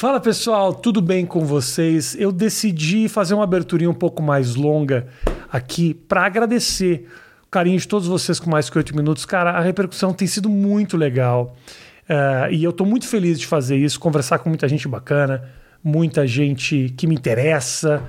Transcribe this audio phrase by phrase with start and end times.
[0.00, 2.16] Fala pessoal, tudo bem com vocês?
[2.18, 5.06] Eu decidi fazer uma aberturinha um pouco mais longa
[5.52, 7.06] aqui para agradecer
[7.44, 9.26] o carinho de todos vocês com mais que oito minutos.
[9.26, 11.54] Cara, a repercussão tem sido muito legal
[12.08, 15.44] uh, e eu estou muito feliz de fazer isso, conversar com muita gente bacana,
[15.84, 18.02] muita gente que me interessa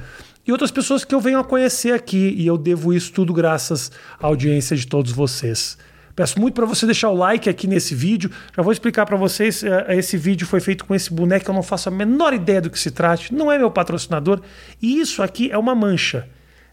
[0.47, 3.91] e outras pessoas que eu venho a conhecer aqui e eu devo isso tudo graças
[4.17, 5.77] à audiência de todos vocês.
[6.15, 8.29] Peço muito para você deixar o like aqui nesse vídeo.
[8.55, 9.63] Já vou explicar para vocês.
[9.63, 11.49] Eh, esse vídeo foi feito com esse boneco.
[11.49, 13.33] Eu não faço a menor ideia do que se trate.
[13.33, 14.41] Não é meu patrocinador.
[14.81, 16.27] E isso aqui é uma mancha.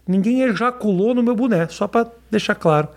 [0.07, 1.73] Ninguém ejaculou no meu boneco.
[1.73, 2.89] Só para deixar claro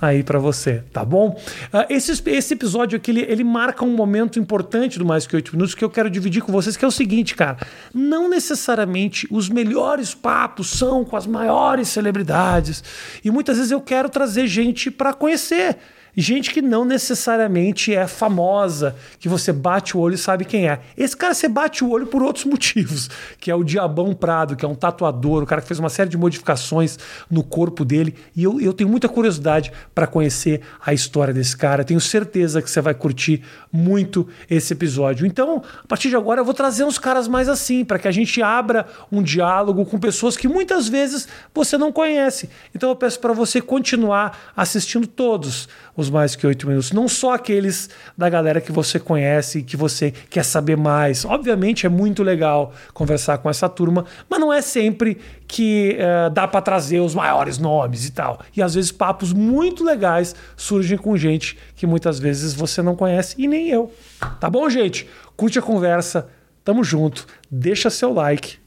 [0.00, 1.40] aí para você, tá bom?
[1.72, 5.52] Uh, esse, esse episódio aqui, ele, ele marca um momento importante do Mais Que Oito
[5.52, 7.56] Minutos que eu quero dividir com vocês, que é o seguinte, cara.
[7.94, 12.82] Não necessariamente os melhores papos são com as maiores celebridades.
[13.24, 15.78] E muitas vezes eu quero trazer gente para conhecer
[16.20, 20.80] gente que não necessariamente é famosa, que você bate o olho e sabe quem é.
[20.96, 23.08] Esse cara você bate o olho por outros motivos,
[23.40, 26.10] que é o Diabão Prado, que é um tatuador, o cara que fez uma série
[26.10, 26.98] de modificações
[27.30, 28.14] no corpo dele.
[28.36, 31.84] E eu, eu tenho muita curiosidade para conhecer a história desse cara.
[31.84, 35.26] Tenho certeza que você vai curtir muito esse episódio.
[35.26, 38.12] Então, a partir de agora, eu vou trazer uns caras mais assim, para que a
[38.12, 42.50] gente abra um diálogo com pessoas que muitas vezes você não conhece.
[42.74, 45.68] Então, eu peço para você continuar assistindo todos
[46.02, 46.92] os mais que oito minutos.
[46.92, 51.24] Não só aqueles da galera que você conhece e que você quer saber mais.
[51.24, 56.46] Obviamente é muito legal conversar com essa turma, mas não é sempre que uh, dá
[56.46, 58.40] para trazer os maiores nomes e tal.
[58.56, 63.34] E às vezes papos muito legais surgem com gente que muitas vezes você não conhece
[63.38, 63.92] e nem eu.
[64.40, 65.08] Tá bom, gente?
[65.36, 66.28] Curte a conversa,
[66.64, 68.58] tamo junto, deixa seu like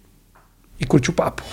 [0.80, 1.44] e curte o papo.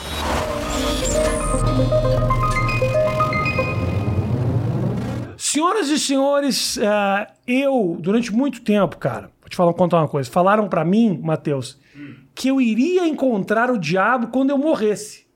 [5.53, 10.31] Senhoras e senhores, uh, eu, durante muito tempo, cara, vou te falar, contar uma coisa.
[10.31, 12.15] Falaram para mim, Matheus, hum.
[12.35, 15.27] que eu iria encontrar o diabo quando eu morresse.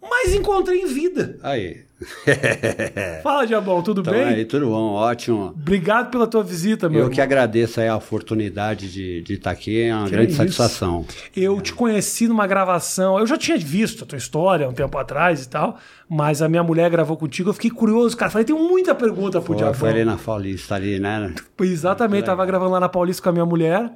[0.00, 1.36] Mas encontrei em vida.
[1.42, 1.84] Aí.
[3.22, 4.24] Fala, Diabão, tudo então, bem?
[4.24, 5.54] Aí, tudo bom, ótimo.
[5.54, 7.14] Obrigado pela tua visita, meu Eu irmão.
[7.14, 11.04] que agradeço a oportunidade de, de estar aqui, é uma que grande é satisfação.
[11.36, 11.60] Eu é.
[11.60, 15.48] te conheci numa gravação, eu já tinha visto a tua história um tempo atrás e
[15.48, 15.76] tal,
[16.08, 18.30] mas a minha mulher gravou contigo, eu fiquei curioso, cara.
[18.30, 19.74] Falei, tem muita pergunta pro foi, Diabão.
[19.74, 21.34] Foi ali na Paulista, ali, né?
[21.60, 23.92] Exatamente, tava gravando lá na Paulista com a minha mulher.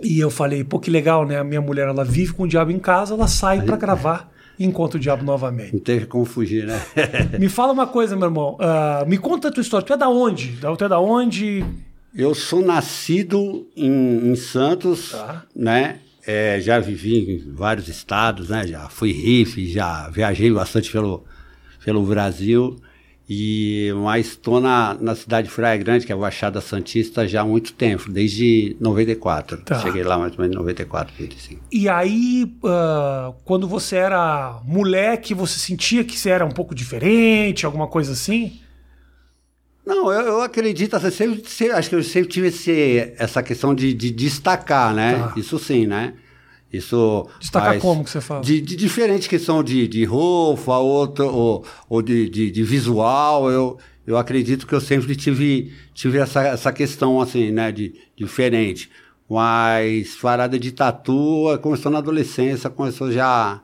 [0.00, 1.38] E eu falei, pô, que legal, né?
[1.38, 4.29] A minha mulher, ela vive com o diabo em casa, ela sai para gravar
[4.64, 5.72] encontra o diabo novamente.
[5.72, 6.80] Não teve como fugir, né?
[7.38, 8.56] me fala uma coisa, meu irmão.
[8.56, 9.86] Uh, me conta a tua história.
[9.86, 10.58] Tu é da onde?
[10.76, 11.64] Tu é da onde?
[12.14, 15.44] Eu sou nascido em, em Santos, tá.
[15.54, 16.00] né?
[16.26, 18.66] É, já vivi em vários estados, né?
[18.66, 21.24] Já fui riff, já viajei bastante pelo,
[21.84, 22.76] pelo Brasil.
[23.32, 27.42] E, mas estou na, na cidade de Praia Grande, que é a Baixada Santista, já
[27.42, 29.58] há muito tempo, desde 94.
[29.58, 29.78] Tá.
[29.78, 31.62] Cheguei lá mais ou menos em 94, 95.
[31.70, 37.64] E aí, uh, quando você era moleque, você sentia que você era um pouco diferente,
[37.64, 38.60] alguma coisa assim?
[39.86, 43.76] Não, eu, eu acredito, assim, sempre, sempre, acho que eu sempre tive esse, essa questão
[43.76, 45.18] de, de destacar, né?
[45.18, 45.34] Tá.
[45.36, 46.14] Isso sim, né?
[46.72, 47.28] Isso.
[47.40, 48.42] Destacar como que você fala?
[48.42, 53.76] De, de diferente questão de, de roupa, outra, ou, ou de, de, de, visual, eu,
[54.06, 58.88] eu acredito que eu sempre tive, tive essa, essa questão, assim, né, de diferente.
[59.28, 63.60] Mas parada de tatu começou na adolescência, começou já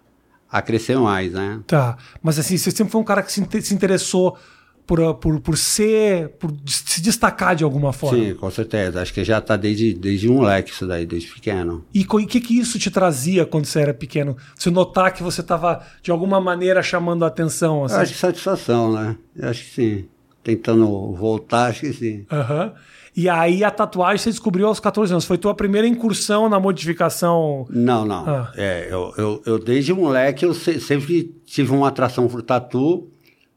[0.50, 1.60] a crescer mais, né?
[1.66, 1.96] Tá.
[2.22, 4.38] Mas assim, você sempre foi um cara que se, se interessou
[4.86, 8.18] por, por, por ser, por se destacar de alguma forma.
[8.18, 9.02] Sim, com certeza.
[9.02, 11.84] Acho que já está desde, desde moleque isso daí, desde pequeno.
[11.92, 14.36] E o que, que isso te trazia quando você era pequeno?
[14.54, 17.84] Você notar que você estava, de alguma maneira, chamando a atenção?
[17.84, 17.96] Assim?
[17.96, 19.16] Acho que satisfação, né?
[19.42, 20.04] Acho que sim.
[20.44, 22.24] Tentando voltar, acho que sim.
[22.30, 22.66] Aham.
[22.66, 22.72] Uhum.
[23.16, 25.24] E aí a tatuagem você descobriu aos 14 anos.
[25.24, 27.66] Foi tua primeira incursão na modificação?
[27.70, 28.28] Não, não.
[28.28, 28.52] Ah.
[28.54, 33.08] É, eu, eu, eu, desde moleque eu sempre tive uma atração por tatu.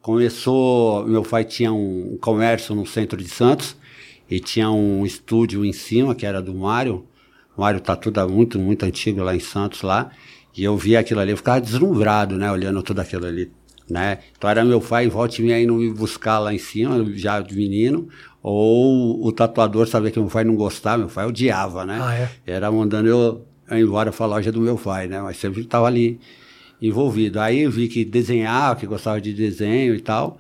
[0.02, 3.76] Começou, meu pai tinha um comércio no centro de Santos
[4.30, 7.06] e tinha um estúdio em cima que era do Mário.
[7.56, 10.10] O Mário tá tudo muito, muito antigo lá em Santos lá.
[10.56, 13.52] E eu via aquilo ali, eu ficava deslumbrado, né, olhando tudo aquilo ali,
[13.90, 14.20] né?
[14.38, 17.56] Então era meu pai, volta e meia indo me buscar lá em cima, já de
[17.56, 18.08] menino,
[18.42, 22.00] ou o tatuador sabia que meu pai não gostava, meu pai odiava, né?
[22.02, 22.30] Ah, é?
[22.48, 25.22] Era mandando eu, eu embora para a loja do meu pai, né?
[25.22, 26.20] Mas sempre estava ali
[26.82, 27.40] envolvido.
[27.40, 30.38] Aí eu vi que desenhava, que gostava de desenho e tal.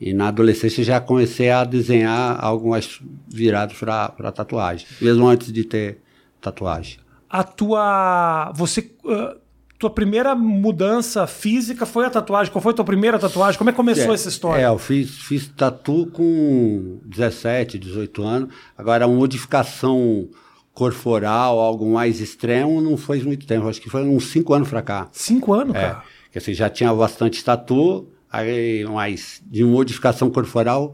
[0.00, 5.64] E na adolescência já comecei a desenhar algo mais virado para tatuagem, mesmo antes de
[5.64, 5.98] ter
[6.40, 6.98] tatuagem.
[7.30, 8.52] A tua.
[8.54, 8.90] Você.
[9.04, 9.44] Uh,
[9.78, 12.50] tua primeira mudança física foi a tatuagem?
[12.52, 13.58] Qual foi a tua primeira tatuagem?
[13.58, 14.62] Como é que começou é, essa história?
[14.62, 18.54] É, eu fiz, fiz tatu com 17, 18 anos.
[18.78, 20.28] Agora, a modificação
[20.74, 23.68] corporal, algo mais extremo, não foi muito tempo.
[23.68, 25.08] Acho que foi uns cinco anos pra cá.
[25.12, 25.80] Cinco anos, É.
[25.80, 26.02] cara.
[26.32, 30.92] Que assim, já tinha bastante tatu, aí, mas de modificação corporal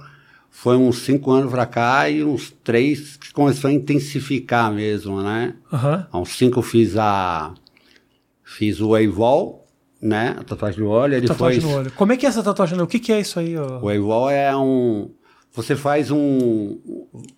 [0.51, 5.55] foi uns cinco anos pra cá e uns três que começou a intensificar mesmo, né?
[5.73, 6.07] Aham.
[6.13, 7.55] Há uns cinco eu fiz a.
[8.45, 9.67] Fiz o Eivol,
[10.03, 10.37] né?
[10.39, 11.15] A tatuagem do olho.
[11.15, 11.93] Ele Tatuagem foi, no olho.
[11.93, 12.89] Como é que é essa tatuagem no olho?
[12.89, 13.57] O que, que é isso aí?
[13.57, 13.79] ó?
[13.81, 15.11] O Eivol é um.
[15.55, 16.79] Você faz um.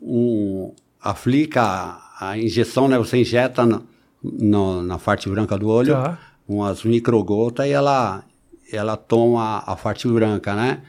[0.00, 2.98] um aplica a, a injeção, né?
[2.98, 3.80] Você injeta na,
[4.22, 6.18] no- na parte branca do olho Tá.
[6.48, 8.24] umas microgotas e ela,
[8.72, 10.80] ela toma a parte branca, né?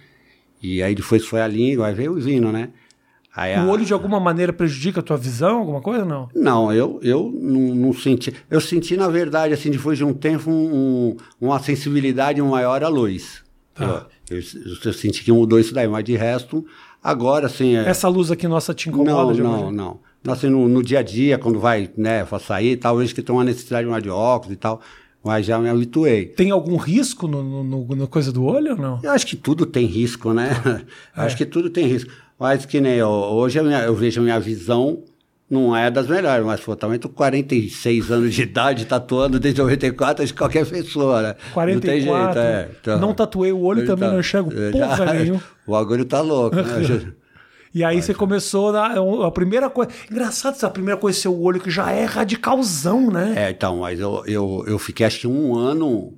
[0.61, 2.69] E aí depois foi a língua, aí veio o vinho, né?
[3.35, 6.05] Aí a- O olho de alguma maneira prejudica a tua visão, alguma coisa?
[6.05, 6.29] Não.
[6.35, 8.33] Não, eu, eu não, não senti.
[8.49, 10.73] Eu senti, na verdade, assim, depois de um tempo, um-
[11.11, 13.43] um- uma sensibilidade maior à luz.
[13.73, 14.05] Tá.
[14.29, 14.43] Eu, eu,
[14.85, 16.63] eu senti que mudou isso daí, mas de resto,
[17.03, 17.75] agora, assim.
[17.75, 17.89] É...
[17.89, 19.33] Essa luz aqui nossa te incomoda?
[19.33, 19.99] Não, não, não.
[20.27, 23.35] Assim, no, no dia a dia, quando vai, né, sair e tal, eu que tem
[23.35, 24.79] uma necessidade mais de óculos e tal,
[25.23, 26.25] mas já me habituei.
[26.27, 28.99] Tem algum risco no, no, no- no coisa do olho ou não?
[29.03, 30.51] Eu acho que tudo tem risco, né?
[31.15, 32.09] acho que tudo tem risco.
[32.39, 35.03] Mas que nem eu, hoje a minha- eu vejo a minha visão
[35.49, 39.61] não é das melhores, mas pô, também tô com 46 anos de idade, tatuando desde
[39.61, 41.35] 94, acho que qualquer pessoa, né?
[41.53, 41.73] 44.
[41.75, 42.69] Não tem jeito, é.
[42.81, 45.43] Então, Não tatuei o olho também, tá- não enxergo é, porra já- nenhuma.
[45.67, 46.63] O bagulho tá louco, né?
[47.73, 48.93] E aí você começou na,
[49.25, 49.91] a primeira coisa.
[50.09, 53.33] Engraçado essa primeira coisa, seu olho, que já é radicalzão, né?
[53.35, 56.13] É, então, mas eu, eu, eu fiquei acho que um ano,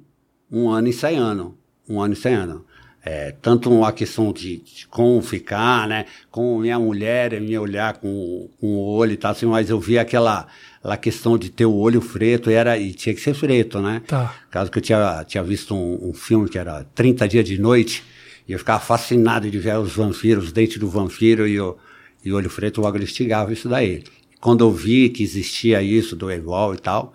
[0.51, 1.57] um ano ensaiando.
[1.87, 2.65] Um ano ensaiando.
[3.07, 6.05] É, tanto uma questão de, de como ficar, né?
[6.29, 9.99] Como minha mulher me olhar com, com o olho e tal, assim, mas eu vi
[9.99, 10.47] aquela,
[10.79, 14.01] aquela questão de ter o olho preto e, era, e tinha que ser preto, né?
[14.07, 14.33] Tá.
[14.49, 18.03] Caso que eu tinha, tinha visto um, um filme que era 30 Dias de Noite,
[18.47, 21.77] e eu ficava fascinado de ver os vampiros, os dentes do vampiro e o,
[22.23, 24.03] e o olho preto, logo ele instigava isso daí.
[24.39, 27.13] Quando eu vi que existia isso do Evol e tal,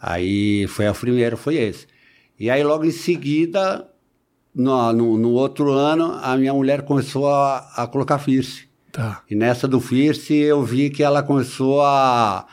[0.00, 1.86] aí foi a primeira, foi esse.
[2.38, 3.88] E aí logo em seguida,
[4.54, 8.64] no, no, no outro ano, a minha mulher começou a, a colocar piercing.
[8.90, 9.22] Tá.
[9.30, 12.46] E nessa do Fierce eu vi que ela começou a,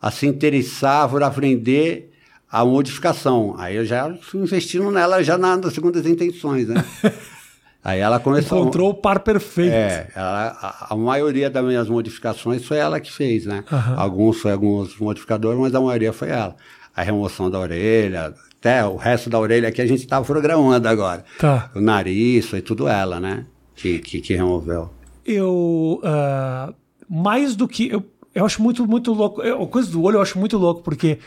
[0.00, 2.10] a se interessar por aprender
[2.50, 3.54] a modificação.
[3.58, 6.82] Aí eu já fui investindo nela já na- nas segundas intenções, né?
[7.84, 8.60] Aí ela começou...
[8.60, 9.72] Encontrou o par perfeito.
[9.74, 13.64] É, ela, a, a maioria das minhas modificações foi ela que fez, né?
[13.72, 13.96] Aham.
[13.96, 16.54] Alguns foi alguns modificadores, mas a maioria foi ela.
[16.94, 21.24] A remoção da orelha, até o resto da orelha que a gente estava programando agora.
[21.38, 21.70] Tá.
[21.74, 23.46] O nariz, foi tudo ela, né?
[23.74, 24.90] Que, que, que removeu.
[25.26, 26.00] Eu.
[26.04, 26.72] ah,
[27.08, 27.88] mais do que.
[27.88, 29.42] Eu, eu acho muito, muito louco.
[29.42, 31.18] Eu, a coisa do olho eu acho muito louco, porque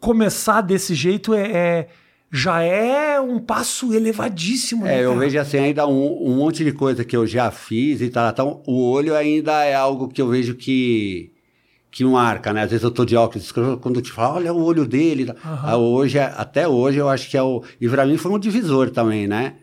[0.00, 1.50] começar desse jeito é.
[1.50, 1.88] é-
[2.32, 5.00] já é um passo elevadíssimo, né?
[5.00, 8.08] É, eu vejo assim ainda um, um monte de coisa que eu já fiz e
[8.08, 8.30] tal.
[8.30, 11.30] Então, o olho ainda é algo que eu vejo que
[11.90, 12.62] que marca, né?
[12.62, 15.30] Às vezes eu tô de óculos quando eu te falo, olha o olho dele.
[15.44, 17.62] Ah, Hoje, é- até hoje, eu acho que é o.
[17.78, 19.56] E pra mim foi um divisor também, né?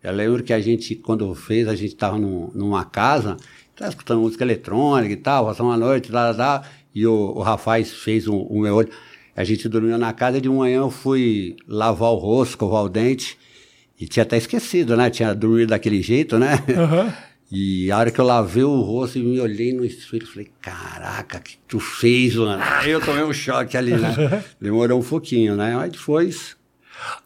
[0.00, 3.36] Eu lembro que a gente, quando fez, a gente tava num- numa casa,
[3.74, 6.62] tava escutando música eletrônica e tal, passando uma noite, lá, lá, lá,
[6.94, 7.44] e o, o
[7.84, 8.88] fez o, o meu olho.
[9.36, 13.38] A gente dormiu na casa de manhã, eu fui lavar o rosto, escovar o dente,
[13.98, 15.08] e tinha até esquecido, né?
[15.10, 16.62] Tinha dormido daquele jeito, né?
[16.76, 17.12] Aham.
[17.54, 21.36] E a hora que eu lavei o rosto e me olhei no espelho, falei, caraca,
[21.36, 22.62] o que tu fez, mano?
[22.64, 24.42] Aí eu tomei um choque ali, né?
[24.58, 25.76] Demorou um pouquinho, né?
[25.76, 26.56] Mas depois...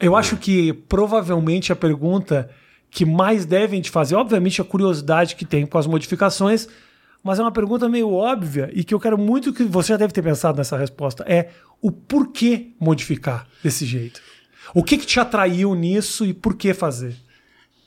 [0.01, 2.51] Eu acho que provavelmente a pergunta
[2.91, 6.67] que mais devem te fazer, obviamente a curiosidade que tem com as modificações,
[7.27, 10.13] mas é uma pergunta meio óbvia e que eu quero muito que você já deve
[10.13, 11.51] ter pensado nessa resposta, é
[11.83, 14.21] o porquê modificar desse jeito.
[14.75, 17.15] O que, que te atraiu nisso e por que fazer?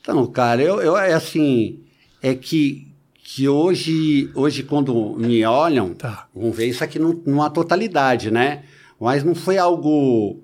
[0.02, 1.80] Então, cara, eu, eu é assim,
[2.22, 2.88] é que,
[3.24, 6.28] que hoje, hoje quando me olham, Tá.
[6.36, 8.64] vão ver isso aqui num- numa totalidade, né?
[9.00, 10.44] Mas não foi algo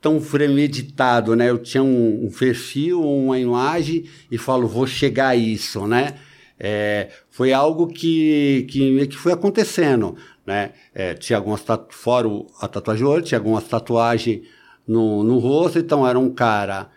[0.00, 1.50] tão premeditado, né?
[1.50, 6.14] Eu tinha um, um perfil, uma imagem e falo, vou chegar a isso, né?
[6.58, 10.72] É, foi algo que, que meio que foi acontecendo, né?
[10.94, 12.28] É, tinha algumas fora
[12.60, 14.40] a tatuagem do olho, tinha algumas tatuagens
[14.86, 16.90] no, no rosto, então era um cara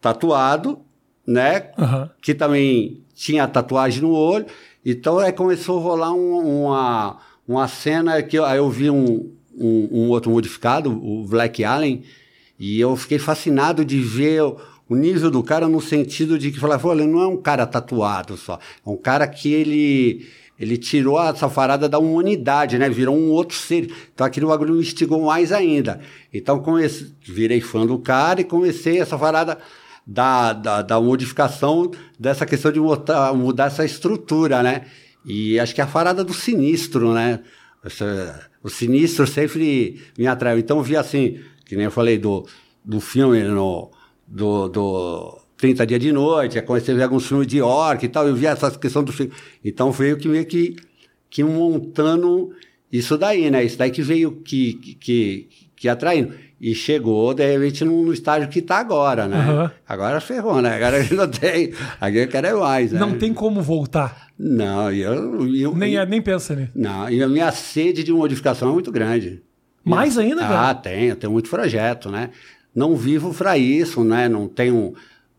[0.00, 0.80] tatuado,
[1.26, 1.70] né?
[1.78, 2.10] Aham.
[2.22, 4.46] que também tinha tatuagem no olho.
[4.84, 9.30] Então aí começou a rolar um- uma, uma cena que eu, aí eu vi um,
[9.54, 12.02] um, um outro modificado, o Black Allen,
[12.58, 14.42] e eu fiquei fascinado de ver
[14.88, 18.36] o, nível do cara no sentido de que falava, olha, não é um cara tatuado
[18.36, 20.26] só, é um cara que ele
[20.58, 22.88] ele tirou essa parada da humanidade, né?
[22.90, 23.92] Virou um outro ser.
[24.12, 26.00] Então aquele bagulho me instigou mais ainda.
[26.34, 29.56] Então comecei, virei fã do cara e comecei essa parada
[30.04, 34.86] da, da, da modificação dessa questão de mudar, mudar essa estrutura, né?
[35.24, 37.40] E acho que é a parada do sinistro, né?
[38.62, 40.58] o sinistro sempre me atraiu.
[40.58, 42.46] Então eu vi assim, que nem eu falei do,
[42.84, 43.90] do filme no,
[44.28, 48.08] do, do 30 Dias de Noite, eu comecei a ver alguns filmes de orc e
[48.08, 49.32] tal, eu vi essa questão do filme.
[49.64, 50.76] Então veio que meio que,
[51.30, 52.50] que montando
[52.92, 53.64] isso daí, né?
[53.64, 56.32] Isso daí que veio que, que, que, atraindo.
[56.60, 59.36] E chegou, de repente, no, no estágio que está agora, né?
[59.36, 59.70] Aham.
[59.88, 60.74] Agora ferrou, né?
[60.74, 61.72] Agora não tem.
[62.00, 62.98] Agora eu quero é mais, né?
[62.98, 64.28] Não tem como voltar.
[64.38, 66.72] Não, eu, eu, Nem, é, nem pensa nisso.
[66.74, 69.42] não, e a minha sede de modificação é muito grande.
[69.84, 70.74] Mais ainda, Ah, cara?
[70.74, 72.30] tenho, tenho muito projeto, né?
[72.74, 74.28] Não vivo para isso, né?
[74.28, 74.94] Não tenho.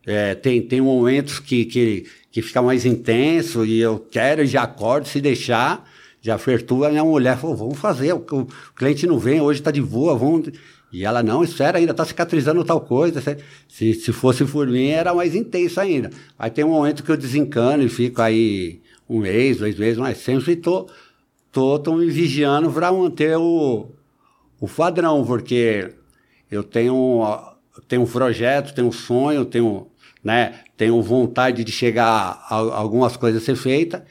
[0.05, 5.07] é, tem, tem momentos que, que, que fica mais intenso e eu quero já acordo,
[5.07, 5.87] se deixar,
[6.21, 9.71] já afertua a minha mulher, falou, vamos fazer, o, o cliente não vem, hoje está
[9.71, 10.49] de boa, vamos.
[10.91, 13.21] E ela, não, espera ainda, está cicatrizando tal coisa.
[13.67, 16.09] Se, se fosse por mim, era mais intenso ainda.
[16.37, 20.17] Aí tem um momento que eu desencano e fico aí um mês, dois meses, mas
[20.19, 20.87] sempre tô,
[21.51, 23.87] tô, tô me vigiando para manter o,
[24.59, 25.91] o padrão, porque
[26.51, 27.21] eu tenho,
[27.87, 29.87] tenho um projeto, tenho um sonho, tenho,
[30.23, 34.05] né, tenho vontade de chegar a, algumas coisas a ser feita.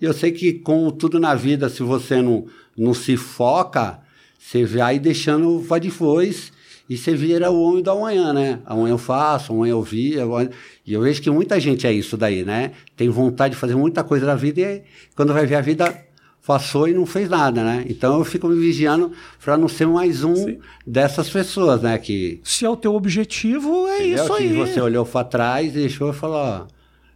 [0.00, 2.46] E eu sei que, como tudo na vida, se você não,
[2.76, 4.00] não se foca,
[4.38, 6.52] você vai deixando vai depois
[6.88, 8.60] e você vira o homem do amanhã, né?
[8.66, 10.20] Amanhã eu faço, amanhã eu vi.
[10.20, 10.50] amanhã-
[10.86, 12.72] E eu vejo que muita gente é isso daí, né?
[12.94, 14.82] Tem vontade de fazer muita coisa na vida e
[15.16, 16.03] quando vai ver a vida
[16.46, 17.84] passou e não fez nada, né?
[17.88, 21.96] Então eu fico me vigiando para não ser mais um dessas pessoas, né?
[21.98, 24.24] Que, Se é o teu objetivo, é entendeu?
[24.24, 24.52] isso que aí.
[24.52, 26.66] você olhou para trás e deixou e falou, ó,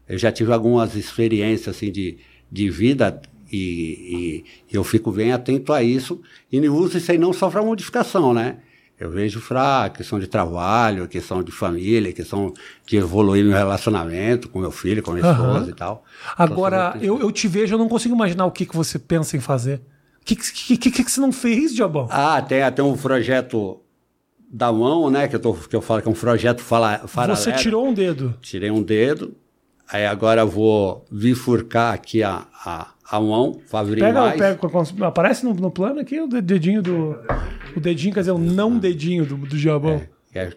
[0.09, 2.17] eu já tive algumas experiências assim de,
[2.51, 3.21] de vida
[3.53, 6.21] e, e eu fico bem atento a isso
[6.51, 8.57] e não uso isso aí não só para modificação, né?
[9.01, 12.53] Eu vejo para questão de trabalho, questão de família, questão
[12.85, 15.33] de evoluir meu relacionamento com meu filho, com minha Aham.
[15.53, 16.05] esposa e tal.
[16.37, 19.37] Agora, Então, eu, eu te vejo, eu não consigo imaginar o que, que você pensa
[19.37, 19.81] em fazer.
[20.21, 22.09] O que, que, que, que, que você não fez, Diabão?
[22.11, 23.81] Ah, tem até um projeto
[24.51, 25.29] da mão, né?
[25.29, 27.37] Que eu, tô, que eu falo que é um projeto fala, paralelo.
[27.37, 28.35] Você tirou um dedo.
[28.41, 29.35] Tirei um dedo,
[29.91, 34.39] aí agora eu vou bifurcar aqui a, a, a mão para abrir Pega, mais.
[34.39, 34.59] pega,
[35.07, 37.17] aparece no, no plano aqui o dedinho do.
[37.77, 40.01] O dedinho, quer dizer, o não dedinho do, do Diabão.
[40.33, 40.53] que é-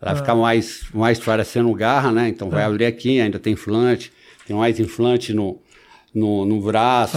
[0.00, 2.28] Ela fica mais, mais parecendo garra, né?
[2.28, 4.12] Então vai abrir aqui, ainda tem inflante,
[4.46, 5.58] tem mais inflante no,
[6.14, 7.16] no, no braço.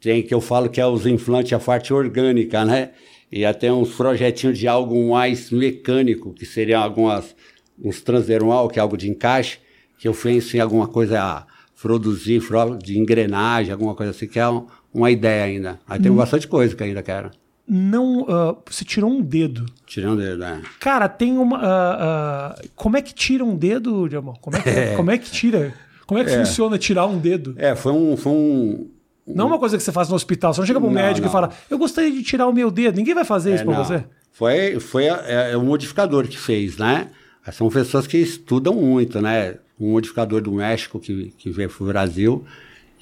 [0.00, 2.90] Tem que eu falo que é os implantes, a parte orgânica, né?
[3.32, 7.34] E até uns projetinhos de algo mais mecânico, que seriam algumas,
[7.82, 9.58] uns transdermal, que é algo de encaixe,
[9.98, 11.46] que eu penso em alguma coisa a
[11.80, 12.40] produzir,
[12.82, 15.78] de engrenagem, alguma coisa assim, que é um- uma ideia ainda.
[15.88, 17.30] Aí tem bastante coisa que ainda quero.
[17.70, 18.24] Não.
[18.28, 19.66] ah, você tirou um dedo.
[19.86, 20.62] Tirando ele, né?
[20.80, 21.58] Cara, tem uma.
[21.58, 21.96] ah,
[22.56, 24.34] ah, como é que tira um dedo, Diabão?
[24.40, 25.74] Como é que, como é que tira?
[26.06, 27.54] Como é que funciona tirar um dedo?
[27.58, 28.88] É, foi um, foi um,
[29.26, 30.54] Não é uma coisa que você faz no hospital.
[30.54, 31.28] Você não chega pro Não, médico não.
[31.28, 32.96] e fala, eu gostaria de tirar o meu dedo.
[32.96, 33.84] Ninguém vai fazer isso É, pra não.
[33.84, 34.02] você.
[34.32, 37.08] Foi, foi é, é o modificador que fez, né?
[37.52, 39.56] São pessoas que estudam muito, né?
[39.80, 42.44] Um modificador do México que, que veio pro Brasil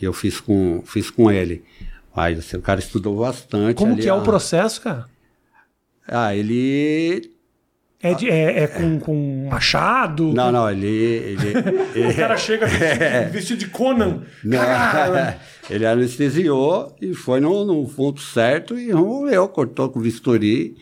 [0.01, 1.63] e eu fiz com, fiz com ele.
[2.15, 3.77] Mas assim, o cara estudou bastante.
[3.77, 5.07] Como ali, que é o processo, cara?
[6.09, 7.31] Ah, ele.
[8.03, 10.33] É, de- é- é com, com machado?
[10.33, 10.87] Não, não, ele.
[11.95, 14.23] ele, O cara chega vestido, vestido de Conan.
[14.45, 14.59] Não,
[15.69, 20.77] ele anestesiou e foi no, no ponto certo e removeu, cortou com bisturi,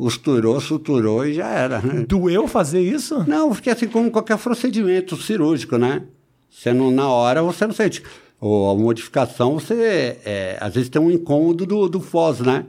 [0.00, 1.80] costurou, suturou e já era.
[1.80, 2.04] né?
[2.08, 3.22] Doeu fazer isso?
[3.28, 6.02] Não, porque assim como qualquer procedimento cirúrgico, né?
[6.48, 8.02] Você não, na hora você não sente.
[8.40, 12.64] Ou a modificação, você é, às vezes tem um incômodo do, do Foz, né?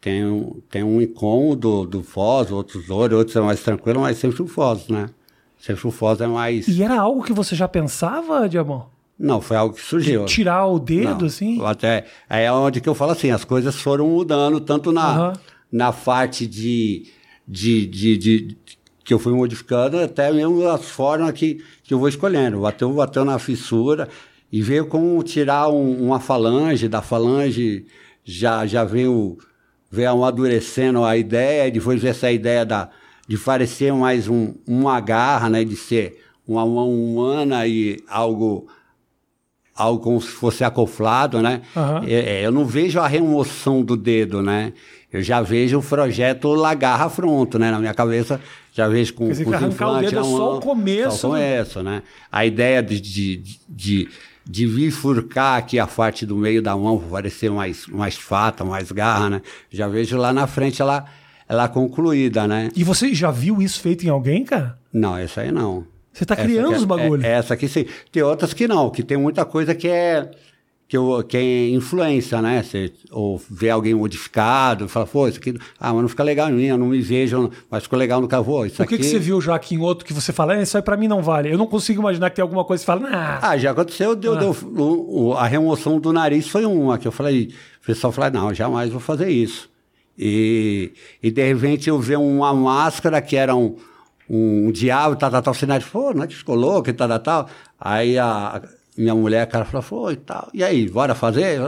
[0.00, 4.40] Tem um, tem um incômodo do Foz, outros dores, outros é mais tranquilo, mas sempre
[4.42, 5.10] o Foz, né?
[5.58, 6.68] Sempre o Foz é mais.
[6.68, 8.86] E era algo que você já pensava, Diabão?
[9.18, 10.24] Não, foi algo que surgiu.
[10.24, 11.64] Tirar o dedo, Não, assim?
[11.64, 15.32] Até, aí é onde que eu falo assim, as coisas foram mudando, tanto na, Aham.
[15.72, 17.06] Na parte de,
[17.48, 18.56] de, de, de-
[19.04, 22.60] que eu fui modificando, até mesmo as formas que, que eu vou escolhendo.
[22.60, 24.08] Bateu, bateu na fissura
[24.52, 27.86] e veio como tirar um- uma falange, da falange
[28.24, 29.38] já, já veio,
[29.90, 32.90] veio amadurecendo a ideia, depois essa ideia da,
[33.26, 38.68] de parecer mais um, uma garra, né, de ser uma mão humana e algo
[39.74, 41.62] algo como se fosse acoplado, né?
[42.06, 44.72] É, eu não vejo a remoção do dedo, né?
[45.12, 47.70] Eu já vejo o projeto lagarra pronto, né?
[47.70, 48.40] Na minha cabeça,
[48.72, 51.30] já vejo com, Quer dizer, com os arrancar o é só o começo, Só o
[51.32, 52.02] começo, né?
[52.30, 54.08] A ideia de, de, de,
[54.44, 59.28] de bifurcar aqui a parte do meio da mão parecer mais, mais fata, mais garra,
[59.28, 59.42] né?
[59.70, 61.04] Já vejo lá na frente ela,
[61.46, 62.70] ela concluída, né?
[62.74, 64.78] E você já viu isso feito em alguém, cara?
[64.90, 65.86] Não, essa aí não.
[66.10, 67.24] Você tá Essa criando aqui é- os bagulho.
[67.26, 67.84] é- essa aqui sim.
[68.10, 70.30] Tem outras que não, que tem muita coisa que é
[70.92, 72.62] que, eu, que é influência, né?
[72.62, 76.52] Você, ou vê alguém modificado, fala, pô, isso aqui, ah, mas não fica legal em
[76.52, 78.66] mim, eu não me vejo, mas ficou legal no cavô.
[78.66, 79.02] Isso o que, aqui...
[79.02, 81.08] que você viu já aqui em outro que você fala, é, isso aí pra mim
[81.08, 81.50] não vale?
[81.50, 83.38] Eu não consigo imaginar que tem alguma coisa que você fala, nah.
[83.40, 84.36] Ah, já aconteceu, deu, Ah.
[84.40, 88.30] deu, o- o- a remoção do nariz foi uma, que eu falei, o pessoal falou,
[88.30, 89.70] não, jamais vou fazer isso.
[90.18, 93.76] E, e de repente eu vi uma máscara que era um,
[94.28, 97.18] um diabo, tal, tal, tal, nariz, pô, não é que ficou louco e tal, tal,
[97.18, 97.48] tal.
[97.80, 98.60] Aí a
[98.96, 101.58] minha mulher, cara, falou, foi e tal, e aí, bora fazer?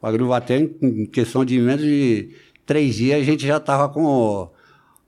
[0.00, 0.22] Falei.
[0.24, 2.30] O bateu em, questão de menos de
[2.66, 4.48] três dias, a gente já tava com,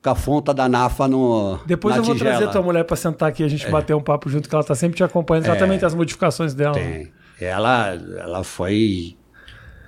[0.01, 2.37] com a fonta da nafa no Depois eu vou tigela.
[2.37, 4.63] trazer tua mulher pra sentar aqui e a gente bater um papo junto, que ela
[4.63, 5.47] tá sempre te acompanhando.
[5.47, 6.73] Ela também tem as modificações dela.
[6.73, 7.11] Tem.
[7.39, 9.17] Ela, ela foi,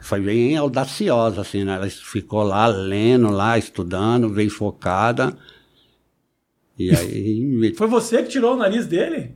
[0.01, 1.75] foi bem audaciosa, assim, né?
[1.75, 5.33] Ela ficou lá lendo, lá estudando, bem focada.
[6.77, 9.33] E aí Foi você que tirou o nariz dele?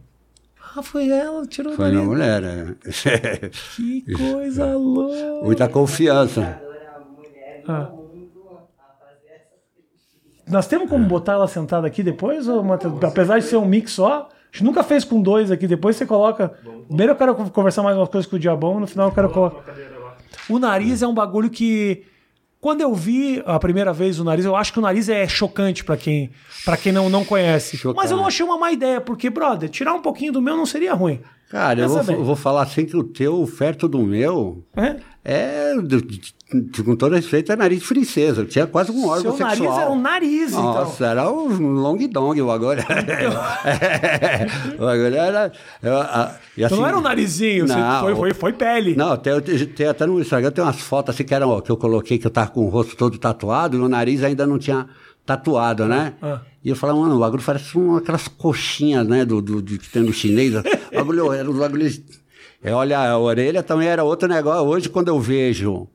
[0.75, 2.09] Ah, foi ela que tirou foi o minha nariz.
[2.09, 2.41] mulher.
[2.41, 2.75] né?
[3.75, 5.43] Que coisa louca.
[5.45, 6.61] Muita confiança.
[7.67, 7.89] Ah.
[10.47, 12.47] Nós temos como botar ela sentada aqui depois?
[12.47, 13.01] Ou, Matheus?
[13.03, 15.67] apesar de ser um mix só, a gente nunca fez com dois aqui.
[15.67, 16.49] Depois você coloca.
[16.87, 19.63] Primeiro eu quero conversar mais umas coisas com o Diabão, no final eu quero colocar.
[20.49, 22.03] O nariz é um bagulho que.
[22.61, 25.83] Quando eu vi a primeira vez o nariz, eu acho que o nariz é chocante
[25.83, 26.29] pra quem,
[26.63, 27.75] pra quem não, não conhece.
[27.75, 27.97] Chocante.
[27.97, 30.65] Mas eu não achei uma má ideia, porque, brother, tirar um pouquinho do meu não
[30.67, 31.19] seria ruim.
[31.49, 34.97] Cara, eu vou, vou falar assim que o teu, perto do meu, É?
[35.23, 35.73] É,
[36.83, 38.43] com todo respeito, é nariz princesa.
[38.45, 39.69] Tinha quase um órgão Seu sexual.
[39.69, 41.07] nariz era um nariz, Nossa, então.
[41.07, 42.81] era um long dong o bagulho.
[43.63, 45.51] É, o bagulho era...
[45.81, 48.95] eu, a- e Então não assim- era um narizinho, Não, foi, foi, foi pele.
[48.95, 52.17] Não, tem, tem até no Instagram tem umas fotos assim que, eram, que eu coloquei
[52.17, 54.87] que eu tava com o rosto todo tatuado e o nariz ainda não tinha
[55.25, 56.13] tatuado, né?
[56.21, 56.41] Ah.
[56.63, 59.89] E eu falava, mano, o bagulho parece uma, aquelas coxinhas, né, do, do, do que
[59.89, 60.53] tem no chinês.
[60.55, 60.61] O
[60.95, 62.01] bagulho era os bagulhos.
[62.63, 64.63] É, olha, a orelha também era outro negócio.
[64.67, 65.87] Hoje, quando eu vejo.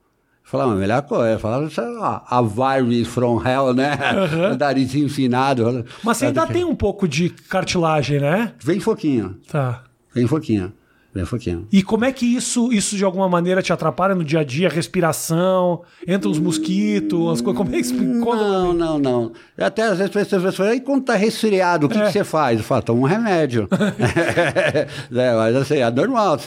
[0.42, 3.98] Falava, a melhor coisa, eu falava, isso é a, virus from hell, né?
[4.54, 5.84] O narizinho enfinado.
[6.04, 8.52] Mas você ainda tem um pouco de cartilagem, né?
[8.60, 9.82] Vem pouquinho, Tá.
[10.14, 10.72] vem pouquinho,
[11.16, 11.66] vem pouquinho.
[11.72, 14.68] E como é que isso, isso de alguma maneira te atrapalha no dia a dia?
[14.68, 17.56] Respiração, entra os mosquitos, as coisas.
[17.56, 18.12] Como é que explica?
[18.14, 19.32] Não, não, não.
[19.58, 22.06] Até às vezes as pessoas falam, e quando tá resfriado, o que, É.
[22.06, 22.58] que você faz?
[22.58, 23.68] Eu falo, toma um remédio.
[25.16, 26.38] É, mas assim, é normal,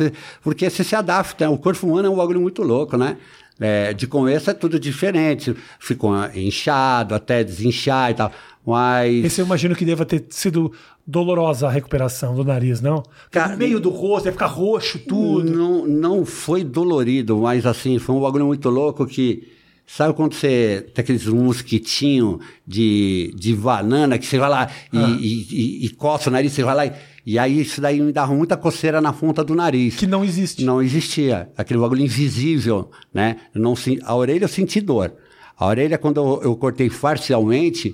[0.41, 1.45] porque você se adapta.
[1.45, 1.51] né?
[1.53, 3.17] O corpo humano é um bagulho muito louco, né?
[3.62, 5.53] É, de começo é tudo diferente.
[5.79, 8.32] Ficou inchado, até desinchar e tal.
[8.69, 9.25] Mas.
[9.25, 10.71] Esse eu imagino que deva ter sido
[11.05, 13.01] dolorosa a recuperação do nariz, não?
[13.32, 15.49] Cara, no meio do rosto, deve ficar roxo, tudo.
[15.49, 19.47] Não, não foi dolorido, mas assim, foi um bagulho muito louco que.
[19.91, 25.17] Sabe quando você tem aqueles mosquitinhos de, de banana que você vai lá e, Ah.
[25.19, 26.91] e, e- e coça o nariz, você vai lá e,
[27.25, 29.95] e aí isso daí me dava muita coceira na ponta do nariz.
[29.95, 30.63] Que não existe.
[30.63, 31.49] Não existia.
[31.58, 33.38] Aquele bagulho invisível, né?
[33.51, 35.12] Não, a orelha eu senti dor.
[35.58, 37.93] A orelha, quando eu, eu cortei parcialmente,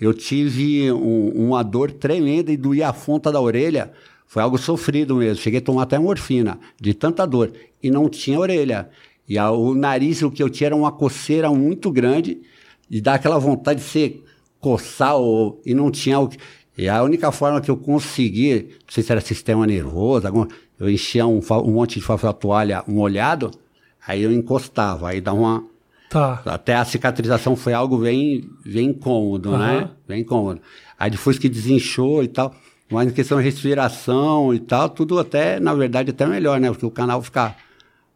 [0.00, 3.92] eu tive um- uma dor tremenda e doía a ponta da orelha.
[4.26, 5.42] Foi algo sofrido mesmo.
[5.42, 7.52] Cheguei a tomar até morfina, de tanta dor.
[7.82, 8.88] E não tinha orelha.
[9.28, 12.40] E a- o nariz, o que eu tinha era uma coceira muito grande,
[12.90, 14.20] e dá aquela vontade de você
[14.60, 16.38] coçar, ou, e não tinha o que.
[16.76, 20.26] E a única forma que eu consegui, não sei se era sistema nervoso,
[20.78, 23.50] eu enchia um, um monte de papel toalha molhado,
[24.06, 25.64] aí eu encostava, aí dá uma.
[26.10, 26.42] Tá.
[26.44, 29.58] Até a cicatrização foi algo bem, bem incômodo, Aham.
[29.80, 29.88] né?
[30.08, 30.60] Bem incômodo.
[30.98, 32.52] Aí depois que desinchou e tal,
[32.90, 36.68] mas em questão de respiração e tal, tudo até, na verdade, até melhor, né?
[36.68, 37.54] Porque o canal fica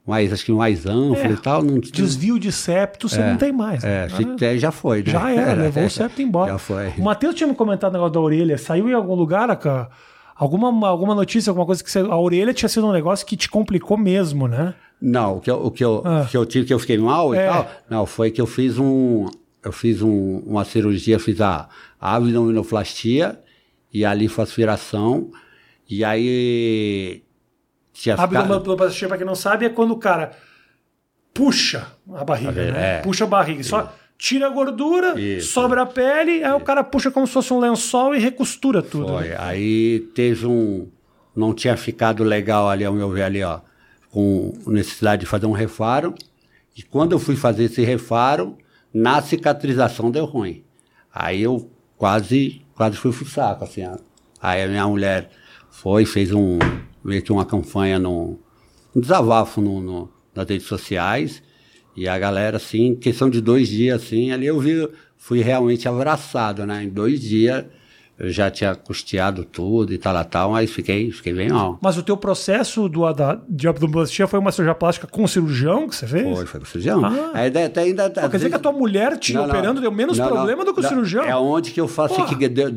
[0.06, 1.30] mais, acho que mais amplo É.
[1.30, 1.62] e tal.
[1.62, 3.84] Não, Desvio de septo, você não tem mais.
[3.84, 4.36] é, né?
[4.36, 5.12] der, já foi, né?
[5.12, 6.50] Já era, levou o septo embora.
[6.52, 6.88] Já foi.
[6.98, 8.58] O Matheus tinha me comentado o negócio da orelha.
[8.58, 9.88] Saiu em algum lugar, Aka?
[10.36, 13.48] Alguma, alguma notícia, alguma coisa que você, a orelha tinha sido um negócio que te
[13.48, 14.74] complicou mesmo, né?
[15.00, 16.26] Não, o que eu, o que eu, Ah.
[16.30, 17.44] que eu tive, que eu fiquei mal É.
[17.46, 19.26] e tal, não, foi que eu fiz um,
[19.62, 21.68] eu fiz um, uma cirurgia, fiz a,
[22.00, 23.38] a abdominoplastia
[23.92, 25.30] e a lipoaspiração,
[25.88, 27.22] e aí
[27.92, 30.32] tinha Abdominoplastia, pra quem não sabe, é quando o cara
[31.32, 32.72] puxa a barriga, É.
[32.72, 32.98] né?
[33.02, 33.62] Puxa a barriga.
[33.62, 33.92] Só
[34.26, 35.52] tira a gordura, Isso.
[35.52, 39.08] sobra a pele, aí o cara puxa como se fosse um lençol e recostura tudo.
[39.08, 39.28] Foi.
[39.28, 39.36] né?
[39.38, 40.88] Aí teve um.
[41.36, 43.60] Não tinha ficado legal ali, ao meu ver, ali, ó.
[44.10, 46.14] Com necessidade de fazer um refaro.
[46.74, 48.56] E quando eu fui fazer esse refaro,
[48.94, 50.64] na cicatrização deu ruim.
[51.12, 53.98] Aí eu quase, quase fui pro saco, assim, ó.
[54.40, 55.28] Aí a minha mulher
[55.70, 56.58] foi, fez um.
[57.04, 58.38] meio que uma campanha no.
[58.96, 61.42] um desabafo no, no- nas redes sociais.
[61.96, 65.88] E a galera, assim, em questão de dois dias, assim, ali eu vi, fui realmente
[65.88, 66.84] abraçado, né?
[66.84, 67.64] Em dois dias
[68.16, 71.78] eu já tinha custeado tudo e tal, tal, mas fiquei, fiquei bem mal.
[71.82, 75.96] Mas o teu processo do, da, de abdominoplastia foi uma cirurgia plástica com cirurgião que
[75.96, 76.36] você fez?
[76.36, 77.04] Foi, foi com cirurgião.
[77.04, 77.30] Ah.
[77.34, 79.90] Aí, até ainda, Pô, quer dizer que a tua mulher te não, operando não, deu
[79.90, 81.24] menos não, problema do que o cirurgião?
[81.24, 82.72] É onde que eu faço que deu,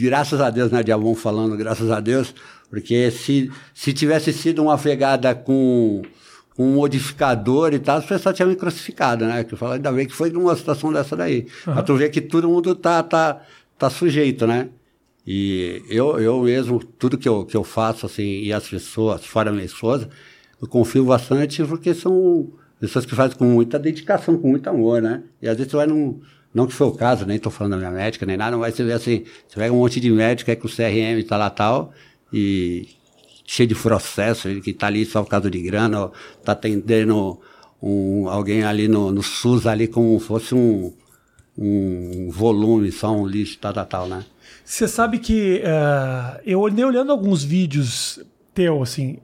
[0.00, 2.32] graças a Deus, né, Diabão falando, graças a Deus,
[2.70, 6.02] porque se, se tivesse sido uma pegada com
[6.58, 9.44] um modificador e tal, as pessoas tinham me crucificado, né?
[9.44, 11.46] Que eu falo, ainda bem que foi numa situação dessa daí.
[11.66, 11.72] Uhum.
[11.72, 13.40] Pra tu ver que todo mundo tá, tá,
[13.78, 14.68] tá sujeito, né?
[15.24, 19.52] E eu, eu mesmo, tudo que eu, que eu faço, assim, e as pessoas, fora
[19.52, 20.08] minha esposa,
[20.60, 25.22] eu confio bastante porque são pessoas que fazem com muita dedicação, com muito amor, né?
[25.40, 26.20] E às vezes tu vai num.
[26.52, 28.82] Não que foi o caso, nem tô falando da minha médica, nem nada, mas você
[28.82, 31.92] vê assim, você pega um monte de médico aí com CRM e tal, lá, tal,
[32.32, 32.88] e
[33.48, 37.40] cheio de processo, que está ali só por causa de grana, está atendendo
[37.82, 40.92] um, alguém ali no, no, SUS ali como se fosse um,
[41.56, 44.22] um volume, só um lixo, tal, tal, tal, né?
[44.62, 48.20] Você sabe que uh, eu andei olhando alguns vídeos
[48.52, 49.16] teu, assim,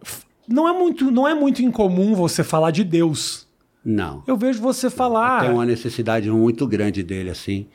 [0.48, 3.46] não é muito, não é muito incomum você falar de Deus.
[3.84, 4.22] Não.
[4.26, 5.42] Eu vejo você falar.
[5.42, 7.66] Tem uma necessidade muito grande dele, assim.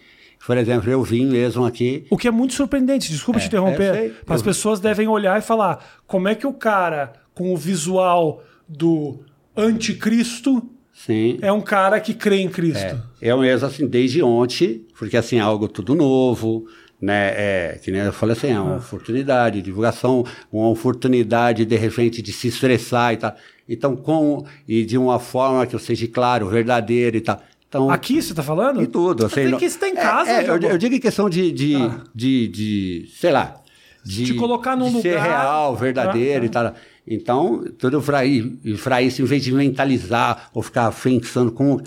[0.45, 2.05] Por exemplo, eu vim mesmo aqui.
[2.09, 4.15] O que é muito surpreendente, desculpa é, te interromper.
[4.27, 9.19] As pessoas devem olhar e falar: como é que o cara com o visual do
[9.55, 11.37] anticristo Sim.
[11.41, 13.01] é um cara que crê em Cristo?
[13.21, 16.65] É, eu mesmo, assim, desde ontem, porque assim, é algo tudo novo,
[17.01, 17.33] né?
[17.35, 18.77] É, que nem eu falei assim, é uma ah.
[18.77, 23.35] oportunidade, divulgação, uma oportunidade, de repente, de se estressar e tal.
[23.67, 27.39] Então, com, e de uma forma que eu seja claro, verdadeiro e tal.
[27.69, 28.81] Então, Aqui você está falando?
[28.81, 29.27] E tudo.
[29.27, 30.31] Assim, tem que estar em casa.
[30.31, 32.01] É, é, eu, eu, digo em questão de, de, ah.
[32.15, 33.61] de, de, sei lá,
[34.03, 35.01] de, Te colocar num de lugar...
[35.03, 36.73] ser real, verdadeiro ah, e tal.
[37.07, 41.79] Então, tudo para isso, em vez de mentalizar ou ficar pensando com...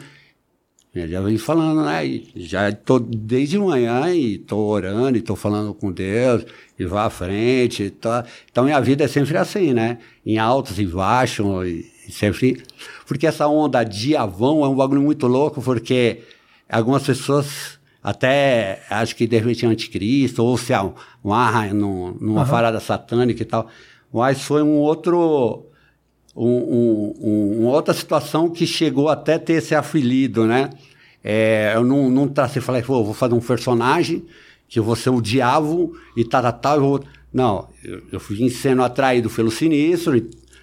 [0.95, 2.21] Eu já vem falando, né?
[2.37, 6.45] Já estou desde manhã e estou orando e estou falando com Deus
[6.79, 7.91] e vá à frente.
[7.91, 8.25] Tá.
[8.51, 9.99] Então, minha vida é sempre assim, né?
[10.25, 12.63] Em altos e baixos e sempre
[13.07, 16.23] porque essa onda de Avão é um bagulho muito louco, porque
[16.69, 22.49] algumas pessoas até acho que de repente é anticristo, ou se amarra numa uhum.
[22.49, 23.69] parada satânica e tal.
[24.13, 25.67] Mas foi um outro.
[26.35, 30.71] Um, um, um, uma outra situação que chegou até ter esse afilido, né?
[31.23, 34.25] É, eu não, não tracei, falei, pô, vou fazer um personagem
[34.67, 36.77] que eu vou ser o diabo e tal, tal, tal.
[36.77, 37.05] Eu vou...
[37.31, 40.19] Não, eu, eu fui sendo atraído pelo sinistro,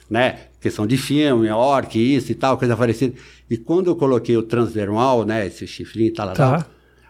[0.10, 0.40] né?
[0.60, 3.16] questão de filme, orc, isso e tal, coisa parecida.
[3.50, 6.66] E quando eu coloquei o transdermal, né, esse chifrinho e tal, tá.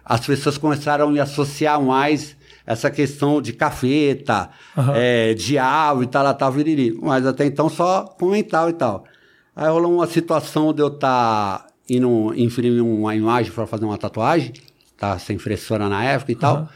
[0.06, 4.94] as pessoas começaram a me associar mais essa questão de cafeta, uhum.
[4.94, 6.96] é, diabo e tal, tal, viriri.
[7.02, 9.06] Mas até então só com mental e tal.
[9.56, 13.98] Aí rolou uma situação de eu estar tá indo imprimir uma imagem para fazer uma
[13.98, 14.54] tatuagem,
[14.96, 16.42] tá sem impressora na época e uhum.
[16.42, 16.70] tal.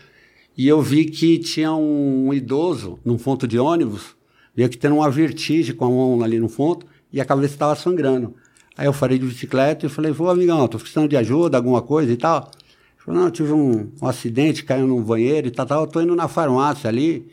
[0.58, 4.16] E eu vi que tinha um idoso num ponto de ônibus
[4.56, 7.76] Via que tendo uma vertigem com a mão ali no fundo e a cabeça estava
[7.76, 8.36] sangrando.
[8.76, 12.12] Aí eu falei de bicicleta e falei, vou amigão, tô precisando de ajuda, alguma coisa
[12.12, 12.50] e tal.
[12.58, 16.02] Ele falou, não, tive um, um acidente, caiu no banheiro e tal, tal, eu tô
[16.02, 17.28] indo na farmácia ali,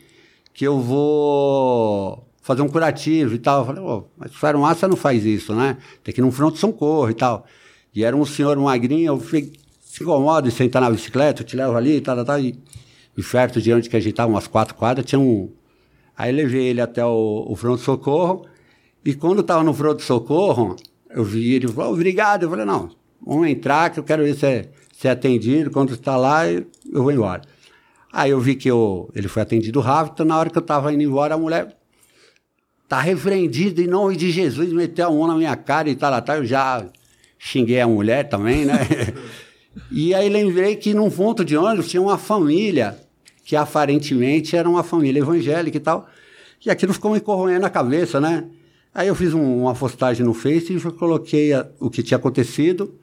[0.53, 3.61] que eu vou fazer um curativo e tal.
[3.61, 5.77] Eu falei, oh, mas farmácia não faz isso, né?
[6.03, 7.45] Tem que ir num pronto-socorro e tal.
[7.93, 11.55] E era um senhor magrinho, eu fiquei, se incomoda de sentar na bicicleta, eu te
[11.55, 12.39] levo ali e tal, tal, tal.
[12.39, 12.55] E,
[13.17, 15.51] e perto de onde que a gente estava, umas quatro quadras, tinha um,
[16.17, 18.45] Aí levei ele até o, o pronto-socorro.
[19.03, 20.75] E quando estava no pronto-socorro,
[21.09, 22.43] eu vi ele falou, obrigado.
[22.43, 22.89] Eu falei, não,
[23.25, 25.71] vamos entrar que eu quero ver se é, se é atendido.
[25.71, 27.41] Quando está lá, eu vou embora.
[28.13, 30.13] Aí eu vi que eu, ele foi atendido rápido.
[30.13, 31.75] Então, na hora que eu estava indo embora, a mulher
[32.87, 36.37] tá repreendida em nome de Jesus, meteu a mão na minha cara e tal, tal.
[36.37, 36.85] Eu já
[37.39, 38.79] xinguei a mulher também, né?
[39.89, 42.99] e aí lembrei que num ponto de ônibus tinha uma família
[43.43, 46.07] que aparentemente era uma família evangélica e tal.
[46.65, 48.45] E aquilo ficou me corroendo a cabeça, né?
[48.93, 52.93] Aí eu fiz um, uma postagem no Face e coloquei a, o que tinha acontecido.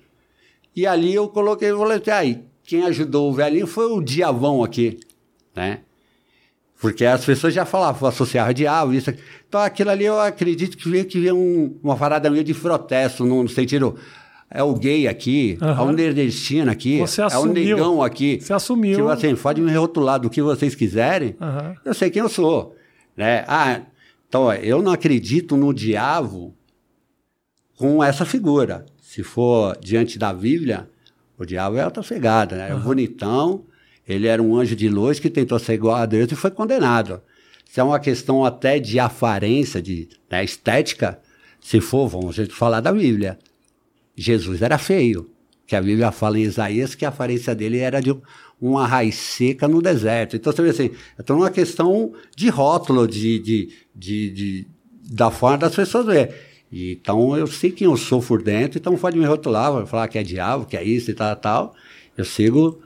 [0.77, 5.01] E ali eu coloquei, falei, assim, aí, quem ajudou o velhinho foi o diavão aqui,
[5.57, 5.81] né?
[6.81, 9.13] Porque as pessoas já falavam, associar diabo, isso.
[9.49, 13.25] Então aquilo ali eu acredito que veio que veio um, uma parada meio de protesto,
[13.25, 13.99] no, no sentido,
[14.51, 15.69] é o gay aqui, uhum.
[15.69, 18.41] é o nordestino aqui, Você é o negão aqui.
[18.41, 18.97] Você assumiu.
[18.97, 21.77] Tipo assim, pode me rotular do que vocês quiserem, uhum.
[21.85, 22.75] eu sei quem eu sou.
[23.17, 23.45] Né?
[23.47, 23.83] Ah,
[24.29, 26.55] então, eu não acredito no diabo
[27.77, 28.87] com essa figura.
[29.01, 30.89] Se for diante da Bíblia,
[31.39, 32.75] o diabo é outra pegada, né?
[32.75, 32.81] Uhum.
[32.81, 33.65] É bonitão,
[34.07, 37.21] ele era um anjo de luz que tentou ser igual a Deus e foi condenado.
[37.65, 41.21] Se é uma questão até de aparência, de né, estética,
[41.61, 43.39] se for, vamos falar da Bíblia.
[44.21, 45.31] Jesus era feio.
[45.67, 48.15] que a Bíblia fala em Isaías que a aparência dele era de
[48.61, 50.35] uma raiz seca no deserto.
[50.35, 54.67] Então você vê assim, então é uma questão de rótulo, de, de, de, de
[55.11, 56.35] da forma das pessoas ver.
[56.73, 60.23] Então eu sei quem eu sou por dentro, então pode me rotular, falar que é
[60.23, 61.75] diabo, que é isso e tal, tal.
[62.17, 62.81] Eu sigo,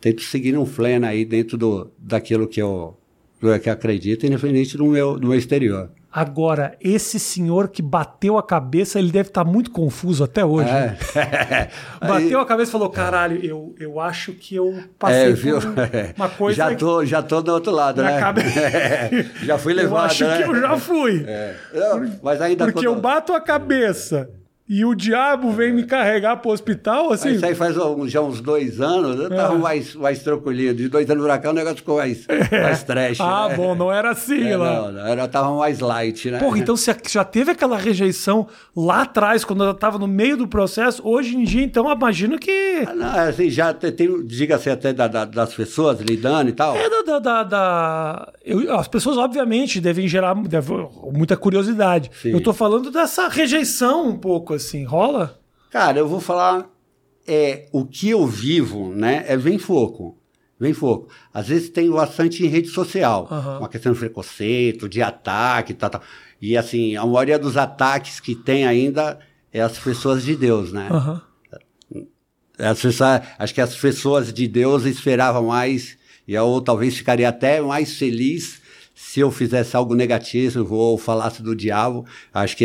[0.00, 2.96] tento seguir um fleno aí dentro do, daquilo que eu,
[3.40, 5.90] que eu acredito, independente do meu, do meu exterior.
[6.16, 10.68] Agora, esse senhor que bateu a cabeça, ele deve estar tá muito confuso até hoje.
[10.68, 10.96] É.
[11.16, 11.68] Né?
[12.00, 15.58] bateu a cabeça e falou: caralho, eu, eu acho que eu passei é, viu?
[16.16, 16.56] uma coisa.
[16.56, 18.20] Já tô, já tô do outro lado, né?
[18.20, 18.60] Cabeça...
[19.42, 20.02] já fui levado.
[20.02, 20.36] Eu acho né?
[20.36, 21.24] que eu já fui.
[21.26, 21.56] É.
[21.74, 22.94] Não, mas ainda Porque quando...
[22.94, 24.30] eu bato a cabeça
[24.66, 27.32] e o diabo vem me carregar pro hospital, assim.
[27.32, 29.58] Isso aí faz já uns dois anos, eu tava é.
[29.58, 30.74] mais, mais tranquilinho.
[30.74, 32.62] De dois anos no huracão, o negócio ficou mais, é.
[32.62, 33.20] mais trash.
[33.20, 33.56] Ah, né?
[33.56, 34.74] bom, não era assim é, lá.
[34.74, 36.38] Não, não, era, tava mais light, né?
[36.38, 40.48] Porra, então você já teve aquela rejeição lá atrás, quando ela tava no meio do
[40.48, 41.06] processo.
[41.06, 42.84] Hoje em dia, então, imagino que.
[42.86, 46.74] Ah, não, assim, já tem, diga-se até da, da, das pessoas lidando e tal.
[46.74, 47.18] É da.
[47.18, 50.72] da, da eu, as pessoas, obviamente, devem gerar deve,
[51.12, 52.10] muita curiosidade.
[52.22, 52.30] Sim.
[52.30, 55.40] Eu tô falando dessa rejeição um pouco assim, rola?
[55.70, 56.70] Cara, eu vou falar
[57.26, 59.24] é o que eu vivo, né?
[59.26, 60.18] É bem pouco.
[60.58, 61.08] Bem pouco.
[61.32, 63.58] Às vezes tem bastante em rede social, uhum.
[63.58, 66.02] uma questão de preconceito, de ataque e tal, tal.
[66.40, 69.18] E assim, a maioria dos ataques que tem ainda
[69.52, 70.88] é as pessoas de Deus, né?
[70.90, 72.06] Uhum.
[72.58, 77.60] As pessoas, acho que as pessoas de Deus esperavam mais, e eu talvez ficaria até
[77.60, 78.62] mais feliz
[78.94, 82.64] se eu fizesse algo negativo ou falasse do diabo, acho que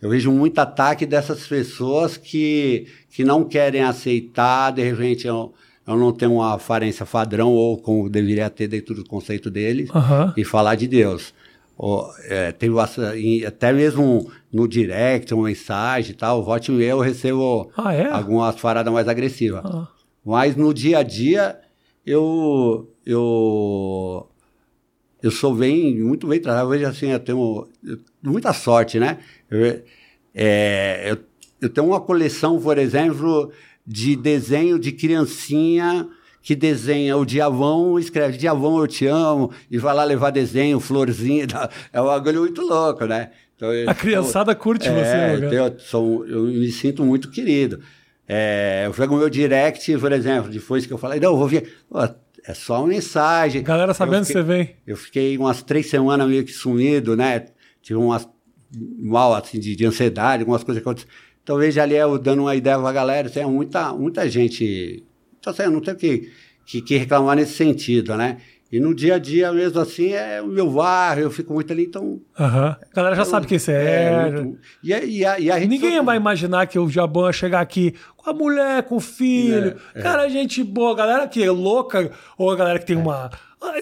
[0.00, 5.52] eu vejo muito ataque dessas pessoas que, que não querem aceitar, de repente eu,
[5.84, 10.32] eu não tenho uma aparência padrão ou como deveria ter dentro do conceito deles, uhum.
[10.36, 11.34] e falar de Deus.
[11.76, 12.70] Ou, é, tem,
[13.44, 18.08] até mesmo no direct, uma mensagem e tal, vote e eu recebo ah, é?
[18.08, 19.62] algumas paradas mais agressivas.
[19.64, 19.88] Ah.
[20.24, 21.58] Mas no dia a dia,
[22.04, 24.26] eu, eu
[25.22, 26.68] eu sou bem, muito bem tratado.
[26.68, 27.68] Veja assim, eu tenho
[28.22, 29.18] muita sorte, né?
[29.50, 29.82] Eu,
[30.34, 31.18] é, eu,
[31.62, 33.50] eu tenho uma coleção, por exemplo,
[33.86, 36.08] de desenho de criancinha
[36.42, 41.44] que desenha o diavão, escreve diavão, eu te amo, e vai lá levar desenho, florzinha.
[41.92, 43.30] É um bagulho muito louco, né?
[43.56, 45.58] Então, a criançada curte é, você, né?
[45.58, 47.80] eu, sou, eu me sinto muito querido.
[48.28, 51.48] É, eu pego o meu direct, por exemplo, depois que eu falei, não, eu vou
[51.48, 51.78] ver.
[51.88, 51.98] Pô,
[52.46, 53.62] é só uma mensagem.
[53.62, 54.76] Galera sabendo que você vem.
[54.86, 57.46] Eu fiquei umas três semanas meio que sumido, né?
[57.82, 58.28] Tive umas
[58.98, 61.12] mal assim de, de ansiedade, algumas coisas que aconteceram.
[61.42, 65.04] Então veja ali eu dando uma ideia pra galera, tem muita, muita gente.
[65.38, 66.32] Então, assim, eu não tenho que,
[66.64, 68.38] que, que reclamar nesse sentido, né?
[68.70, 71.84] E no dia a dia mesmo assim é o meu bairro, eu fico muito ali,
[71.84, 72.02] então.
[72.02, 72.20] Uhum.
[72.38, 74.02] A galera já eu, sabe quem você é.
[74.02, 77.60] é muito, e, a, e, a, e a Ninguém vai imaginar que o ia chegar
[77.60, 79.76] aqui com a mulher, com o filho.
[79.94, 80.02] É, é.
[80.02, 83.30] Cara, gente boa, galera que é louca, ou a galera que tem uma.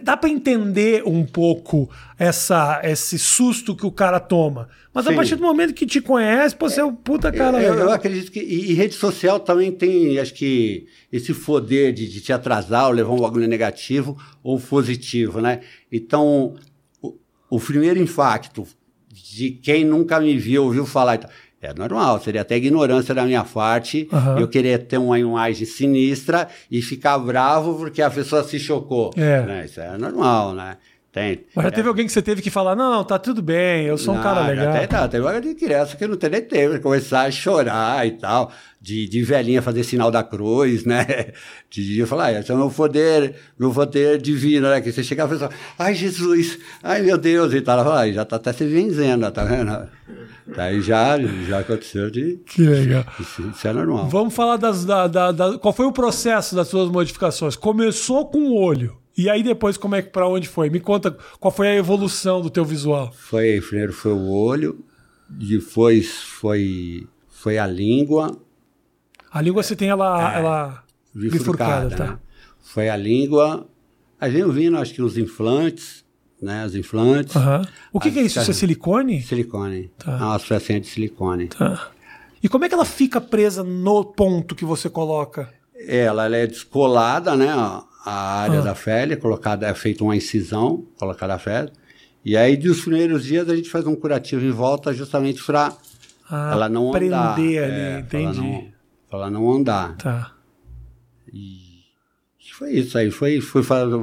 [0.03, 4.69] Dá para entender um pouco essa, esse susto que o cara toma.
[4.93, 5.13] Mas Sim.
[5.13, 7.61] a partir do momento que te conhece, você é um puta cara.
[7.61, 8.39] Eu, eu acredito que.
[8.39, 12.93] E, e, rede social também tem, acho que, esse poder de, de te atrasar ou
[12.93, 15.61] levar um bagulho negativo ou positivo, né?
[15.91, 16.55] Então,
[17.03, 17.17] o,
[17.51, 18.65] o primeiro impacto
[19.09, 21.29] de quem nunca me viu, ouviu falar.
[21.67, 24.39] É normal, seria até ignorância da minha parte uhum.
[24.39, 29.11] eu querer ter uma imagem sinistra e ficar bravo porque a pessoa se chocou.
[29.17, 29.43] É.
[29.43, 29.65] Né?
[29.65, 30.77] Isso é normal, né?
[31.15, 31.45] Tem.
[31.55, 31.71] Mas já é.
[31.71, 34.21] teve alguém que você teve que falar, não, não, tá tudo bem, eu sou um
[34.21, 34.71] cara legal.
[34.71, 38.11] Até tá, teve uma de criança que não tem nem tempo, começar a chorar e
[38.11, 38.51] tal,
[38.85, 41.33] de, de velhinha fazer sinal da cruz, né?
[41.71, 44.81] De, de falar, ah, esse é o meu poder, meu poder divino, né?
[44.83, 47.81] Que você chega e fala, ai Jesus, ai meu Deus, e tal.
[47.81, 49.89] Ela ah, já tá até se vencendo, tá vendo?
[50.55, 51.19] Daí já,
[51.49, 52.39] já aconteceu de.
[52.45, 53.07] Que legal.
[53.19, 54.07] Isso, isso é normal.
[54.09, 54.85] Vamos falar das.
[54.85, 57.57] Da, da, da, qual foi o processo das suas modificações?
[57.57, 58.99] Começou com o olho.
[59.17, 60.69] E aí depois como é que para onde foi?
[60.69, 63.11] Me conta qual foi a evolução do teu visual.
[63.15, 64.85] Foi primeiro foi o olho,
[65.31, 68.44] depois foi foi a língua.
[69.35, 72.07] A língua você tem ela é, ela bifurcada, bifurcada tá?
[72.13, 72.19] Né?
[72.63, 73.67] Foi a língua.
[74.21, 76.05] Aí vem vindo acho que os implantes,
[76.41, 77.35] né, os implantes.
[77.35, 77.63] Uhum.
[77.93, 78.39] O que, que, é isso?
[78.39, 79.21] Isso é silicone?
[79.23, 79.91] Silicone.
[79.99, 80.13] Tá.
[80.13, 80.39] É uma
[80.79, 81.49] de silicone.
[81.49, 81.91] Tá.
[82.41, 85.53] E como é que ela fica presa no ponto que você coloca?
[85.75, 87.49] Ela, ela é descolada, né?
[88.05, 88.63] a área ah.
[88.63, 91.73] da pele, colocada, é feita uma incisão, colocada a pele.
[92.25, 95.75] E aí, dos primeiros dias, a gente faz um curativo em volta justamente para
[96.31, 97.35] ah, ela não prender andar.
[97.35, 98.74] ali, é, entendi.
[99.15, 99.97] Para ela, não andar.
[99.97, 100.35] Tá.
[101.33, 101.85] E
[102.53, 103.11] foi isso aí.
[103.11, 103.97] Foi, fui fazer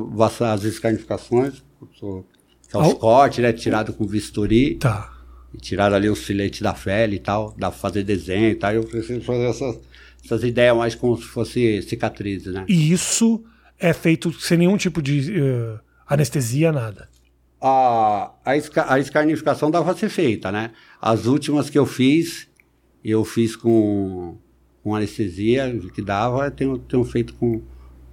[0.45, 1.63] as escarnificações,
[2.00, 3.54] que é os cortes, né?
[3.54, 4.76] Tirado com bisturi.
[4.76, 5.13] Tá.
[5.54, 8.74] E tiraram ali os filetes da pele e tal, dá pra fazer desenho e tal.
[8.74, 9.80] Eu preciso fazer essas
[10.24, 12.63] essas ideias mais como se fosse cicatrizes, né?
[12.67, 13.43] E isso
[13.80, 17.10] é feito sem nenhum tipo de uh, anestesia, nada.
[17.60, 20.71] A, a, esca, a escarnificação dava pra ser feita, né?
[21.02, 22.47] As últimas que eu fiz,
[23.04, 24.38] eu fiz com,
[24.84, 27.62] com anestesia, que dava, eu tenho, tenho feito com,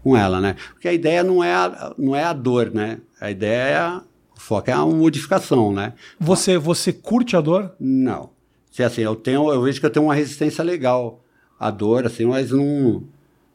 [0.02, 0.57] com ela, né?
[0.72, 2.98] Porque a ideia não é a, não é a dor, né?
[3.20, 4.00] A ideia é
[4.37, 5.94] o foco é a modificação, né?
[6.20, 7.74] Você, você curte a dor?
[7.81, 8.31] Não.
[8.70, 11.24] Se assim, eu tenho, eu vejo que eu tenho uma resistência legal
[11.59, 13.02] à dor, assim, mas não,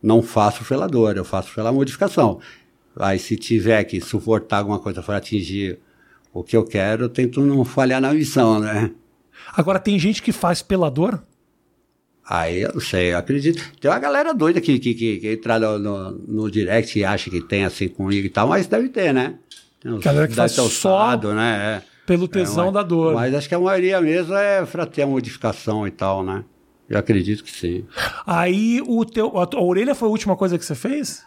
[0.01, 2.39] não faço pela dor, eu faço pela modificação.
[2.95, 5.79] Aí se tiver que suportar alguma coisa para atingir
[6.33, 8.91] o que eu quero, eu tento não falhar na missão, né?
[9.55, 11.23] Agora tem gente que faz pela dor?
[12.25, 13.61] Aí eu não sei, eu acredito.
[13.79, 17.29] Tem uma galera doida que, que, que, que entra no, no, no, direct e acha
[17.29, 19.35] que tem assim comigo e tal, mas deve ter, né?
[19.81, 21.81] Tem uns, galera que faz só né?
[21.83, 22.05] É.
[22.05, 23.13] pelo tesão é, mas, da dor.
[23.13, 26.45] Mas acho que a maioria mesmo é para ter a modificação e tal, né?
[26.87, 27.85] Eu acredito que sim.
[28.25, 31.25] Aí o teu, a, a orelha foi a última coisa que você fez?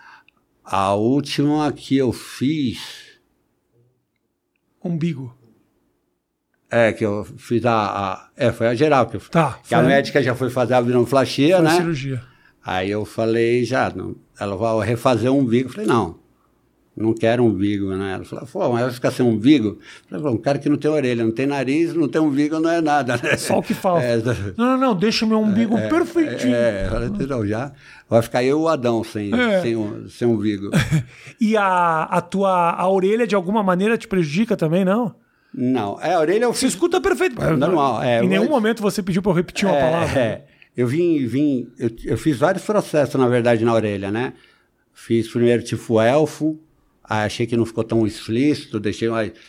[0.65, 3.19] A última que eu fiz.
[4.83, 5.37] Umbigo.
[6.71, 7.73] É, que eu fiz a.
[7.75, 9.59] a é, foi a geral que eu Tá.
[9.67, 11.77] Que a médica já foi fazer a abdominoplastia, né?
[11.77, 12.23] cirurgia.
[12.65, 15.69] Aí eu falei, já, não, ela vai refazer o umbigo.
[15.69, 16.19] Eu falei, não,
[16.97, 18.15] não quero umbigo, né?
[18.15, 19.79] Ela falou, pô, mas vai ficar sem umbigo?
[20.11, 22.69] Eu falei, um cara que não tem orelha, não tem nariz, não tem umbigo, não
[22.69, 23.37] é nada, né?
[23.37, 24.03] Só o que falta.
[24.03, 24.17] É,
[24.57, 26.55] não, não, não, deixa o meu umbigo é, perfeitinho.
[26.55, 27.71] É, falei, não, já
[28.09, 29.63] vai ficar eu o Adão sem, é.
[29.63, 30.71] sem, sem umbigo.
[31.41, 35.15] e a, a tua a orelha, de alguma maneira, te prejudica também, não?
[35.57, 37.41] Não, é, a orelha eu Você escuta perfeito.
[37.57, 38.23] Normal, é.
[38.23, 40.21] Em nenhum momento você pediu para eu repetir uma é, palavra.
[40.21, 40.45] É.
[40.77, 44.35] Eu vim, vim eu, eu, fiz vários processos, na verdade, na orelha, né?
[44.93, 46.61] Fiz primeiro tipo elfo,
[47.03, 49.09] aí achei que não ficou tão explícito, deixei,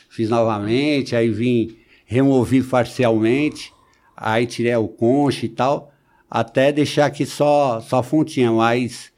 [0.09, 3.73] fiz novamente, aí vim, removi parcialmente,
[4.15, 5.91] aí tirei o conche e tal,
[6.31, 9.11] até deixar aqui só, só fontinha, mas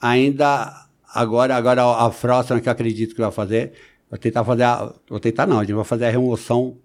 [0.00, 3.72] ainda, agora, agora a próxima que eu acredito que vai fazer,
[4.10, 6.76] Vou tentar fazer a, Vou tentar não, a gente vai fazer a remoção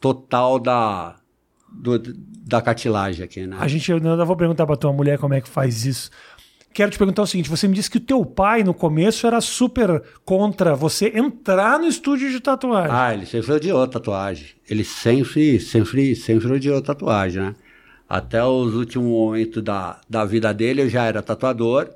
[0.00, 1.16] total da,
[1.72, 3.56] do, da cartilagem aqui, né?
[3.58, 6.10] A gente, eu ainda vou perguntar pra tua mulher como é que faz isso.
[6.74, 9.40] Quero te perguntar o seguinte: você me disse que o teu pai, no começo, era
[9.40, 12.90] super contra você entrar no estúdio de tatuagem.
[12.90, 14.48] Ah, ele sempre odiou tatuagem.
[14.68, 17.54] Ele sempre, sempre, sempre odiou tatuagem, né?
[18.08, 21.88] Até os últimos momentos da, da vida dele, eu já era tatuador.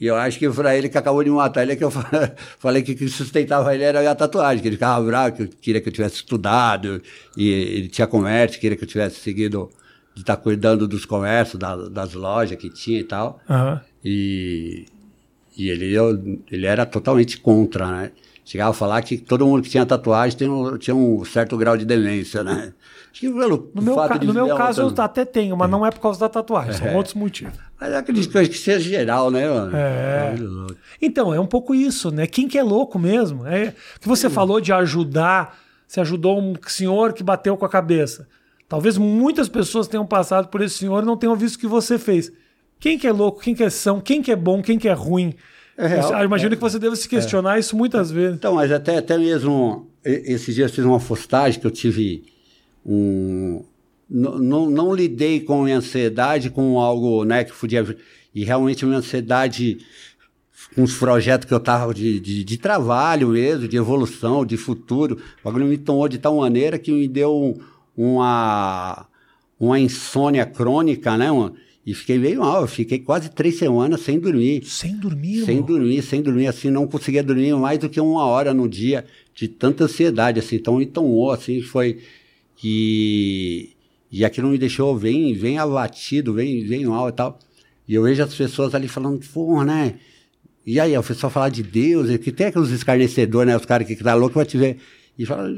[0.00, 1.90] E eu acho que para ele que acabou de matar ele é que eu
[2.58, 5.80] falei que o que sustentava ele era a tatuagem, que ele ficava bravo, que queria
[5.80, 7.00] que eu tivesse estudado,
[7.36, 9.70] e ele tinha comércio, queria que eu tivesse seguido
[10.14, 13.40] de estar tá cuidando dos comércios, da, das lojas que tinha e tal.
[13.48, 13.80] Uhum.
[14.04, 14.86] E,
[15.56, 18.12] e ele, eu, ele era totalmente contra, né?
[18.44, 21.76] Chegava a falar que todo mundo que tinha tatuagem tinha um, tinha um certo grau
[21.76, 22.74] de demência, né?
[23.14, 26.00] Que pelo no meu, ca no meu caso eu até tenho, mas não é por
[26.00, 26.74] causa da tatuagem, é.
[26.74, 27.54] são outros motivos.
[27.80, 29.76] Mas eu acredito que seja geral, né, mano?
[29.76, 30.34] É.
[31.00, 32.26] Então, é um pouco isso, né?
[32.26, 33.46] Quem que é louco mesmo?
[33.46, 38.26] É que você falou de ajudar, você ajudou um senhor que bateu com a cabeça.
[38.68, 41.96] Talvez muitas pessoas tenham passado por esse senhor e não tenham visto o que você
[41.96, 42.32] fez.
[42.80, 44.92] Quem que é louco, quem que é são, quem que é bom, quem que é
[44.92, 45.34] ruim?
[45.78, 47.60] É eu imagino é, que você deve se questionar é.
[47.60, 48.34] isso muitas vezes.
[48.34, 52.33] Então, mas até, até mesmo esses dias fiz uma postagem que eu tive
[52.84, 53.64] um.
[54.08, 57.96] Não, não, não lidei com ansiedade com algo né, que podia.
[58.34, 59.78] E realmente a minha ansiedade
[60.74, 65.16] com os projetos que eu tava de, de, de, trabalho mesmo, de evolução, de futuro.
[65.40, 67.60] O bagulho me tomou de tal maneira que me deu
[67.96, 69.06] uma,
[69.58, 71.30] uma insônia crônica, né?
[71.30, 71.54] Uma,
[71.86, 74.64] e fiquei meio mal, eu fiquei quase três semanas sem dormir.
[74.64, 78.54] Sem dormir, Sem dormir, sem dormir, assim, não conseguia dormir mais do que uma hora
[78.54, 81.98] no dia, de tanta ansiedade, assim, então me tomou, assim, foi...
[82.64, 83.76] E,
[84.10, 87.38] e aquilo me deixou bem, bem abatido, bem, bem mal e tal.
[87.86, 89.96] E eu vejo as pessoas ali falando, pô, né?
[90.66, 93.56] E aí, o pessoal falar de Deus, que tem aqueles escarnecedores, né?
[93.56, 94.78] Os caras que, que tá louco vai te ver.
[95.18, 95.50] E, fala,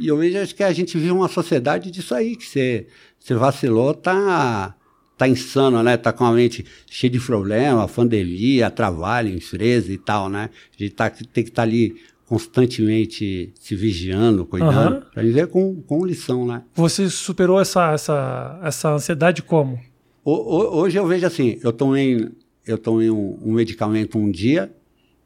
[0.00, 2.86] e eu vejo acho que a gente vive uma sociedade disso aí, que você,
[3.18, 4.76] você vacilou, tá
[5.22, 5.96] tá insano, né?
[5.96, 10.50] Tá com a mente cheia de problema, pandemia, trabalho, empresa e tal, né?
[10.76, 11.94] A gente tá, tem que estar tá ali
[12.32, 15.02] constantemente se vigiando, cuidando, uhum.
[15.12, 16.62] para viver com, com lição, né?
[16.74, 19.78] Você superou essa, essa, essa ansiedade como?
[20.24, 22.30] O, o, hoje eu vejo assim, eu tomei,
[22.66, 24.72] eu tomei um, um medicamento um dia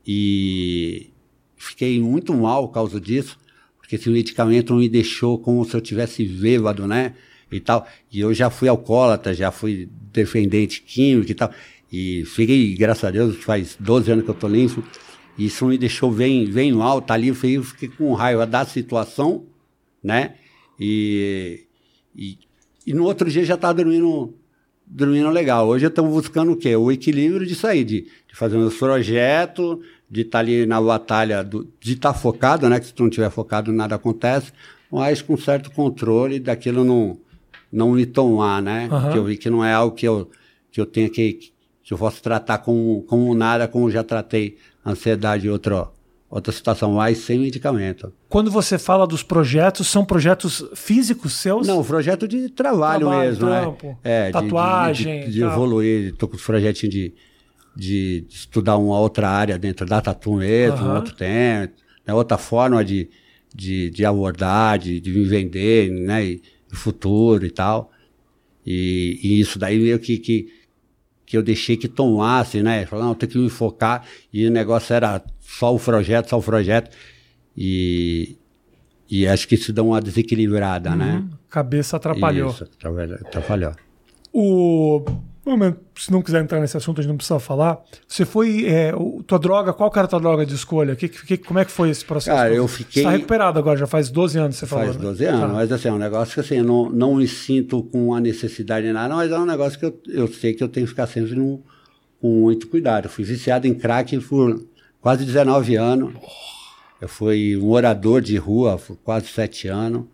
[0.05, 1.11] e
[1.57, 3.39] fiquei muito mal por causa disso,
[3.79, 7.15] porque esse medicamento me deixou como se eu tivesse bêbado, né?
[7.53, 7.87] e tal.
[8.13, 11.53] E eu já fui alcoólatra, já fui defendente químico e tal.
[11.93, 14.83] E fiquei, graças a Deus, faz 12 anos que eu tô limpo.
[15.39, 19.45] Isso me deixou bem, bem mal, tá ali, eu fiquei com raiva da situação,
[20.03, 20.35] né?
[20.81, 21.67] E,
[22.15, 22.39] e,
[22.87, 24.35] e no outro dia já estava dormindo
[24.87, 25.67] dormindo legal.
[25.67, 26.77] Hoje eu estou buscando o quê?
[26.77, 29.79] O equilíbrio disso aí, de, de fazer meus projetos,
[30.09, 32.79] de estar tá ali na batalha, do, de estar tá focado, né?
[32.79, 34.53] Que se tu não estiver focado, nada acontece,
[34.91, 37.19] mas com certo controle daquilo não,
[37.73, 38.89] não me tomar, né?
[38.91, 39.11] Uhum.
[39.11, 40.31] Que eu vi que não é algo que eu,
[40.71, 44.57] que eu tenha que, que eu posso tratar como, como nada, como já tratei
[44.87, 45.89] ansiedade e outra,
[46.31, 48.13] outra situação, mas sem medicamento.
[48.29, 51.67] Quando você fala dos projetos, são projetos físicos seus?
[51.67, 53.61] Não, projeto de trabalho, trabalho mesmo, né?
[53.61, 53.97] trampo, né?
[54.05, 55.07] É, tatuagem.
[55.07, 57.15] De, de, de, de evoluir, estou com os projetinhos de,
[57.75, 60.93] de, estudar uma outra área dentro da tatu mesmo, uhum.
[60.93, 61.75] um outro tempo,
[62.07, 62.15] né?
[62.15, 63.09] outra forma de,
[63.55, 66.25] de, de abordar, de, de me vender, né?
[66.25, 66.43] E,
[66.77, 67.91] futuro e tal.
[68.65, 70.49] E, e isso daí meio que, que,
[71.27, 72.87] que eu deixei que tomasse, né?
[72.87, 74.05] Falei, não, tem que me focar.
[74.33, 76.97] E o negócio era só o projeto, só o projeto.
[77.57, 78.37] E,
[79.11, 81.05] e acho que isso dá uma desequilibrada, né?
[81.05, 81.21] uhum.
[81.23, 81.29] né?
[81.51, 82.51] Cabeça atrapalhou.
[82.51, 83.73] Isso, atrapalhou.
[84.33, 85.05] O
[85.95, 87.79] se não quiser entrar nesse assunto, a gente não precisa falar.
[88.09, 88.67] Você foi.
[88.67, 88.93] É,
[89.27, 90.97] tua droga, qual era a tua droga de escolha?
[90.97, 92.37] Que, que, como é que foi esse processo?
[92.37, 92.95] Cara, eu fiquei.
[92.95, 94.87] Você está recuperado agora, já faz 12 anos você falou.
[94.87, 95.31] Faz 12 né?
[95.31, 95.49] anos, tá.
[95.49, 98.87] mas assim, é um negócio que assim, eu não, não me sinto com a necessidade
[98.87, 101.07] de nada, mas é um negócio que eu, eu sei que eu tenho que ficar
[101.07, 101.63] sempre no,
[102.21, 103.05] com muito cuidado.
[103.05, 104.61] Eu fui viciado em crack por
[105.01, 106.13] quase 19 anos.
[107.01, 110.07] Eu fui um orador de rua por quase 7 anos.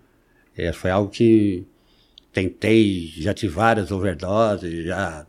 [0.55, 1.67] É, foi algo que
[2.33, 5.27] tentei, já tive várias overdoses, já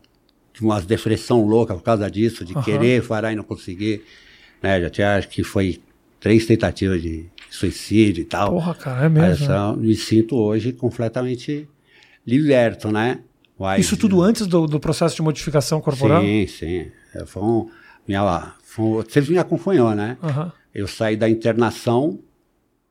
[0.52, 2.62] tive uma depressão louca por causa disso, de uhum.
[2.62, 4.02] querer parar e não conseguir.
[4.62, 4.80] Né?
[4.80, 5.80] Já tinha, acho que foi
[6.18, 8.52] três tentativas de suicídio e tal.
[8.52, 9.46] Porra, cara, é mesmo.
[9.48, 11.68] Mas, me sinto hoje completamente
[12.26, 13.20] liberto, né?
[13.58, 16.22] Mas, Isso tudo antes do, do, processo de modificação corporal?
[16.22, 16.86] Sim, sim.
[17.14, 17.70] É, foi um,
[18.06, 20.16] minha, foi, sempre me acompanhou, né?
[20.22, 20.50] Uhum.
[20.74, 22.18] Eu saí da internação,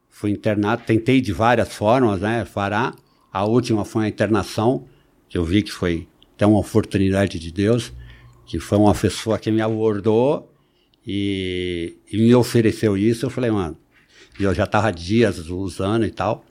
[0.10, 2.46] fui internado, tentei de várias formas, né?
[2.54, 2.94] Parar.
[3.34, 4.86] A última foi a internação,
[5.28, 7.92] que eu vi que foi até uma oportunidade de Deus,
[8.46, 10.54] que foi uma pessoa que me abordou
[11.06, 13.26] e, e me ofereceu isso.
[13.26, 13.76] Eu falei, mano,
[14.40, 16.46] eu já estava dias usando e tal.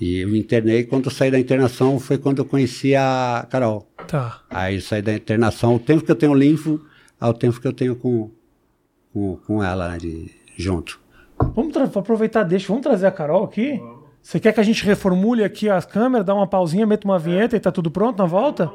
[0.00, 0.82] E eu me internei.
[0.82, 3.88] Quando eu saí da internação foi quando eu conheci a Carol.
[4.08, 4.42] Tá.
[4.50, 5.76] Aí eu saí da internação.
[5.76, 6.84] O tempo que eu tenho linfo
[7.20, 8.32] ao tempo que eu tenho com,
[9.12, 11.00] com, com ela né, de, junto.
[11.54, 12.66] Vamos aproveitar, deixa.
[12.66, 13.78] Vamos trazer a Carol aqui?
[13.78, 13.93] Vamos.
[14.24, 17.56] Você quer que a gente reformule aqui a câmera, dá uma pausinha, meta uma vinheta
[17.56, 18.72] e tá tudo pronto na volta?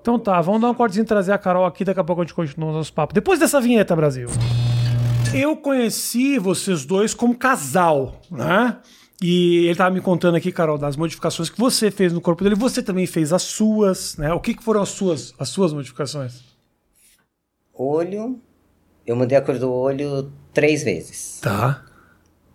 [0.00, 2.34] Então tá, vamos dar um cortezinho trazer a Carol aqui, daqui a pouco a gente
[2.34, 3.14] continua o nosso papo.
[3.14, 4.28] Depois dessa vinheta, Brasil.
[5.32, 8.78] Eu conheci vocês dois como casal, né?
[9.22, 12.56] E ele tava me contando aqui, Carol, das modificações que você fez no corpo dele.
[12.56, 14.32] Você também fez as suas, né?
[14.34, 16.42] O que, que foram as suas, as suas modificações?
[17.72, 18.40] Olho.
[19.06, 21.38] Eu mudei a cor do olho três vezes.
[21.40, 21.84] Tá.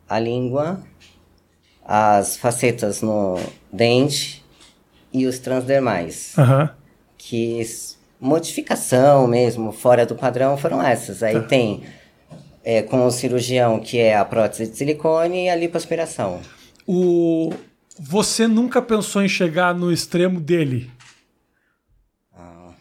[0.08, 0.84] A língua
[1.92, 3.40] as facetas no
[3.74, 4.46] dente
[5.12, 6.36] e os transdermais.
[6.38, 6.70] Uhum.
[7.18, 7.64] Que
[8.22, 11.24] modificação mesmo, fora do padrão, foram essas.
[11.24, 11.48] Aí tá.
[11.48, 11.82] tem
[12.64, 16.40] é, com o cirurgião, que é a prótese de silicone e a lipoaspiração.
[16.86, 17.52] O...
[17.98, 20.92] Você nunca pensou em chegar no extremo dele?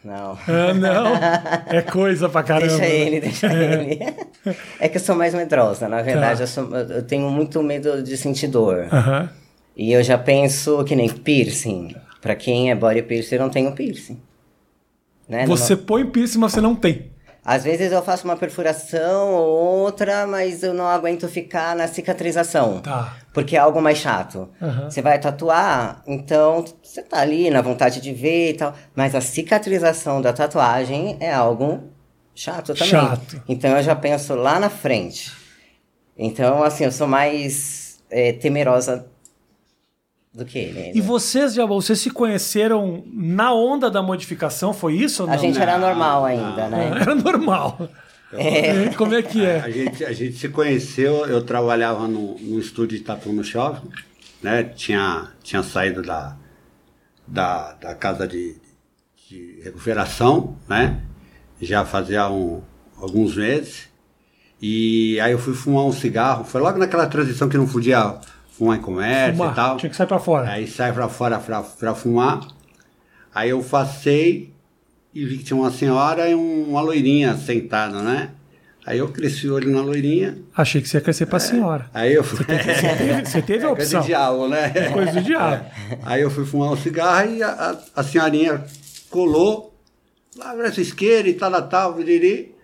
[0.08, 0.38] Não.
[0.48, 1.14] Ah, não?
[1.66, 2.78] É coisa pra caramba.
[2.78, 4.00] Deixa ele, deixa ele.
[4.80, 6.38] É que eu sou mais medrosa, na verdade.
[6.38, 6.44] Tá.
[6.44, 8.88] Eu, sou, eu, tenho muito medo de sentir dor.
[8.90, 9.28] Uhum.
[9.76, 11.94] E eu já penso que nem piercing.
[12.22, 14.18] Pra quem é body piercing, eu não tenho piercing.
[15.28, 15.46] Né?
[15.46, 15.82] Você não...
[15.82, 17.10] põe piercing, mas você não tem.
[17.48, 22.80] Às vezes eu faço uma perfuração ou outra, mas eu não aguento ficar na cicatrização.
[22.80, 23.16] Tá.
[23.32, 24.50] Porque é algo mais chato.
[24.60, 24.90] Uhum.
[24.90, 28.74] Você vai tatuar, então você tá ali na vontade de ver e tal.
[28.94, 31.84] Mas a cicatrização da tatuagem é algo
[32.34, 32.88] chato também.
[32.90, 33.42] Chato.
[33.48, 35.32] Então eu já penso lá na frente.
[36.18, 39.06] Então, assim, eu sou mais é, temerosa
[40.38, 40.80] do que ele.
[40.80, 40.92] Né?
[40.94, 45.28] E vocês, já vocês se conheceram na onda da modificação, foi isso?
[45.28, 46.92] A gente era normal ainda, né?
[47.00, 47.90] Era normal.
[48.32, 48.90] É.
[48.90, 49.60] Como é que é?
[49.60, 53.88] A gente, a gente se conheceu, eu trabalhava no, no estúdio de tatu no shopping,
[54.40, 54.62] né?
[54.62, 56.36] Tinha, tinha saído da,
[57.26, 58.54] da, da casa de,
[59.28, 61.00] de recuperação, né?
[61.60, 62.62] Já fazia um,
[62.96, 63.88] alguns meses.
[64.60, 66.44] E aí eu fui fumar um cigarro.
[66.44, 68.20] Foi logo naquela transição que não podia
[68.58, 69.52] fumar em comércio fumar.
[69.52, 69.76] e tal.
[69.76, 70.50] Tinha que sair pra fora.
[70.50, 72.40] Aí sai pra fora pra, pra fumar.
[73.32, 74.52] Aí eu passei
[75.14, 78.30] e vi que tinha uma senhora e uma loirinha sentada, né?
[78.84, 80.38] Aí eu cresci o olho na loirinha.
[80.56, 81.40] Achei que você ia crescer pra é.
[81.40, 81.90] senhora.
[81.92, 82.38] Aí eu fui.
[82.38, 84.00] Você teve, você teve, você teve a opção.
[84.00, 84.72] É coisa de diabo, né?
[84.74, 85.54] É coisa do diabo.
[85.54, 85.98] É.
[86.04, 88.64] Aí eu fui fumar um cigarro e a, a, a senhorinha
[89.10, 89.74] colou
[90.36, 92.54] lá pra essa esquerda e tal, tal, viriri.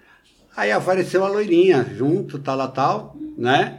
[0.57, 3.17] Aí apareceu a loirinha junto, tal, tal.
[3.37, 3.79] Né?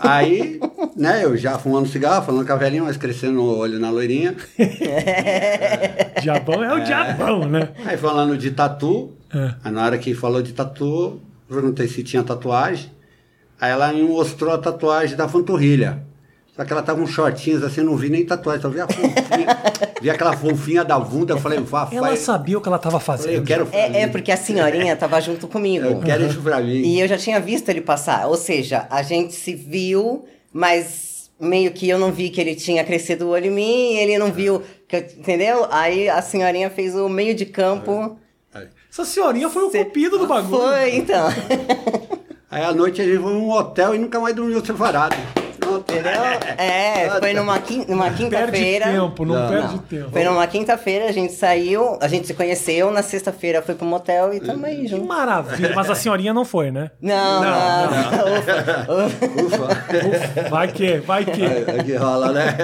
[0.00, 0.60] Aí,
[0.96, 4.34] né, eu já fumando cigarro, falando com a velhinha, mas crescendo o olho na loirinha.
[6.20, 7.68] diabão é o diabão, né?
[7.84, 9.54] Aí falando de tatu, É.
[9.64, 12.90] aí na hora que falou de tatu, perguntei se tinha tatuagem.
[13.60, 16.02] Aí ela me mostrou a tatuagem da panturrilha.
[16.56, 18.86] Só que ela tava com shortinhos assim, não vi nem tatuagem, só vi a.
[20.02, 23.22] vi aquela fofinha da bunda, eu falei, vá, Ela sabia o que ela estava Falei,
[23.22, 23.46] eu fazendo.
[23.46, 23.68] quero.
[23.72, 25.86] É, é porque a senhorinha tava junto comigo.
[25.86, 26.82] Eu quero isso pra mim.
[26.82, 28.26] E eu já tinha visto ele passar.
[28.26, 32.84] Ou seja, a gente se viu, mas meio que eu não vi que ele tinha
[32.84, 35.66] crescido o olho em mim, ele não viu, que eu- entendeu?
[35.70, 38.16] Aí a senhorinha fez o meio de campo.
[38.90, 40.62] Essa senhorinha foi o cupido do bagulho.
[40.62, 41.28] Foi, então.
[42.50, 45.16] Aí à noite a gente foi num hotel e nunca mais dormiu separado.
[45.78, 46.12] Entendeu?
[46.58, 48.84] É, foi numa, quin- numa Perde quinta-feira.
[48.86, 50.10] tempo, não, Não, perde Não, tempo.
[50.10, 54.32] Foi numa quinta-feira, a gente saiu, a gente se conheceu, na sexta-feira foi pro motel
[54.34, 55.06] e tamo aí Que junto.
[55.06, 55.72] maravilha.
[55.74, 56.90] Mas a senhorinha não foi, né?
[57.00, 59.64] Não, Não, não, Ufa, ufa.
[59.64, 60.48] Ufa.
[60.50, 61.42] Vai que, vai que.
[61.44, 62.56] É que rola, né?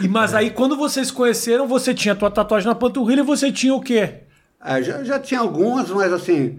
[0.00, 3.24] E, mas aí, quando vocês se conheceram, você tinha a tua tatuagem na panturrilha e
[3.24, 4.22] você tinha o quê?
[4.60, 6.58] Ah, já, já tinha algumas, mas assim.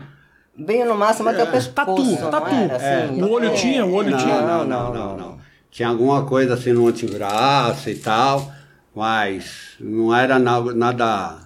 [0.58, 1.74] Bem no máximo até o pescoço.
[2.18, 2.56] Tatu, tatu.
[2.56, 2.76] era,
[3.08, 3.22] assim?
[3.22, 3.54] O olho É.
[3.54, 4.42] tinha, o olho não, tinha.
[4.42, 5.45] Não, não, não, não.
[5.76, 8.50] Tinha alguma coisa assim no antebraço e tal,
[8.96, 11.40] mas não era na- nada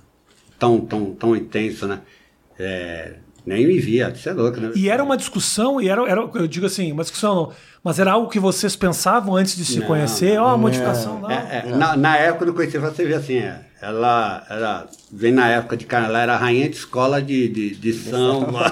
[0.60, 2.02] tão, tão, tão intenso, né?
[2.60, 4.72] É, nem me via, isso é louco, né?
[4.76, 7.52] E era uma discussão, e era, era, eu digo assim, uma discussão não,
[7.84, 10.40] mas era algo que vocês pensavam antes de se Não, conhecer?
[10.40, 11.32] Ó, a modificação, não.
[11.32, 15.48] É, é, na, na época do conheci, você vê assim, é, ela era, vem na
[15.50, 18.72] época de cara, ela era rainha de escola de, de, de samba,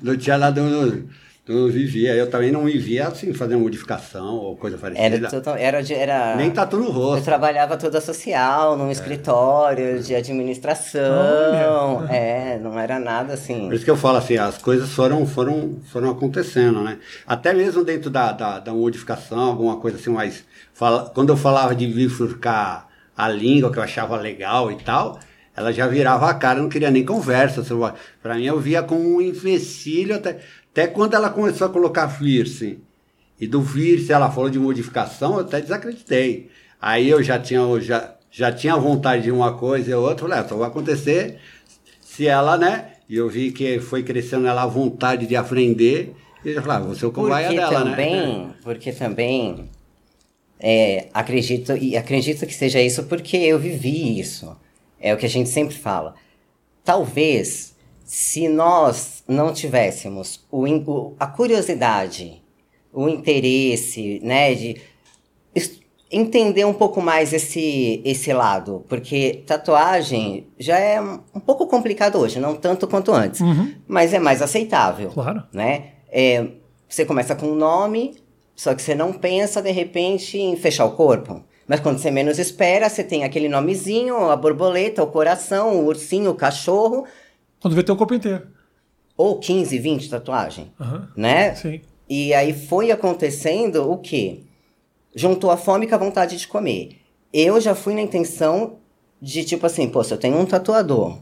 [0.00, 0.62] não tinha nada,
[1.46, 2.14] não, não vivia.
[2.14, 5.16] Eu também não me via assim, fazendo modificação ou coisa parecida.
[5.16, 6.36] Era, total, era, era...
[6.36, 7.24] Nem tatu no Eu rosto.
[7.24, 11.96] trabalhava toda social, num escritório de administração.
[11.96, 12.12] Olha.
[12.12, 13.66] É, não era nada assim.
[13.66, 16.98] Por isso que eu falo assim, as coisas foram, foram, foram acontecendo, né?
[17.26, 21.74] Até mesmo dentro da, da, da modificação, alguma coisa assim, mas fala, quando eu falava
[21.74, 25.18] de bifurcar a língua, que eu achava legal e tal,
[25.56, 27.64] ela já virava a cara, não queria nem conversa.
[28.22, 30.40] Para mim, eu via como um empecilho, até,
[30.70, 32.80] até quando ela começou a colocar piercing.
[33.40, 36.50] E do piercing, ela falou de modificação, eu até desacreditei.
[36.80, 40.38] Aí eu já tinha, eu já, já tinha vontade de uma coisa e outra, falei,
[40.38, 41.38] ah, só vai acontecer
[42.00, 42.92] se ela, né?
[43.08, 46.14] E eu vi que foi crescendo ela a vontade de aprender.
[46.44, 48.50] E eu falei, ah, você é o cobaia Porque dela, também, né?
[48.62, 49.70] porque também
[50.58, 54.56] é, acredito e acredito que seja isso porque eu vivi isso.
[55.06, 56.14] É o que a gente sempre fala.
[56.82, 57.74] Talvez
[58.04, 62.42] se nós não tivéssemos o, o- a curiosidade,
[62.92, 64.80] o interesse, né, de
[66.10, 72.38] entender um pouco mais esse, esse lado, porque tatuagem já é um pouco complicado hoje,
[72.38, 73.40] não tanto quanto antes,
[73.88, 75.42] mas é mais aceitável Claro.
[75.52, 75.88] né?
[76.08, 76.46] É,
[76.88, 78.14] você começa com um nome,
[78.54, 81.42] só que você não pensa de repente em fechar o corpo.
[81.66, 86.30] Mas quando você menos espera, você tem aquele nomezinho, a borboleta, o coração, o ursinho,
[86.30, 87.06] o cachorro,
[87.60, 88.46] Quando vê teu corpo inteiro.
[89.16, 91.08] ou 15, 20 tatuagem, Aham.
[91.16, 91.54] né?
[91.54, 91.80] Sim.
[92.08, 94.40] E aí foi acontecendo o quê?
[95.14, 96.98] Juntou a fome com a vontade de comer.
[97.32, 98.76] Eu já fui na intenção
[99.22, 101.18] de tipo assim, pô, se eu tenho um tatuador,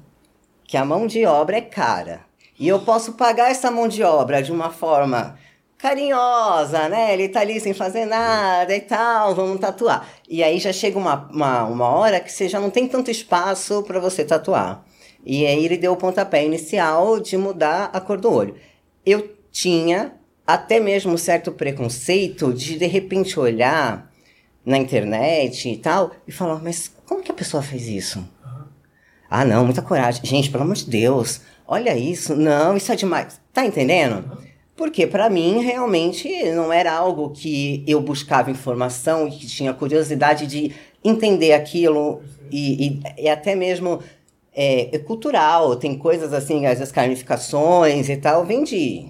[0.65, 2.23] que a mão de obra é cara,
[2.59, 5.39] e eu posso pagar essa mão de obra de uma forma
[5.83, 7.13] carinhosa, né?
[7.13, 10.09] Ele tá ali sem fazer nada e tal, vamos tatuar.
[10.29, 13.83] E aí já chega uma, uma, uma hora que você já não tem tanto espaço
[13.83, 14.85] para você tatuar.
[15.27, 18.55] E aí ele deu o pontapé inicial de mudar a cor do olho.
[19.05, 20.13] Eu tinha
[20.47, 24.09] até mesmo um certo preconceito de de repente olhar
[24.65, 28.25] na internet e tal e falar, mas como que a pessoa fez isso?
[29.29, 30.25] Ah, não, muita coragem.
[30.25, 32.37] Gente, pelo amor de Deus, olha isso.
[32.37, 33.41] Não, isso é demais.
[33.53, 34.39] Tá entendendo?
[34.77, 40.47] Porque pra mim realmente não era algo que eu buscava informação e que tinha curiosidade
[40.47, 40.73] de
[41.05, 44.01] entender aquilo e, e, e até mesmo
[44.55, 45.77] é, é cultural.
[45.77, 49.07] Tem coisas assim, às vezes carnificações e tal, vem de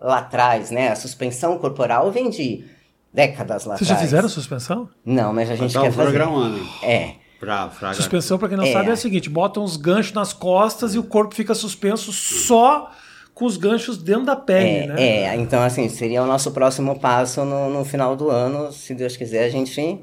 [0.00, 0.88] lá atrás, né?
[0.90, 2.64] A suspensão corporal vem de
[3.12, 4.10] décadas lá Vocês já atrás.
[4.10, 4.88] fizeram suspensão?
[5.04, 6.10] Não, mas a gente quer fazer.
[6.12, 6.60] programando.
[6.82, 7.12] É.
[7.40, 8.72] Pra, pra Suspensão, pra quem não É.
[8.72, 12.90] sabe, é o seguinte: botam uns ganchos nas costas e o corpo fica suspenso só
[13.38, 15.00] com os ganchos dentro da pele, É, né?
[15.00, 19.16] é, então assim, seria o nosso próximo passo no, no final do ano, se Deus
[19.16, 20.00] quiser, a gente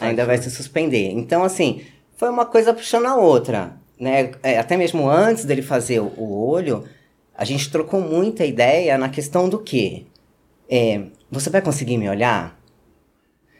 [0.00, 1.12] ainda vai se suspender.
[1.12, 1.82] Então, assim,
[2.16, 4.32] foi uma coisa puxando a outra, né?
[4.42, 6.84] É, até mesmo antes dele fazer o, olho,
[7.36, 10.06] a gente trocou muita ideia na questão do quê?
[10.68, 12.58] É, você vai conseguir me olhar?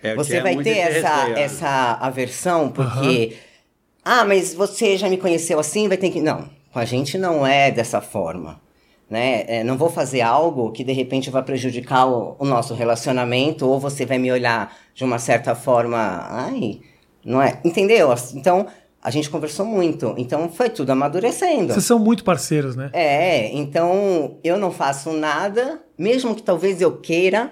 [0.02, 1.42] É, Você tinha vai ter essa, né?
[1.42, 3.36] essa aversão, porque.
[4.02, 6.20] Ah, mas você já me conheceu assim, vai ter que.
[6.20, 8.60] Não, com a gente não é dessa forma.
[9.10, 9.44] Né?
[9.48, 13.80] É, não vou fazer algo que de repente vai prejudicar o, o, nosso relacionamento ou
[13.80, 16.80] você vai me olhar de uma certa forma, ai,
[17.24, 17.60] não é?
[17.64, 18.14] Entendeu?
[18.34, 18.68] Então,
[19.02, 21.72] a gente conversou muito, então foi tudo amadurecendo.
[21.72, 22.90] Vocês são muito parceiros, né?
[22.92, 27.50] É, então eu não faço nada, mesmo que talvez eu queira,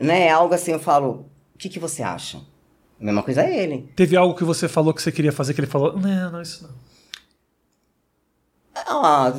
[0.00, 0.30] né?
[0.30, 2.38] Algo assim, eu falo, o que, que você acha?
[3.00, 3.90] A mesma coisa é ele.
[3.96, 6.62] Teve algo que você falou que você queria fazer que ele falou, não, não, isso
[6.62, 6.84] não.
[8.76, 9.32] Ah,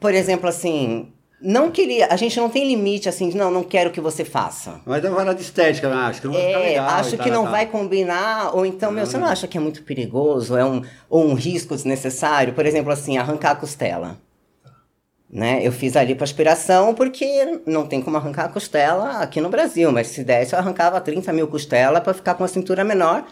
[0.00, 2.08] por exemplo, assim, não queria.
[2.10, 4.80] A gente não tem limite assim de não, não quero que você faça.
[4.84, 6.88] Mas é uma de estética, acho que não vai é, legal.
[6.90, 7.50] Acho que não tá.
[7.50, 11.24] vai combinar, ou então, meu, você não acha que é muito perigoso, é um, ou
[11.24, 12.54] um risco desnecessário?
[12.54, 14.18] Por exemplo, assim, arrancar a costela.
[15.30, 15.60] Né?
[15.62, 19.92] Eu fiz ali para aspiração porque não tem como arrancar a costela aqui no Brasil,
[19.92, 23.26] mas se desse eu arrancava 30 mil costelas para ficar com a cintura menor,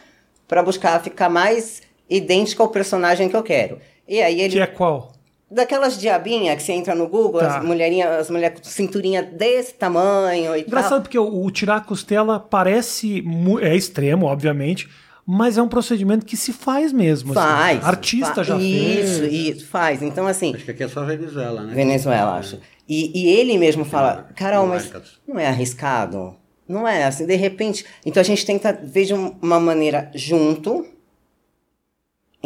[0.46, 3.80] para buscar ficar mais idêntica ao personagem que eu quero.
[4.06, 4.52] E aí ele.
[4.52, 5.15] Que é qual?
[5.50, 7.58] Daquelas diabinhas que você entra no Google, Tá.
[7.58, 11.00] as mulherinhas, as mulheres com cinturinha desse tamanho e Engraçado tal.
[11.02, 13.22] porque o, o tirar a costela parece.
[13.62, 14.88] É extremo, obviamente,
[15.24, 17.30] mas é um procedimento que se faz mesmo.
[17.32, 17.40] assim.
[17.48, 17.84] Faz.
[17.84, 19.32] Artista fa- já isso, fez.
[19.32, 20.02] Isso, faz.
[20.02, 21.74] Então, assim, Acho que aqui é só Venezuela, né?
[21.74, 22.58] Venezuela, acho.
[22.88, 24.92] E, e ele mesmo fala, Carol, mas
[25.28, 26.34] não é arriscado?
[26.68, 27.84] Não é, assim, de repente...
[28.04, 30.84] Então a gente tenta ver de um- uma maneira junto,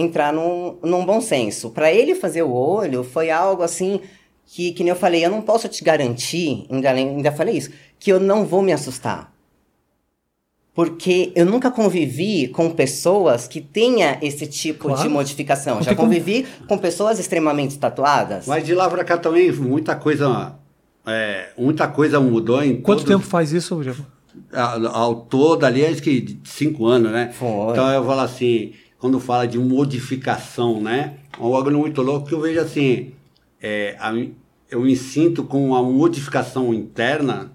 [0.01, 1.71] entrar num, num bom senso.
[1.71, 4.01] Para ele fazer o olho, foi algo assim
[4.47, 8.11] que, que nem eu falei, eu não posso te garantir, ainda, ainda falei isso, que
[8.13, 9.33] eu não vou me assustar.
[10.73, 15.03] Porque eu nunca convivi com pessoas que tenha esse tipo Claro.
[15.03, 15.77] de modificação.
[15.77, 18.47] Não Já como- convivi com pessoas extremamente tatuadas.
[18.47, 20.55] Mas de lá pra cá também, muita coisa.
[21.07, 24.05] é, muita coisa mudou em Quanto todos- tempo faz isso, Diego?
[24.53, 27.33] ao, ao todo ali, acho que de cinco anos, né?
[27.33, 27.73] Foi.
[27.73, 31.17] Então eu falo assim, quando fala de modificação, né?
[31.37, 33.13] É um órgão muito louco que eu vejo assim,
[33.61, 34.13] é, a
[34.71, 37.51] eu me sinto com uma modificação interna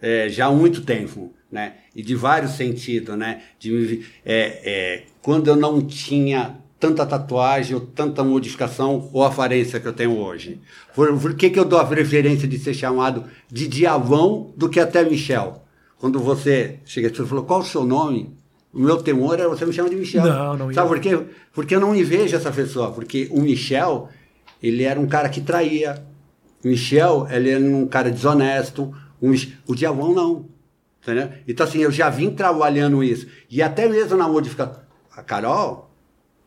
[0.00, 1.74] é, já há muito tempo, né?
[1.94, 3.42] E de vários sentidos, né?
[3.58, 9.86] De, é, é, quando eu não tinha tanta tatuagem ou tanta modificação ou aparência que
[9.86, 10.60] eu tenho hoje.
[10.94, 14.80] Por, por que, que eu dou a preferência de ser chamado de Diavão do que
[14.80, 15.62] até Michel?
[15.98, 18.36] Quando você chega e falou, qual o seu nome?
[18.72, 20.24] O meu temor era você me chama de Michel.
[20.24, 20.74] Não, não ia.
[20.74, 21.20] Sabe por quê?
[21.52, 22.90] Porque eu não me vejo essa pessoa.
[22.92, 24.08] Porque o Michel,
[24.62, 26.02] ele era um cara que traía.
[26.64, 28.94] O Michel, ele era um cara desonesto.
[29.20, 30.46] O, Mich- o Diavão, não.
[31.02, 31.30] Entendeu?
[31.46, 33.26] Então, assim, eu já vim trabalhando isso.
[33.50, 34.80] E até mesmo na modificação.
[35.14, 35.90] A Carol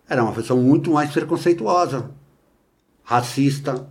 [0.09, 2.09] era uma pessoa muito mais preconceituosa,
[3.03, 3.87] racista.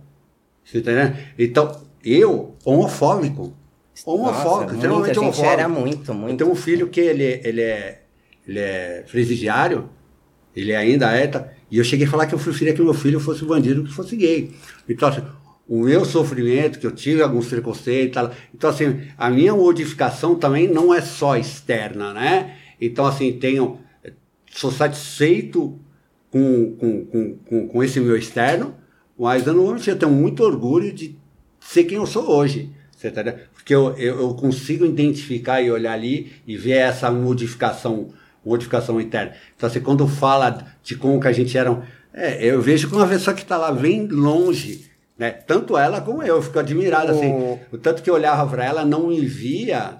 [0.63, 1.13] Você entendeu?
[1.37, 1.71] Então,
[2.03, 3.53] eu, homofóbico.
[4.05, 5.53] Homofóbico, Nossa, extremamente homofóbico.
[5.53, 6.31] era muito, muito.
[6.33, 8.01] Eu tenho um filho que ele, ele, é,
[8.47, 9.89] ele é presidiário,
[10.55, 11.49] ele ainda é, tá?
[11.69, 14.15] e eu cheguei a falar que eu preferia que meu filho fosse bandido que fosse
[14.15, 14.51] gay.
[14.87, 15.21] Então, assim,
[15.67, 18.31] o meu sofrimento, que eu tive alguns preconceitos, tal.
[18.53, 22.55] então, assim, a minha modificação também não é só externa, né?
[22.79, 23.79] Então, assim, tenho,
[24.51, 25.79] sou satisfeito
[26.29, 28.75] com, com, com, com, esse meu externo,
[29.17, 31.15] mas eu não vou eu tenho muito orgulho de
[31.59, 32.71] ser quem eu sou hoje.
[33.53, 38.09] Porque eu, eu, eu consigo identificar e olhar ali e ver essa modificação,
[38.45, 39.33] modificação interna.
[39.55, 41.71] Então, assim, quando fala de como que a gente era.
[41.71, 41.81] um-
[42.13, 45.31] É, eu vejo que uma pessoa que está lá bem longe, né?
[45.31, 47.27] Tanto ela como eu, eu fico admirado, assim.
[47.71, 49.97] O- tanto que eu olhava para ela, não me via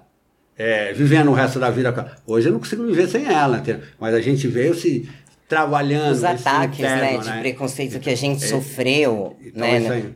[0.58, 2.16] é, vivendo o resto da vida.
[2.26, 3.82] Hoje eu não consigo viver sem ela, entendeu?
[4.00, 5.10] Mas a gente veio se
[5.50, 6.14] trabalhando.
[6.14, 9.68] Os ataques, interno, né, de preconceito que a gente sofreu, então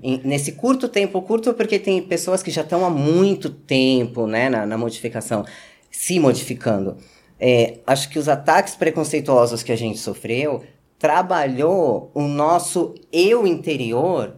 [0.01, 4.49] né, nesse curto tempo, curto porque tem pessoas que já estão há muito tempo, né,
[4.49, 5.45] na, na modificação,
[5.91, 6.95] se modificando.
[7.39, 10.63] É, acho que os ataques preconceituosos que a gente sofreu
[10.97, 14.35] trabalhou o nosso eu interior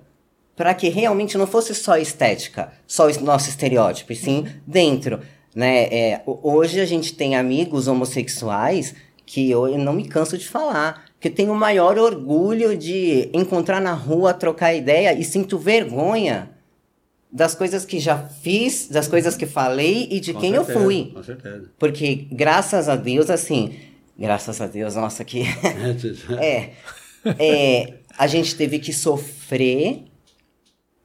[0.55, 5.19] para que realmente não fosse só estética, só o nosso estereótipo, e sim dentro.
[5.55, 5.85] Né?
[5.85, 8.93] É, ho- hoje a gente tem amigos homossexuais
[9.25, 13.81] que eu não me canso de falar, que eu tenho o maior orgulho de encontrar
[13.81, 16.50] na rua, trocar ideia e sinto vergonha
[17.31, 20.81] das coisas que já fiz, das coisas que falei e de Com quem certeza, eu
[20.81, 21.11] fui.
[21.13, 21.71] Com certeza.
[21.79, 23.79] Porque graças a Deus, assim,
[24.17, 25.43] graças a Deus, nossa, que.
[26.41, 26.71] É,
[27.37, 30.05] é, a gente teve que sofrer,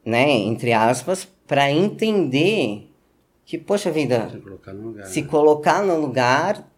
[0.05, 2.91] né, entre aspas, para entender
[3.45, 5.07] que, poxa vida, Se colocar no lugar.
[5.07, 5.29] se né?
[5.29, 6.73] colocar no lugar.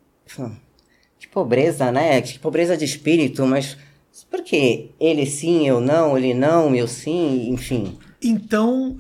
[1.18, 2.20] Que pobreza, né?
[2.20, 3.76] Que pobreza de espírito, mas
[4.30, 7.98] por que ele sim, eu não, ele não, eu sim, enfim.
[8.22, 8.96] Então,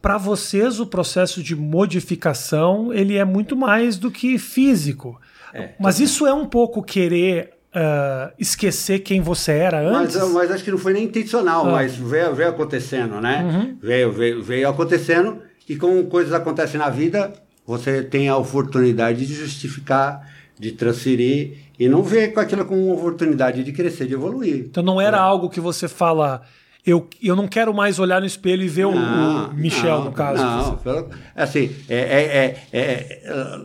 [0.00, 5.20] para vocês, o processo de modificação ele é muito mais do que físico.
[5.52, 10.16] É, Mas isso é um pouco querer ah, esquecer quem você era antes?
[10.16, 11.72] Mas, mas acho que não foi nem intencional, Ah.
[11.72, 13.42] mas veio, veio acontecendo, né?
[13.44, 13.76] Uhum.
[13.80, 15.38] Veio, veio, veio acontecendo,
[15.68, 17.34] e como coisas acontecem na vida,
[17.66, 20.26] você tem a oportunidade de justificar,
[20.58, 24.64] de transferir, e não ver com aquilo como uma oportunidade de crescer, de evoluir.
[24.70, 26.40] Então não era algo que você fala.
[26.86, 30.04] Eu, eu não quero mais olhar no espelho e ver o- Não, o, Michel, não,
[30.04, 30.42] no caso.
[30.42, 33.60] Não, pelo- assim, é, é- é- é- é,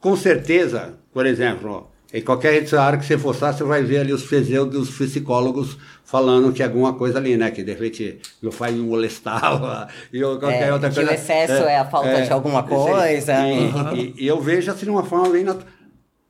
[0.00, 4.12] com certeza, por exemplo, em qualquer rede social que você forçar, você vai ver ali
[4.12, 7.50] os pseudos psicólogos falando que alguma coisa ali, né?
[7.50, 11.10] Que de repente meu pai me molestava e ou qualquer É, outra que coisa.
[11.10, 13.34] o excesso é a falta de alguma coisa.
[13.48, 15.44] E, e- e eu vejo assim de uma forma bem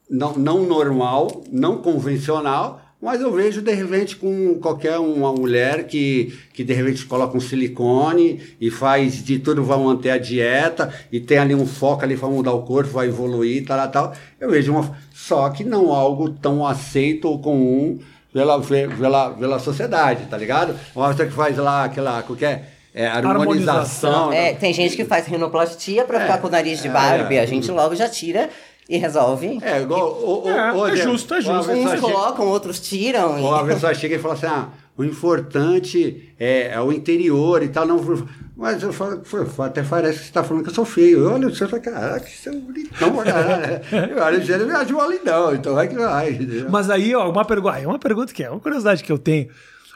[0.09, 6.37] não, não normal, não convencional, mas eu vejo de repente com qualquer uma mulher que,
[6.53, 11.21] que de repente coloca um silicone e faz de tudo para manter a dieta e
[11.21, 14.13] tem ali um foco ali para mudar o corpo, vai evoluir, tal, tal.
[14.41, 14.97] Eu vejo uma.
[15.15, 17.99] Só que não algo tão aceito ou comum
[18.33, 20.75] pela, pela, pela sociedade, tá ligado?
[20.95, 24.33] Uma pessoa que faz lá aquela qualquer é, harmonização.
[24.33, 27.37] É, tem gente que faz rinoplastia pra ficar com o nariz de Barbie.
[27.37, 27.41] é.
[27.41, 28.49] A gente logo já tira
[28.89, 29.59] e resolve.
[29.63, 30.13] É, igual.
[30.13, 31.73] O, o, É, o- é justo, é a justo.
[31.73, 33.43] Uns chega- colocam, outros tiram.
[33.43, 33.67] Ou a E...
[33.67, 37.87] pessoa chega e fala assim: ah, o importante é, é o interior e tal.
[37.87, 38.01] Não,
[38.57, 41.25] mas eu falo, "Pô, até parece que você está falando que eu sou feio.
[41.25, 43.81] Eu olho você e falo, caraca, você é bonitão pra caralho.
[44.17, 46.39] Eu olho você e me acho um lindão, então vai que vai.
[46.71, 47.79] Mas aí, ó, uma pergunta.
[47.87, 49.49] Uma pergunta que é uma curiosidade que eu tenho.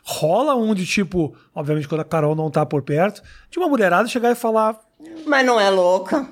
[0.03, 4.09] Rola um de tipo, obviamente, quando a Carol não tá por perto, de uma mulherada
[4.09, 4.79] chegar e falar:
[5.27, 6.27] Mas não é louca.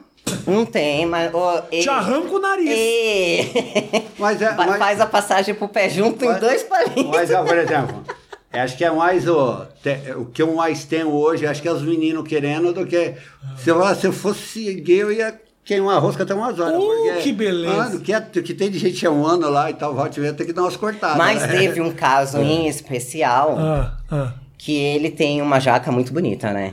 [0.46, 1.30] Não tem, mas.
[1.72, 2.68] e- te arranca o nariz.
[2.70, 7.10] e- Mas é- mas- Faz a passagem pro pé junto em Mas- dois palinhos.
[7.10, 8.02] Mas, ó, por exemplo,
[8.52, 11.72] acho que é mais o, te- o que eu mais tenho hoje, acho que é
[11.72, 13.14] os meninos querendo do que.
[13.62, 16.74] Se eu, se eu fosse gay, eu ia queimar a rosca até umas horas.
[16.74, 17.76] Uh, porque, que beleza.
[17.76, 20.52] Mano, que, é- que tem de gente chamando lá e tal, vai tiver ter que
[20.52, 21.16] dar umas cortadas.
[21.18, 21.48] Mas né?
[21.58, 24.32] teve um caso em especial Ah, ah.
[24.56, 26.72] que ele tem uma jaca muito bonita, né?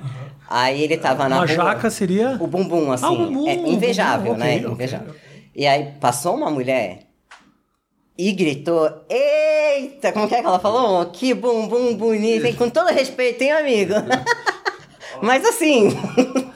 [0.50, 1.56] Aí ele tava na Uma rua.
[1.56, 2.38] jaca seria.
[2.39, 3.06] O bumbum, assim.
[3.06, 4.56] Ah, o bumbum, é invejável, bumbum, né?
[4.56, 4.74] ok, ok.
[4.74, 5.16] Invejável.
[5.56, 7.00] E aí passou uma mulher
[8.18, 10.12] e gritou: Eita!
[10.12, 11.06] Como que é que ela falou?
[11.08, 12.56] Que bumbum bonito?
[12.58, 13.93] Com todo respeito, hein, amigo?
[15.22, 15.89] Mas assim.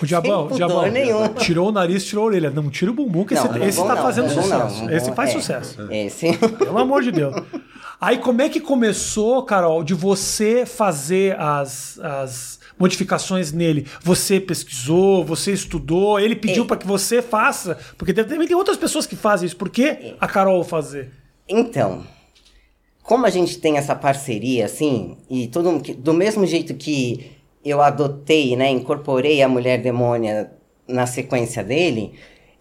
[0.00, 0.90] O diabão, diabão.
[0.90, 1.28] nenhum.
[1.34, 2.50] Tirou o nariz, tirou a orelha.
[2.50, 4.90] Não tira o bumbum, que Não, esse, bumbum esse tá não, fazendo bumbum não, sucesso.
[4.90, 5.32] esse faz é.
[5.32, 5.92] sucesso.
[5.92, 6.36] Esse.
[6.36, 7.36] Pelo amor de Deus.
[8.00, 13.86] Aí, como é que começou, Carol, de você fazer as, as modificações nele?
[14.02, 16.66] Você pesquisou, você estudou, ele pediu É.
[16.66, 17.78] pra que você faça?
[17.96, 19.56] Porque também tem outras pessoas que fazem isso.
[19.56, 21.10] Por que a Carol fazer?
[21.48, 22.04] Então,
[23.02, 27.32] como a gente tem essa parceria, assim, e todo, do mesmo jeito que
[27.64, 30.52] eu adotei, né, incorporei a mulher demônia
[30.88, 32.14] na sequência dele,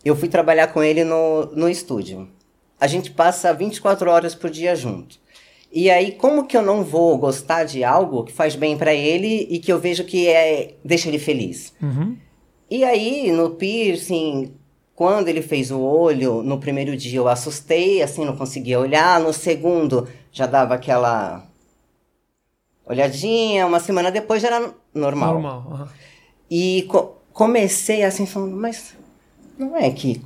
[0.06, 2.28] eu fui trabalhar com ele no, no estúdio.
[2.80, 5.20] A gente passa 24 horas por dia junto.
[5.72, 9.48] E aí, como que eu não vou gostar de algo que faz bem pra ele
[9.50, 11.74] e que eu vejo que é, deixa ele feliz?
[11.82, 12.18] Uhum.
[12.70, 14.52] E aí, no piercing,
[14.96, 19.20] quando ele fez o olho, no primeiro dia eu assustei, assim, não conseguia olhar.
[19.22, 21.46] No segundo, já dava aquela
[22.86, 23.66] olhadinha.
[23.66, 25.34] Uma semana depois já era normal.
[25.34, 25.68] Normal.
[25.72, 25.90] aham.
[26.50, 28.94] E co- comecei assim, falando, mas
[29.58, 30.22] não é que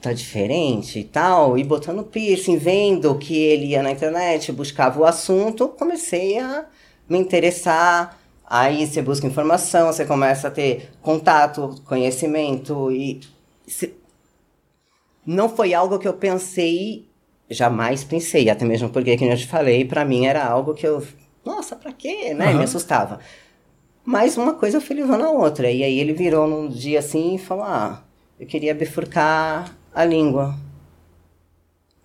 [0.00, 1.58] tá diferente e tal?
[1.58, 6.66] E botando piercing, vendo que ele ia na internet, buscava o assunto, comecei a
[7.08, 8.18] me interessar.
[8.46, 13.20] Aí você busca informação, você começa a ter contato, conhecimento e
[13.66, 13.94] se-
[15.26, 17.06] não foi algo que eu pensei,
[17.50, 21.02] jamais pensei, até mesmo porque, como eu te falei, pra mim era algo que eu,
[21.44, 22.46] nossa, pra quê, né?
[22.48, 22.58] Aham.
[22.58, 23.20] Me assustava.
[24.04, 25.70] Mas uma coisa foi levando a outra.
[25.70, 28.02] E aí ele virou num dia assim e falou: Ah,
[28.40, 30.54] eu queria bifurcar a língua.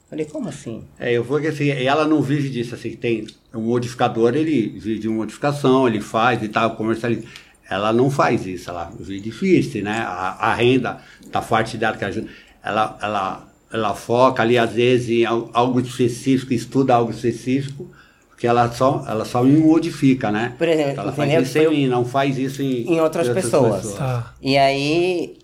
[0.09, 0.83] Falei, como assim?
[0.99, 4.99] É, eu vou que assim, ela não vive disso, assim, tem um modificador, ele vive
[4.99, 7.23] de uma modificação, ele faz e tal, comercializa.
[7.69, 10.03] Ela não faz isso, ela vive difícil, né?
[10.05, 12.27] A, a renda da parte dela que ajuda.
[12.63, 17.89] Ela, ela, ela foca ali, às vezes, em al- algo específico, estuda algo específico,
[18.29, 20.53] porque ela só, ela só me modifica, né?
[20.59, 23.93] Por exemplo, ela faz isso em mim, não faz isso em, Em outras pessoas.
[23.95, 24.35] Tá.
[24.41, 25.37] E aí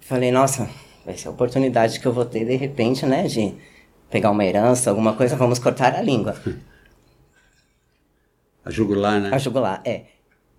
[0.00, 0.68] falei, nossa,
[1.04, 3.26] vai ser a oportunidade que eu vou ter de repente, né?
[3.26, 3.54] De
[4.10, 6.36] pegar uma herança, alguma coisa, vamos cortar a língua.
[8.64, 9.30] A jugular, né?
[9.32, 10.02] A jugular, é.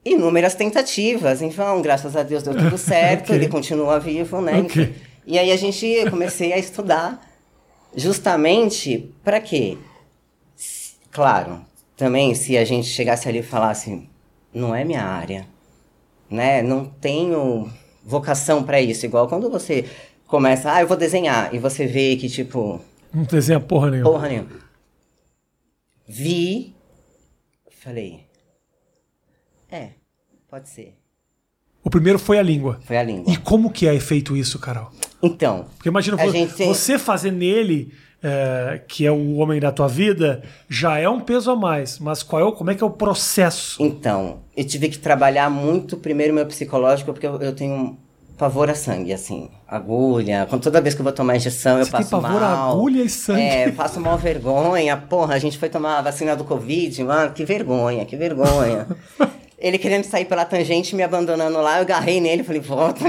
[0.04, 3.36] Inúmeras tentativas, então, graças a Deus deu tudo certo, Ok.
[3.36, 4.60] ele continua vivo, né?
[4.62, 4.84] Ok.
[4.84, 4.94] enfim.
[5.26, 7.20] E aí a gente comecei a estudar
[7.96, 9.78] justamente para quê?
[11.12, 11.62] Claro,
[11.98, 14.08] também se a gente chegasse ali e falasse,
[14.54, 15.48] não é minha área,
[16.30, 16.62] né?
[16.62, 17.68] Não tenho
[18.04, 19.86] vocação para isso, igual quando você
[20.28, 22.82] começa, ah, eu vou desenhar, e você vê que, tipo,
[23.14, 24.12] Não desenha porra nenhuma.
[24.12, 24.50] Porra nenhuma.
[26.08, 26.76] Vi.
[27.70, 28.26] Falei.
[29.72, 29.90] É,
[30.50, 30.96] pode ser.
[31.84, 32.80] O primeiro foi a língua.
[32.84, 33.32] Foi a língua.
[33.32, 34.92] E como que é feito isso, Carol?
[35.22, 40.44] Então, Porque imagina gente você fazer nele, é, que é o homem da tua vida,
[40.68, 42.00] já é um peso a mais.
[42.00, 43.82] Mas qual é o, como é que é o processo?
[43.84, 47.98] então, eu tive que trabalhar muito primeiro meu psicológico, porque eu, eu tenho
[48.38, 49.50] pavor a sangue, assim.
[49.68, 50.46] Agulha.
[50.50, 53.02] Com toda vez que eu vou tomar injeção, eu Você tem passo pavor a agulha
[53.04, 53.42] e sangue?
[53.42, 54.96] É, eu passo mal vergonha.
[54.98, 58.88] Porra, a gente foi tomar a vacina do Covid, mano, que vergonha, que vergonha.
[59.58, 63.04] Ele querendo sair pela tangente, me abandonando lá, eu agarrei nele e falei, volta.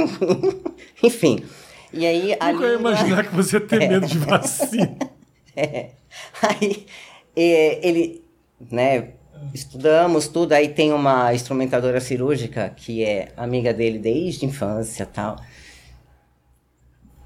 [1.03, 1.43] Enfim.
[1.93, 4.97] E aí, Nunca ia língua- imaginar que você ia ter medo de vacina.
[5.59, 5.87] É.
[6.43, 6.85] Aí
[7.35, 8.22] é, ele,
[8.70, 9.09] né,
[9.55, 15.37] estudamos tudo, aí tem uma instrumentadora cirúrgica que é amiga dele desde infância tal.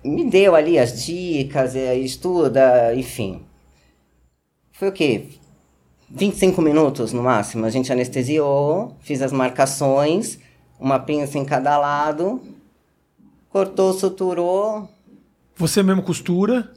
[0.05, 3.43] Me deu ali as dicas, é, estuda, enfim.
[4.73, 5.29] Foi o quê?
[6.09, 7.67] 25 minutos no máximo.
[7.67, 10.39] A gente anestesiou, fiz as marcações,
[10.79, 12.41] uma pinça em cada lado,
[13.51, 14.89] cortou, suturou,
[15.57, 16.73] Você mesmo costura.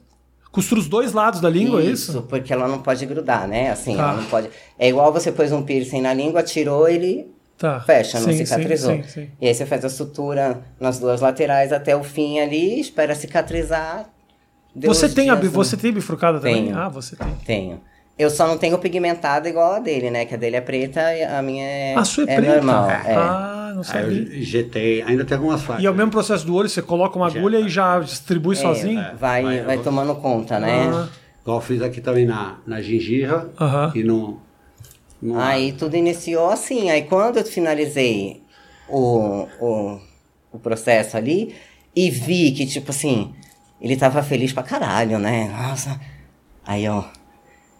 [0.54, 2.22] Costura os dois lados da língua, é isso?
[2.30, 3.72] porque ela não pode grudar, né?
[3.72, 4.04] Assim, Tá.
[4.04, 4.50] ela não pode.
[4.80, 7.28] É igual você pôs um piercing na língua, tirou, ele
[7.58, 7.80] Tá.
[7.82, 8.94] fecha, não Sim, cicatrizou.
[8.94, 9.30] Sim, sim.
[9.42, 14.08] E aí você faz a sutura nas duas laterais até o fim ali, espera cicatrizar.
[14.76, 16.66] Você tem, a, você tem bifurcada também?
[16.66, 16.78] Tenho.
[16.78, 17.28] Ah, você tem.
[17.46, 17.82] Tenho.
[18.18, 20.26] Eu só não tenho pigmentada igual a dele, né?
[20.26, 22.56] Que a dele é preta e a minha é, A sua é, é preta?
[22.56, 22.90] normal.
[22.92, 23.16] É.
[23.16, 25.84] Ah, não Aí eu injetei, ainda tem algumas faixas.
[25.84, 28.60] E é o mesmo processo do olho, você coloca uma agulha e já distribui É,
[28.60, 29.02] sozinho?
[29.18, 30.92] vai, Vai, vai, eu- tomando conta, né?
[30.94, 31.08] Ah.
[31.42, 33.92] Igual eu fiz aqui também na, na gengiva Aham.
[33.96, 34.40] e no.
[35.22, 36.90] no Aí tudo iniciou assim.
[36.92, 38.42] Aí quando eu finalizei
[38.88, 40.00] o, o,
[40.54, 41.54] o processo ali
[41.96, 43.34] e vi que, tipo assim,
[43.82, 45.50] ele tava feliz pra caralho, né?
[45.68, 46.00] Nossa.
[46.66, 47.04] Aí, ó.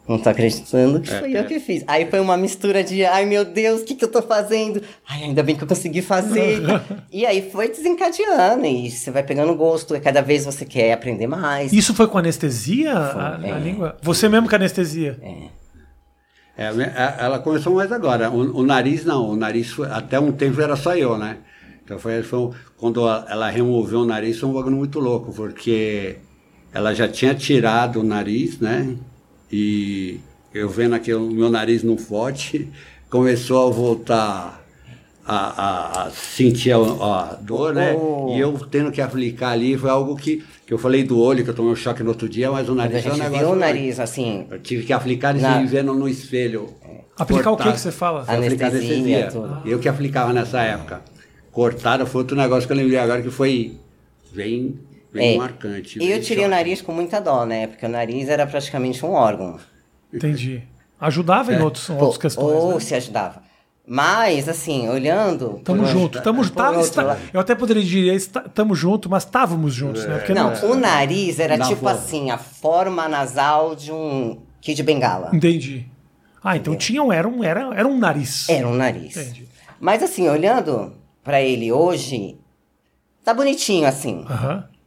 [0.08, 1.40] Não tô acreditando que É, foi é.
[1.40, 1.84] eu que fiz.
[1.88, 4.82] Aí foi uma mistura de, ai meu Deus, o que, que eu tô fazendo?
[5.08, 6.62] Ai, ainda bem que eu consegui fazer.
[7.12, 8.66] e aí foi desencadeando.
[8.66, 9.96] E você vai pegando gosto.
[9.96, 11.72] E cada vez você quer aprender mais.
[11.72, 13.60] Isso foi com anestesia, a, Foi, a é.
[13.60, 13.98] língua?
[14.02, 15.18] Você mesmo com anestesia?
[16.58, 18.30] É, é, ela começou mais agora.
[18.30, 21.38] O, o nariz não, o nariz foi- até um tempo era só eu, né?
[21.84, 25.34] Então foi, foi um- quando a- ela removeu o nariz foi um bagulho muito louco,
[25.34, 26.18] porque
[26.74, 28.96] ela já tinha tirado o nariz, né?
[29.56, 30.20] E
[30.52, 32.68] eu vendo aqui o meu nariz no forte,
[33.08, 34.66] começou a voltar
[35.24, 37.94] a, a- a sentir a, a dor, né?
[37.94, 38.34] Oh.
[38.36, 41.52] E eu tendo que aplicar ali, foi algo que, que eu falei do olho, que
[41.52, 43.24] eu tomei um choque no outro dia, mas o Quando a nariz é um gente
[43.24, 43.46] negócio...
[43.46, 46.70] viu o nariz assim, Eu tive que aplicar isso Na- e vendo no espelho.
[47.16, 48.22] Aplicar o que que você fala?
[48.28, 49.62] Aplicar Anestesia, tudo.
[49.66, 51.02] Eu que aplicava nessa época.
[51.52, 53.78] Cortada foi outro negócio que eu lembrei agora que foi
[54.34, 54.80] bem,
[55.14, 55.38] bem É.
[55.38, 56.00] marcante.
[56.00, 56.56] E eu bem tirei o choque.
[56.56, 57.68] nariz com muita dó, né?
[57.68, 59.58] Porque o nariz era praticamente um órgão.
[60.14, 60.64] Entendi.
[61.00, 62.56] Ajudava em outros, Pô, outras questões.
[62.56, 62.80] ou né?
[62.80, 63.44] se ajudava.
[63.86, 65.60] Mas, assim, olhando.
[65.64, 66.56] Tamo por- junto, tamo junto.
[66.56, 70.20] Tá, eu até poderia dizer, está- tamo junto, mas estávamos juntos, né?
[70.20, 71.92] Porque Não, não, o nariz era Na tipo forma.
[72.00, 75.30] assim, a forma nasal de um Kid Bengala.
[75.34, 75.86] Entendi.
[76.42, 78.48] Ah, então tinha um, era, um, era, era um nariz.
[78.48, 79.18] Era um nariz.
[79.18, 79.50] Entendi.
[79.82, 82.38] Mas, assim, olhando pra ele hoje,
[83.22, 84.24] tá bonitinho, assim.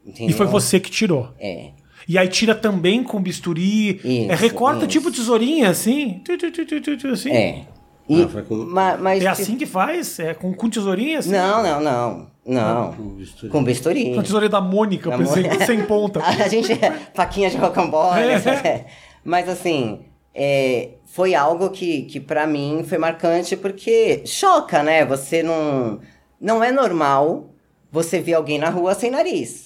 [0.06, 0.08] Aham.
[0.08, 0.36] E Entendeu?
[0.36, 1.28] foi você que tirou.
[1.38, 1.70] É.
[2.08, 3.96] E aí tira também com bisturi.
[3.96, 4.86] Isso, é, recorta isso.
[4.88, 6.20] tipo tesourinha, assim.
[6.24, 7.30] Tu, tu, tu, tu, tu, tu, assim.
[7.32, 7.64] É.
[8.08, 10.20] E, Ah, com- ma- mas, É assim que faz?
[10.20, 11.32] É com, com tesourinha, assim?
[11.32, 12.26] Não, não, não.
[12.46, 12.92] Não.
[12.92, 13.50] Com bisturi.
[13.50, 14.14] Com bisturi.
[14.14, 15.66] Com a tesourinha da Mônica, Da pensei, Mônica.
[15.66, 16.20] sem ponta.
[16.22, 18.20] A gente é faquinha de rocambole.
[18.20, 18.38] É.
[18.38, 18.84] né?
[19.24, 20.02] Mas assim,
[20.32, 25.04] é, foi algo que, que para mim foi marcante porque choca, né?
[25.04, 25.98] Você não.
[26.40, 27.50] Não é normal
[27.90, 29.65] você ver alguém na rua sem nariz.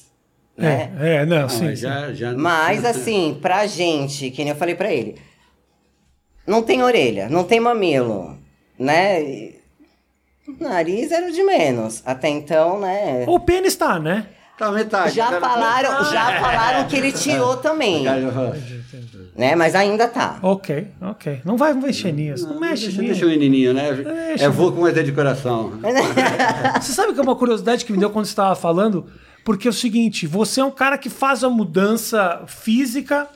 [0.61, 0.92] Né?
[1.00, 1.64] É, é, não, Não, sim.
[1.64, 1.86] mas sim.
[1.86, 5.16] já, já Mas assim, pra gente, que nem eu falei pra ele,
[6.46, 8.36] não tem orelha, não tem mamilo,
[8.78, 9.52] né?
[10.58, 12.02] Nariz era o de menos.
[12.04, 13.24] Até então, né?
[13.26, 14.26] O pênis tá, né?
[14.58, 15.14] Tá metade.
[15.14, 18.04] Já Era- falaram, já falaram que ele tirou também,
[19.34, 19.54] né?
[19.54, 20.38] Mas ainda tá.
[20.42, 21.40] Ok, ok.
[21.46, 22.46] Não vai mexer nisso.
[22.46, 23.12] Não, mexe Deixa, nisso.
[23.14, 23.92] deixa o menininho, né?
[23.94, 24.44] Deixa.
[24.44, 25.72] É vulco, mas é de coração.
[26.80, 29.06] Você sabe que é uma curiosidade que me deu quando você estava falando?
[29.45, 33.28] Porque é o seguinte, você é um cara que faz a mudança física,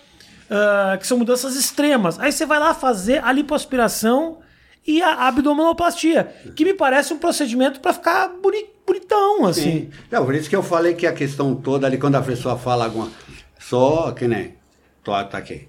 [0.51, 2.19] ah, que são mudanças extremas.
[2.21, 4.39] Aí você vai lá fazer a lipoaspiração
[4.87, 6.25] e a abdominoplastia,
[6.55, 9.63] que me parece um procedimento para ficar boni- bonitão, assim.
[9.63, 9.91] Sim.
[10.11, 12.85] Não, por isso que eu falei que a questão toda ali, quando a pessoa fala
[12.85, 13.11] alguma.
[13.59, 14.55] Só que nem.
[15.03, 15.69] Tô tá aqui.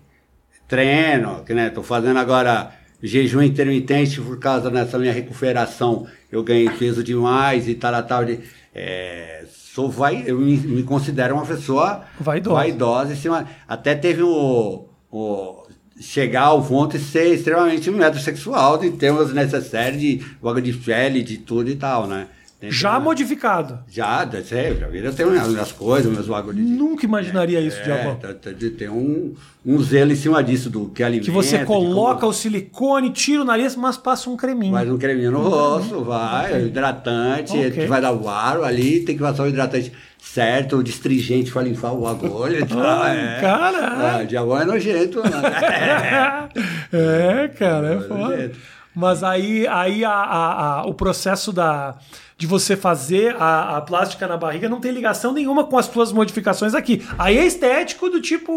[0.68, 1.70] Treino, que nem.
[1.70, 2.72] Tô fazendo agora
[3.02, 6.08] jejum intermitente por causa dessa minha recuperação.
[6.32, 8.26] Eu ganhei peso demais e tal, tal.
[8.26, 8.40] de-
[8.74, 12.55] é, sou vai, eu me, me considero uma pessoa Vaidosa.
[12.55, 13.45] vaidosa em cima.
[13.67, 15.67] Até teve o, o
[15.99, 21.21] chegar ao ponto de ser extremamente metrosexual, de ter umas necessárias de vaga de pele,
[21.21, 22.28] de tudo e tal, né?
[22.60, 23.80] Tem Já modificado.
[23.89, 26.66] já, ser, já vira tem as minhas coisas, meus bagulhos.
[26.66, 28.16] de- Nunca imaginaria isso, é, Diabão.
[28.16, 29.34] tá- tá- de- tem um,
[29.66, 31.26] um zelo em cima disso, do que alimenta.
[31.26, 34.72] Que você coloca como- o silicone, tira o nariz, mas passa um creminho.
[34.74, 37.88] Faz um creminho no rosto, vai, hidratante, Ok.
[37.88, 41.91] vai dar o aro ali, tem que passar o hidratante certo, o destringente para limpar
[41.91, 42.80] o agulha e tal.
[42.82, 43.41] Ah, é.
[43.41, 44.20] caralho.
[44.22, 45.30] Ah, diabão é nojento, né?
[46.93, 48.38] é, cara, é É, foda.
[48.38, 48.60] jeito.
[48.95, 51.95] Mas aí, aí a, a- a- o processo da,
[52.38, 56.12] de você fazer a, a plástica na barriga não tem ligação nenhuma com as tuas
[56.12, 57.02] modificações aqui.
[57.18, 58.52] Aí é estético do tipo.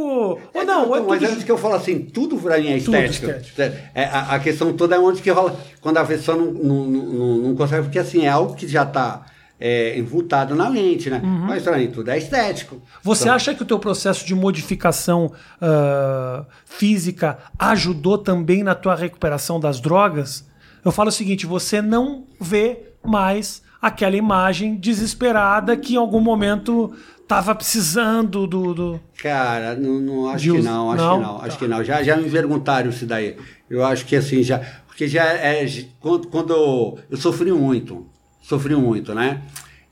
[0.53, 2.79] Ou não, é Então, mas tudo- antes que eu falo assim, tudo pra mim é
[2.81, 3.63] Tudo estético.
[3.95, 7.37] É, a, a questão toda é onde que rola, quando a pessoa não, não, não,
[7.39, 9.25] não consegue, porque assim, é algo que já está
[9.61, 10.03] é,
[10.57, 11.21] na mente, né?
[11.23, 11.47] Uhum.
[11.47, 12.83] Mas pra mim tudo é estético.
[13.03, 18.95] Você Então, acha que o teu processo de modificação ah, física ajudou também na tua
[18.97, 20.45] recuperação das drogas?
[20.85, 26.93] Eu falo o seguinte, você não vê mais aquela imagem desesperada que em algum momento
[27.27, 28.75] tava precisando do...
[28.75, 29.01] do...
[29.23, 31.17] Cara, não, não acho que não, acho não?
[31.19, 31.57] que não, acho Tá.
[31.57, 31.85] que não.
[31.85, 33.37] Já, já me perguntaram isso daí.
[33.69, 34.59] Eu acho que assim, já.
[34.87, 35.67] Porque já é.
[36.01, 38.07] Quando, quando eu, eu sofri muito,
[38.43, 39.43] sofri muito, né?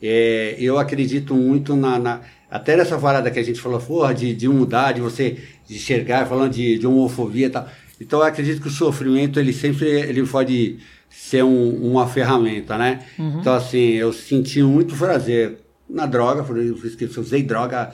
[0.02, 2.20] É, eu acredito muito na, na-
[2.50, 6.26] Até nessa parada que a gente falou, porra, de, de mudar, de você de enxergar,
[6.26, 7.68] falando de, de homofobia e tal.
[8.00, 10.78] Então eu acredito que o sofrimento, ele sempre ele pode
[11.18, 13.04] ser um- uma ferramenta, né?
[13.40, 15.58] Então, assim, eu senti muito prazer
[15.88, 17.92] na droga, por isso que eu usei droga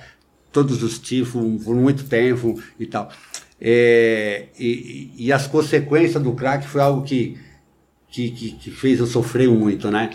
[0.51, 3.11] todos os tipos por muito tempo e tal.
[3.61, 7.39] É, e, e as consequências do crack foi algo que,
[8.11, 10.11] que, que, que fez eu sofrer muito, né?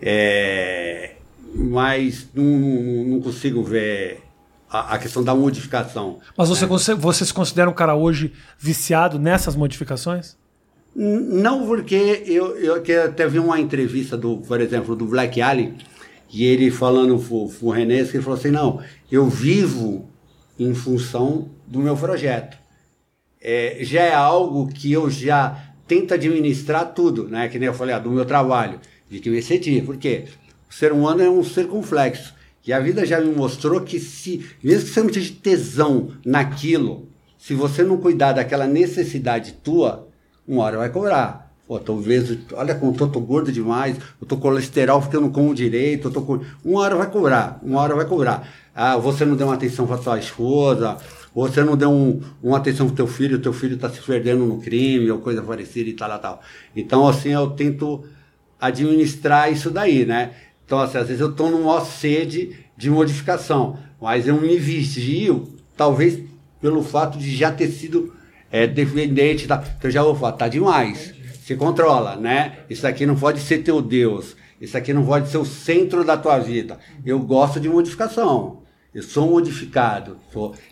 [0.00, 1.12] É,
[1.54, 4.22] mas não, não, consigo ver
[4.70, 6.18] a, a questão da modificação.
[6.36, 10.36] Mas você, conse- você se considera um cara hoje viciado nessas modificações?
[10.98, 12.74] Não, porque eu, eu
[13.04, 15.74] até vi uma entrevista, do, por exemplo, do Black Alien,
[16.32, 18.80] e ele falando pro René, ele falou assim, não,
[19.12, 20.08] eu vivo
[20.58, 22.56] em função do meu projeto.
[23.42, 27.46] É, já é algo que eu já tento administrar tudo, né?
[27.48, 29.82] Que nem eu falei, ah, do meu trabalho, de que me excedi.
[29.82, 30.24] Por quê?
[30.68, 32.34] O ser humano é um ser complexo.
[32.66, 37.08] E a vida já me mostrou que se, mesmo que você não esteja tesão naquilo,
[37.38, 40.05] se você não cuidar daquela necessidade tua,
[40.46, 41.46] uma hora vai cobrar.
[41.66, 45.30] Pô, talvez, olha como eu tô, tô gordo demais, eu tô colesterol porque eu não
[45.30, 46.40] como direito, eu tô com...
[46.64, 48.48] Uma hora vai cobrar, uma hora vai cobrar.
[48.72, 50.96] Ah, você não deu uma atenção para tua esposa,
[51.34, 54.60] você não deu um, uma atenção pro teu filho, teu filho tá se perdendo no
[54.60, 56.42] crime, ou coisa parecida e tal, tal, tal.
[56.74, 58.04] Então, assim, eu tento
[58.60, 60.32] administrar isso daí, né?
[60.64, 66.18] Então, assim, às vezes eu tô numa sede de modificação, mas eu me vigio, talvez
[66.60, 68.12] pelo fato de já ter sido
[68.50, 69.46] é, dependente,
[69.80, 71.12] que eu já vou falar, tá demais,
[71.44, 72.58] se controla, né?
[72.68, 76.16] Isso aqui não pode ser teu Deus, isso aqui não pode ser o centro da
[76.16, 76.78] tua vida.
[77.04, 78.62] Eu gosto de modificação,
[78.94, 80.16] eu sou modificado,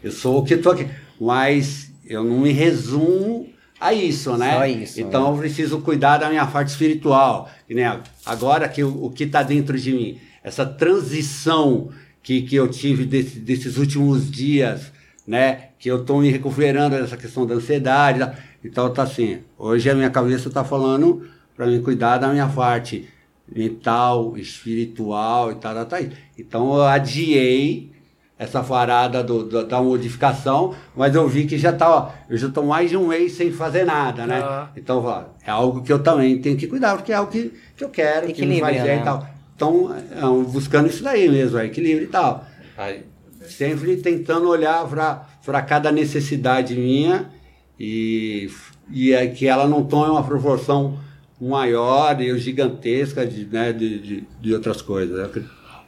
[0.03, 0.89] eu sou o que tô aqui,
[1.21, 3.49] mas eu não me resumo
[3.81, 4.55] a isso, né?
[4.55, 7.85] Só isso, Então eu preciso cuidar da minha parte espiritual, nem
[8.25, 11.89] agora que o, o que está dentro de mim, essa transição
[12.23, 14.93] que, que eu tive desse- desses últimos dias,
[15.27, 15.69] né?
[15.85, 18.19] Que eu estou me recuperando dessa questão da ansiedade.
[18.19, 18.35] tá?
[18.65, 23.07] Então tá assim, hoje a minha cabeça está falando para me cuidar da minha parte
[23.55, 26.01] mental, espiritual e tal, tal, tal.
[26.39, 27.93] Então eu adiei
[28.39, 32.49] essa parada do, do- da modificação, mas eu vi que já tá, ó, eu já
[32.49, 34.41] estou mais de um mês sem fazer nada, né?
[34.43, 34.71] Ah.
[34.75, 37.85] Então, ó, é algo que eu também tenho que cuidar, porque é algo que, que
[37.85, 39.03] eu quero, que me faz Equilíbrio, né?
[39.03, 39.29] e tal.
[39.55, 42.43] Então, é, buscando isso daí mesmo, é equilíbrio e tal.
[42.75, 43.05] Aí,
[43.47, 47.31] sempre tentando olhar para cada necessidade minha
[47.79, 48.51] e,
[48.91, 50.99] e é que ela não tome uma proporção
[51.41, 55.31] maior e gigantesca de, né, de, de, de outras coisas.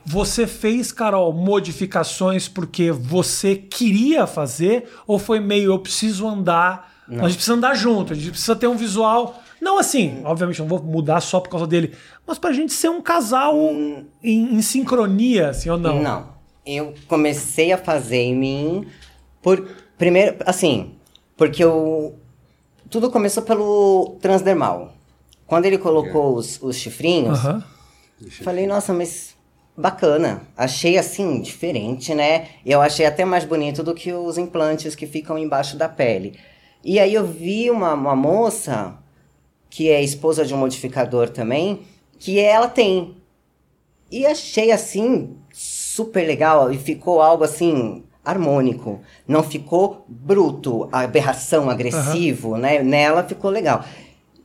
[0.05, 4.89] Você fez, Carol, modificações porque você queria fazer?
[5.07, 8.67] Ou foi meio, eu preciso andar, a gente precisa andar junto, a gente precisa ter
[8.67, 9.43] um visual.
[9.61, 11.93] Não assim, obviamente não vou mudar só por causa dele,
[12.27, 16.03] mas pra gente ser um casal em, em sincronia, assim, ou não?
[16.03, 16.37] Não.
[16.65, 18.87] Eu comecei a fazer em mim
[19.47, 19.65] por.
[19.97, 20.97] Primeiro, assim,
[21.37, 22.17] porque eu.
[22.91, 24.93] Tudo começou pelo transdermal.
[25.47, 27.65] Quando ele colocou os, os chifrinhos, Aham.
[28.43, 29.37] falei, nossa, mas
[29.77, 30.43] bacana.
[30.57, 32.49] Achei assim, diferente, né?
[32.65, 36.37] Eu achei até mais bonito do que os implantes que ficam embaixo da pele.
[36.85, 38.99] E aí eu vi uma, uma moça,
[39.71, 41.83] que é esposa de um modificador também,
[42.19, 43.17] que ela tem.
[44.11, 49.01] E achei assim super legal e ficou algo assim harmônico.
[49.27, 52.83] Não ficou bruto, aberração, agressivo, né?
[52.83, 53.85] Nela ficou legal.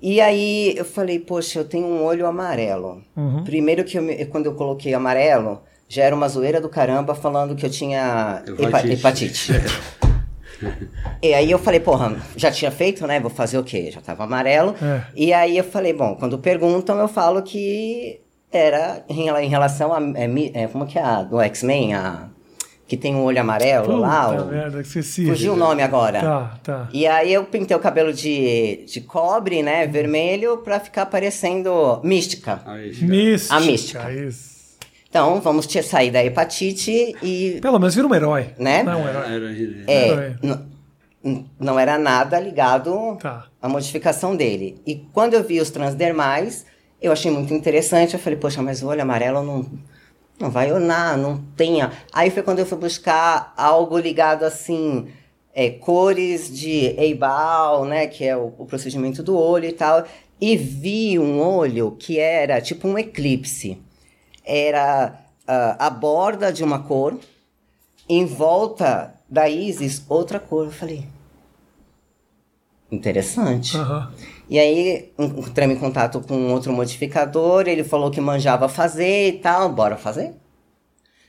[0.01, 3.01] E aí eu falei, poxa, eu tenho um olho amarelo.
[3.15, 3.43] Uhum.
[3.43, 7.55] Primeiro que eu me- quando eu coloquei amarelo, já era uma zoeira do caramba falando
[7.55, 8.93] que eu tinha hepa- Hepatite.
[8.93, 9.51] hepatite.
[11.21, 13.19] e aí eu falei, porra, já tinha feito, né?
[13.19, 13.91] Vou fazer o quê?
[13.91, 14.75] Já tava amarelo.
[14.81, 15.01] É.
[15.15, 18.21] E aí eu falei, bom, quando perguntam, eu falo que
[18.51, 19.99] era em rela- em relação a.
[20.19, 21.93] é, é, como que é a do X-Men?
[21.93, 22.29] A,
[22.91, 24.27] que tem um olho amarelo lá.
[24.27, 25.25] Puta o- merda, esqueci.
[25.25, 26.19] fugiu o nome agora.
[26.19, 26.89] Tá, tá.
[26.91, 29.87] E aí eu pintei o cabelo de, de cobre, né?
[29.87, 32.61] Vermelho, pra ficar parecendo mística.
[32.65, 33.55] Aí, Mística.
[33.55, 34.11] A mística.
[34.11, 34.51] Isso.
[35.09, 37.59] Então, vamos te sair da hepatite e.
[37.61, 38.47] Pelo menos vira um herói.
[38.59, 38.83] Né?
[38.83, 39.23] Não, um herói.
[39.35, 39.51] Era-
[39.87, 40.35] É, Herói.
[41.23, 43.45] n- não era nada ligado Tá.
[43.61, 44.81] à modificação dele.
[44.85, 46.65] E quando eu vi os transdermais,
[47.01, 48.15] eu achei muito interessante.
[48.15, 49.65] Eu falei, poxa, mas o olho amarelo não,
[50.41, 51.91] não vai ornar, não tenha.
[52.11, 55.07] Aí foi quando eu fui buscar algo ligado assim.
[55.53, 60.05] é, cores de Eibal, né, que é o, o procedimento do olho e tal,
[60.39, 63.77] e vi um olho que era tipo um eclipse.
[64.45, 67.19] Era ah, a borda de uma cor,
[68.07, 70.65] em volta da Isis, outra cor.
[70.65, 71.05] Eu falei,
[72.91, 73.77] interessante.
[73.77, 74.13] Aham.
[74.51, 79.69] E aí, entramos em contato com outro modificador, ele falou que manjava fazer e tal,
[79.71, 80.33] bora fazer?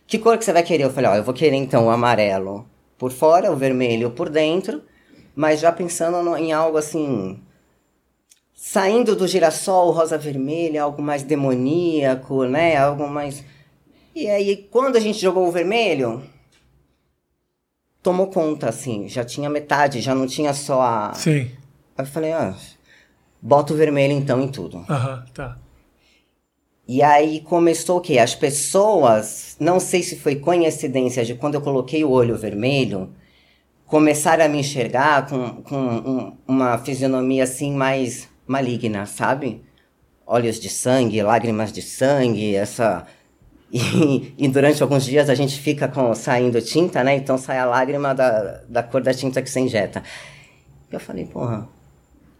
[0.09, 0.83] Que cor que você vai querer?
[0.83, 2.69] Eu falei, ó, eu vou querer então o amarelo
[2.99, 4.83] por fora, o vermelho por dentro,
[5.37, 7.41] mas já pensando no- em algo assim,
[8.53, 12.77] saindo do girassol, rosa vermelha, algo mais demoníaco, né?
[12.77, 13.45] Algo mais...
[14.17, 16.25] E aí, quando a gente jogou o vermelho,
[18.03, 21.15] tomou conta, assim, já tinha metade, já não tinha só a...
[21.15, 21.53] Sim.
[21.97, 22.53] Aí eu falei, ah,
[23.43, 24.87] bota o vermelho então em tudo.
[24.89, 25.59] Aham, tá.
[26.87, 28.19] E aí começou o quê?
[28.19, 33.11] As pessoas, não sei se foi coincidência de quando eu coloquei o olho vermelho,
[33.87, 39.63] começaram a me enxergar com, com um- uma fisionomia assim mais maligna, sabe?
[40.27, 43.07] Olhos de sangue, lágrimas de sangue, essa.
[43.75, 47.15] E, e durante alguns dias a gente fica com, saindo tinta, né?
[47.17, 50.03] Então sai a lágrima da, da cor da tinta que você injeta.
[50.91, 51.67] Eu falei, porra,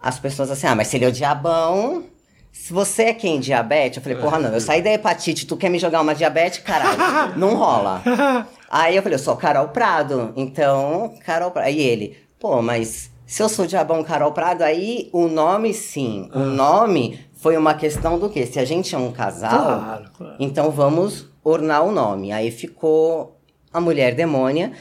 [0.03, 2.05] as pessoas assim, ah, mas se ele é o diabão,
[2.51, 3.97] se você é quem, diabetes?
[3.99, 6.59] Eu falei, porra, não, eu saí da hepatite, tu quer me jogar uma diabetes?
[6.59, 6.99] Caralho,
[7.39, 8.03] não rola.
[8.69, 11.67] Aí eu falei, eu sou Carol Prado, então, Carol Prado.
[11.67, 16.29] Aí ele, pô, mas se eu sou diabão Carol Prado, aí o nome sim.
[16.35, 18.45] O nome foi uma questão do quê?
[18.47, 20.37] Se a gente é um casal, Claro, claro.
[20.39, 22.33] então vamos ornar o nome.
[22.33, 23.39] Aí ficou
[23.73, 24.73] a mulher demônia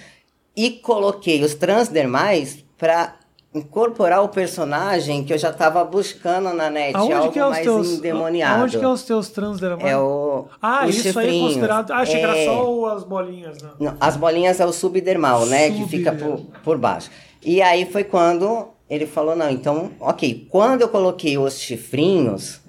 [0.55, 3.15] e coloquei os transdermais pra
[3.53, 7.49] incorporar o personagem que eu já tava buscando na net, Aonde algo que é os
[7.51, 7.89] mais teus.
[7.97, 8.61] endemoniado.
[8.61, 9.91] Aonde que é os teus transdermais?
[9.91, 11.47] É o Ah, isso aí é chifrinhos.
[11.49, 11.91] considerado.
[11.91, 12.45] Ah, achei que era É.
[12.45, 13.69] só as bolinhas, né?
[13.79, 15.69] Não, as bolinhas é o subdermal, né?
[15.71, 16.61] Que fica por, Subdermal.
[16.63, 17.09] por baixo.
[17.43, 20.47] E aí foi quando ele falou, não, então, ok.
[20.49, 22.61] Quando eu coloquei os chifrinhos,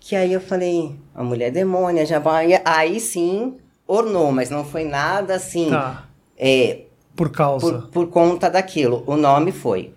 [0.00, 2.60] que aí eu falei, a mulher demônia já vai.
[2.64, 3.56] Aí sim,
[3.86, 6.04] ornou, mas não foi nada assim, Tá.
[6.36, 6.80] é,
[7.14, 7.72] Por causa.
[7.72, 9.04] por, por conta daquilo.
[9.06, 9.92] O nome foi.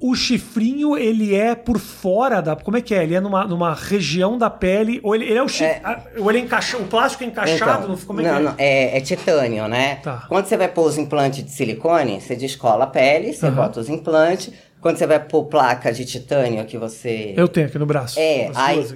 [0.00, 2.56] O chifrinho, ele é por fora da.
[2.56, 3.02] Como é que é?
[3.02, 4.98] Ele é numa, numa região da pele.
[5.02, 5.66] Ou ele, ele é o chifre.
[5.66, 5.82] É.
[6.18, 7.84] Ou ele é encaixa, o plástico é encaixado?
[7.84, 8.42] Então, como é não, que é?
[8.42, 9.96] não, é, é titânio, né?
[9.96, 10.24] Tá.
[10.28, 13.54] Quando você vai pôr os implantes de silicone, você descola a pele, você Aham.
[13.56, 14.52] bota os implantes.
[14.80, 17.34] Quando você vai pôr placa de titânio que você.
[17.36, 18.18] Eu tenho aqui no braço.
[18.18, 18.86] É, aí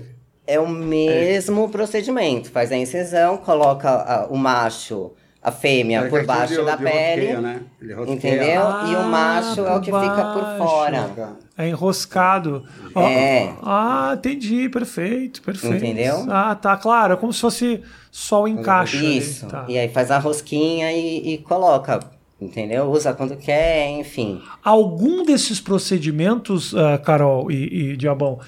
[0.46, 2.50] é o mesmo procedimento.
[2.50, 5.12] Faz a incisão, coloca a- o macho,
[5.44, 7.26] a fêmea, É por baixo de- da de pele.
[7.34, 7.60] rosqueia, né?
[8.08, 8.62] Entendeu?
[8.62, 10.58] e o Ah, macho é o que por fica por baixo.
[10.64, 11.36] fora.
[11.56, 12.64] É enroscado.
[12.96, 13.52] É.
[13.62, 14.68] Ah, entendi.
[14.70, 15.76] Perfeito, perfeito.
[15.76, 16.24] Entendeu?
[16.30, 17.12] Ah, tá, claro.
[17.12, 18.96] É como se fosse só o encaixe.
[18.96, 19.46] ali, Isso.
[19.46, 19.66] tá.
[19.68, 22.00] E aí faz a rosquinha e, e coloca.
[22.40, 22.90] Entendeu?
[22.90, 24.42] Usa quando quer, enfim.
[24.62, 28.40] Algum desses procedimentos, ah, Carol e, e Diabão,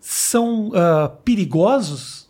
[0.00, 2.28] são ah, perigosos?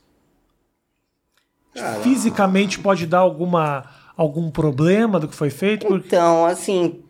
[1.75, 3.85] Cara, Fisicamente pode dar alguma,
[4.21, 5.87] algum problema do que foi feito?
[5.87, 7.01] Porque- Então, assim,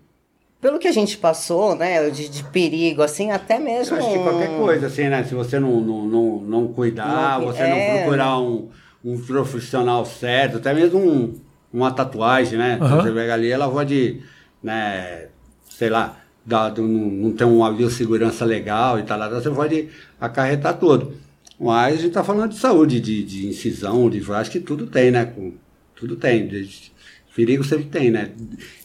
[0.61, 3.97] pelo que a gente passou, né, de, de perigo, assim, até mesmo.
[3.97, 5.25] Eu acho que qualquer coisa, assim, né?
[5.25, 7.69] Se você não, não, não, não cuidar, Não você é.
[7.69, 8.69] não procurar um,
[9.05, 11.35] um profissional certo, até mesmo um,
[11.73, 12.79] uma tatuagem, né?
[12.81, 13.03] Aham.
[13.03, 14.21] Você pega ali, ela pode,
[14.63, 15.27] né,
[15.69, 16.17] sei lá,
[16.47, 19.89] dar, do- não, não ter uma biossegurança legal e tal, você pode
[20.21, 21.15] acarretar tudo.
[21.59, 25.11] Mas a gente tá falando de saúde, de, de incisão, de acho que tudo tem,
[25.11, 25.25] né?
[25.25, 25.53] Com,
[25.97, 26.47] tudo tem.
[26.47, 26.91] de-
[27.35, 28.31] perigo sempre tem, né?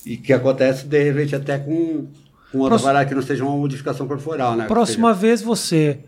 [0.05, 2.07] E que acontece, de repente, até com,
[2.51, 4.65] com outra Próximo- parada que não seja uma modificação corporal, né?
[4.67, 5.99] Próxima vez você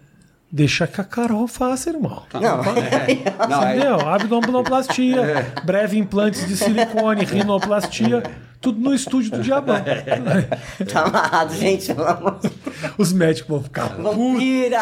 [0.50, 2.24] Deixa que a Carol faça, irmão.
[2.34, 2.64] Não,
[3.50, 4.00] Não, é, Entendeu?
[4.00, 8.24] Abdominoplastia, breve implantes de silicone, rinoplastia,
[8.62, 9.76] tudo no estúdio do Diabão.
[10.90, 12.50] tá amarrado, gente, pelo amor de
[12.98, 13.88] Os médicos vão ficar.
[13.98, 14.80] Vampira!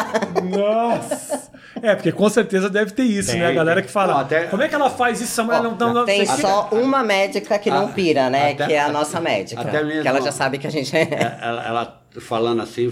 [0.56, 1.50] Nossa!
[1.82, 3.46] É, porque com certeza deve ter isso, Tem, né?
[3.48, 5.32] A galera que fala, Não, até- como é que ela faz isso?
[5.32, 7.92] Essa mulher não, não, não Tem sei o quê." só uma médica que não Ah,
[7.92, 8.52] pira, né?
[8.52, 9.60] até- que é a nossa médica.
[9.60, 11.08] até mesmo- Que ela já sabe que a gente é.
[11.40, 12.90] Ela, ela falando assim,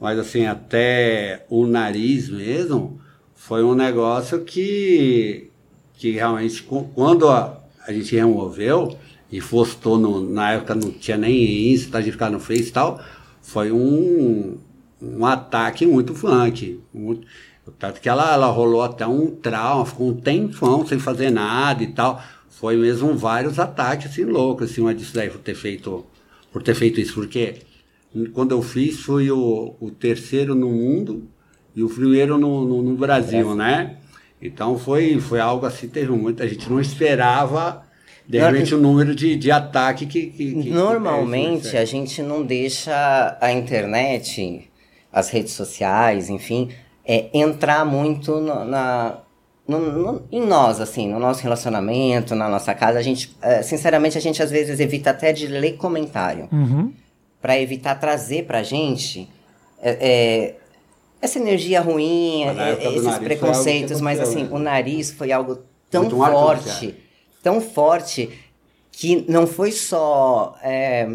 [0.00, 3.00] mas assim, até o nariz mesmo,
[3.34, 5.50] foi um negócio que,
[5.94, 6.62] que realmente,
[6.94, 8.96] quando a, a gente removeu
[9.30, 12.72] e postou, no, na época não tinha nem Insta, a gente ficava no Face e
[12.72, 13.00] tal,
[13.42, 14.56] foi um,
[15.02, 16.80] um ataque muito funk.
[16.92, 17.26] Muito,
[17.78, 21.88] tanto que ela, ela rolou até um trauma, ficou um tempão sem fazer nada e
[21.88, 22.22] tal.
[22.48, 26.04] Foi mesmo vários ataques assim loucos, assim, uma disso daí por ter feito,
[26.52, 27.56] por ter feito isso, porque
[28.34, 31.28] quando eu fiz foi o, o terceiro no mundo
[31.74, 33.96] e o primeiro no, no, no Brasil, né?
[34.42, 37.82] Então foi, foi algo assim, teve muita gente não esperava
[38.26, 42.22] de repente o número de, de ataque que, que, que- que Normalmente teve, a gente
[42.22, 44.70] não deixa a internet,
[45.12, 46.68] as redes sociais, enfim,
[47.12, 49.18] é, entrar muito no- na,
[49.66, 52.98] no- no- em nós, assim, no nosso relacionamento, na nossa casa.
[52.98, 56.48] A gente, é, sinceramente, a gente às vezes evita até de ler comentário.
[56.52, 56.92] Uhum.
[57.42, 59.26] para evitar trazer pra gente
[59.82, 60.56] é, é,
[61.22, 64.48] essa energia ruim, é, esses preconceitos, mas assim, né?
[64.52, 65.60] o nariz foi algo
[65.90, 66.94] tão Muito forte,
[67.42, 68.28] tão forte,
[68.92, 71.08] que não foi só é,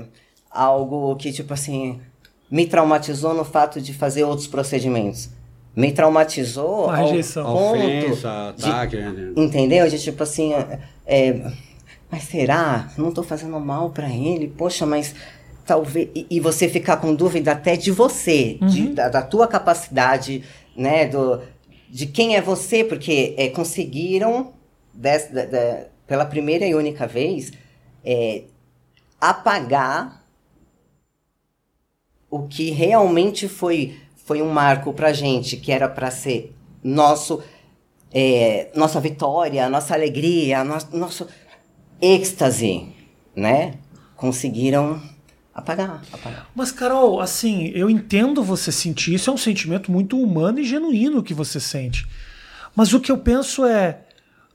[0.49, 2.01] algo que, tipo assim,
[2.49, 5.29] me traumatizou no fato de fazer outros procedimentos.
[5.75, 7.43] Me traumatizou Uma ao rejeição.
[7.45, 9.33] ponto Ofensa, de ataque, né?
[9.35, 9.87] Entendeu?
[9.89, 11.51] De tipo assim, é, é,
[12.09, 12.91] mas será?
[12.97, 14.47] Não tô fazendo mal pra ele?
[14.47, 15.13] Poxa, mas
[15.65, 16.09] talvez.
[16.15, 20.43] E, e você ficar com dúvida até de você, de- da, da tua capacidade,
[20.77, 21.07] né?
[21.07, 21.41] Do,
[21.89, 24.53] de quem é você, porque é, conseguiram,
[24.93, 27.51] des- da- da- pela primeira e única vez,
[28.03, 28.43] é,
[29.19, 30.23] apagar
[32.29, 36.53] o que realmente foi, foi um marco pra gente, que era pra ser
[36.83, 37.41] nosso,
[38.11, 41.27] é, nossa vitória, nossa alegria, nosso, nosso
[42.01, 42.87] êxtase,
[43.35, 43.75] né?
[44.15, 44.99] Conseguiram
[45.53, 46.49] apagar, apagar.
[46.55, 51.23] Mas, Carol, assim, eu entendo você sentir isso, é um sentimento muito humano e genuíno
[51.23, 52.07] que você sente.
[52.75, 54.01] Mas o que eu penso é.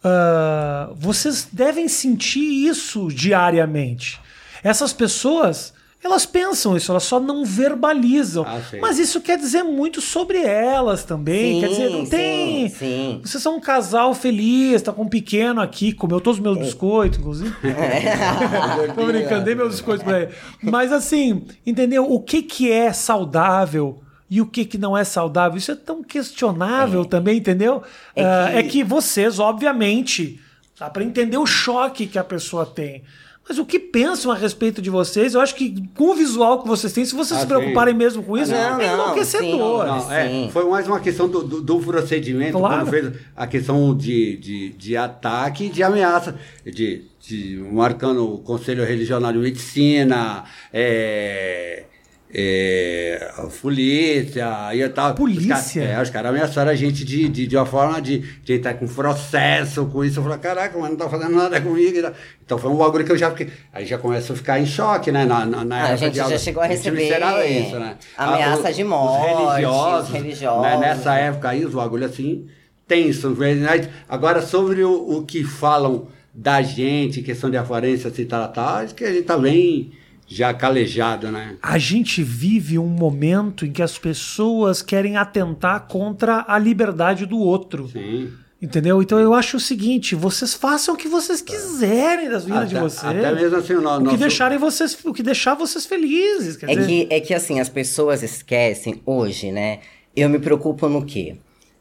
[0.02, 4.20] ah, vocês devem sentir isso diariamente.
[4.64, 5.72] Essas pessoas,
[6.02, 8.44] elas pensam isso, elas só não verbalizam.
[8.46, 8.80] Ah, sim.
[8.80, 11.60] Mas isso quer dizer muito sobre elas também.
[11.60, 12.68] quer dizer, não Sim, tem.
[12.68, 13.20] sim, sim.
[13.22, 17.18] Vocês são um casal feliz, tá com um pequeno aqui, comeu todos os meus biscoitos,
[17.18, 17.54] inclusive.
[18.94, 20.32] Tô brincando, dei meus biscoitos pra ele.
[20.62, 22.10] Mas assim, entendeu?
[22.10, 25.58] O que que é saudável e o que que não é saudável?
[25.58, 27.82] Isso é tão questionável também, entendeu?
[28.14, 30.40] É Ah, que- É que vocês, obviamente,
[30.78, 33.02] dá pra entender o choque que a pessoa tem.
[33.50, 35.34] Mas o que pensam a respeito de vocês?
[35.34, 38.22] Eu acho que com o visual que vocês têm, se vocês Ah, se preocuparem mesmo
[38.22, 39.82] com isso, não, é não, enlouquecedor.
[39.82, 39.88] sim.
[40.06, 40.50] Não, é, Sim.
[40.52, 42.76] foi mais uma questão do, do, do procedimento, Claro.
[42.86, 48.38] quando fez a questão de, de, de ataque e de ameaça, de, de marcando o
[48.38, 51.86] Conselho Regional de Medicina, é,
[52.32, 55.14] é, a polícia e tal.
[55.14, 55.42] Polícia?
[55.42, 58.54] Os caras é, os caras ameaçaram a gente de, de, de uma forma de, de
[58.54, 60.18] entrar com processo, com isso.
[60.20, 61.96] Eu falei, caraca, mas não tá fazendo nada comigo.
[61.98, 62.12] e tal.
[62.44, 63.48] Então foi um bagulho que eu já fiquei.
[63.72, 65.24] Aí já começa a ficar em choque, né?
[65.24, 67.96] Na, na, na Ah, a gente de já chegou a receber isso, né?
[68.16, 70.62] ameaça Ah, de os morte, religiosos, os religiosos.
[70.62, 70.76] né?
[70.78, 72.46] Nessa época aí, os bagulho assim,
[72.86, 73.30] tenso.
[73.30, 73.88] né?
[74.08, 78.94] Agora, sobre o, o que falam da gente, questão de aparência, assim, tal, tal, acho
[78.94, 79.92] que a gente tá bem
[80.32, 81.56] já calejado, né?
[81.60, 87.36] A gente vive um momento em que as pessoas querem atentar contra a liberdade do
[87.38, 87.88] outro.
[87.88, 88.30] Sim.
[88.62, 89.02] Entendeu?
[89.02, 92.84] Então eu acho o seguinte: vocês façam o que vocês quiserem das vidas de Até-
[92.84, 93.04] vocês.
[93.04, 96.56] até mesmo assim, o no- o que nosso- deixarem vocês, o que deixar vocês felizes.
[96.56, 99.80] Quer É dizer, que, é que assim, as pessoas esquecem hoje, né?
[100.14, 101.36] Eu me preocupo no quê?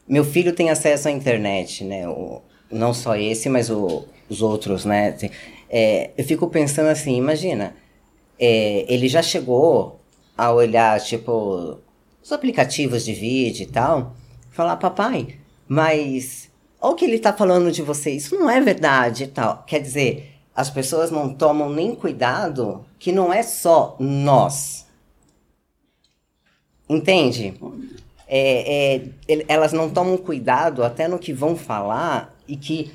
[0.08, 2.08] Meu filho tem acesso à internet, né?
[2.08, 2.40] O,
[2.72, 5.12] não só esse, mas o- os outros, né?
[5.12, 5.30] Tem-
[5.68, 7.74] é, eu fico pensando assim, imagina,
[8.40, 10.00] é, ele já chegou
[10.36, 11.78] a olhar, tipo,
[12.22, 14.14] os aplicativos de vídeo e tal,
[14.50, 15.36] falar, papai,
[15.68, 16.48] mas
[16.80, 19.62] olha o que ele tá falando de você, isso não é verdade e tal.
[19.66, 24.86] Quer dizer, as pessoas não tomam nem cuidado que não é só nós.
[26.88, 27.54] Entende?
[28.26, 32.90] É, é, elas não tomam cuidado até no que vão falar e que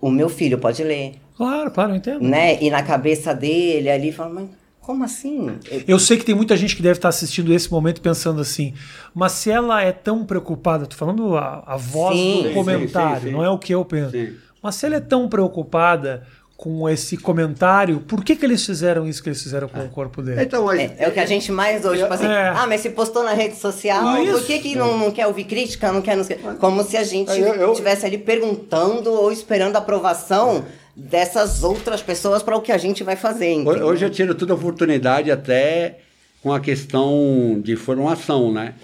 [0.00, 2.22] o meu filho pode ler, Claro, claro, entendo.
[2.22, 2.60] né?
[2.62, 4.48] E na cabeça dele ali fala, mas
[4.86, 5.58] como assim?
[5.88, 8.72] Eu sei que tem muita gente que deve estar assistindo esse momento pensando assim,
[9.12, 12.44] mas se ela é tão preocupada, tô falando a, a voz Sim.
[12.44, 13.32] do comentário, sim, sim.
[13.32, 14.12] não é o que eu penso.
[14.12, 14.34] Sim.
[14.62, 16.22] Mas se ela é tão preocupada
[16.56, 20.22] com esse comentário, por que, que eles fizeram isso que eles fizeram com o corpo
[20.22, 20.40] dele?
[20.42, 22.48] Então, É, é o que a gente mais hoje, tipo assim, É.
[22.48, 24.38] ah, mas se postou na rede social, Isso.
[24.38, 26.16] por que, que não, não quer ouvir crítica, não quer...
[26.16, 26.56] Não?
[26.56, 30.64] Como se a gente eu- estivesse ali perguntando ou esperando a aprovação
[30.96, 33.86] dessas outras pessoas para o que a gente vai fazer, entendeu?
[33.86, 35.98] Hoje eu tiro toda a oportunidade até
[36.42, 38.74] com a questão de formação, né?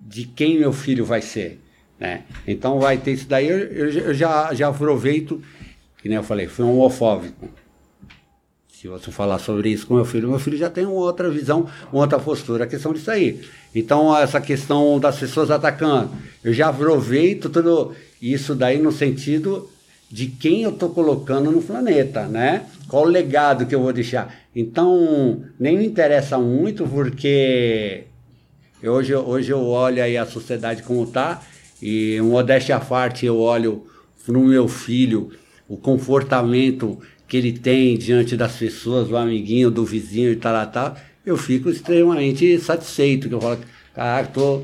[0.00, 1.60] De quem meu filho vai ser,
[2.00, 2.22] né?
[2.46, 5.42] Então vai ter isso daí, eu, eu já- eu já, já aproveito,
[6.00, 7.50] que nem eu falei, fui um homofóbico.
[8.72, 11.66] Se você falar sobre isso com meu filho, meu filho já tem uma outra visão,
[11.92, 13.40] uma outra postura, a questão disso aí.
[13.74, 16.10] Então, essa questão das pessoas atacando,
[16.44, 19.68] eu já aproveito tudo isso daí no sentido
[20.10, 22.66] de quem eu estou colocando no planeta, né?
[22.88, 24.34] Qual o legado que eu vou deixar.
[24.54, 28.04] Então, nem me interessa muito, porque
[28.82, 31.42] hoje, hoje eu olho aí a sociedade como está,
[31.82, 33.84] e modéstia à parte, eu olho
[34.26, 35.30] no meu filho
[35.68, 40.66] o comportamento que ele tem diante das pessoas, do amiguinho, do vizinho e tal, tal,
[40.66, 43.58] tal, eu fico extremamente satisfeito, que eu falo,
[43.92, 44.62] caraca, tô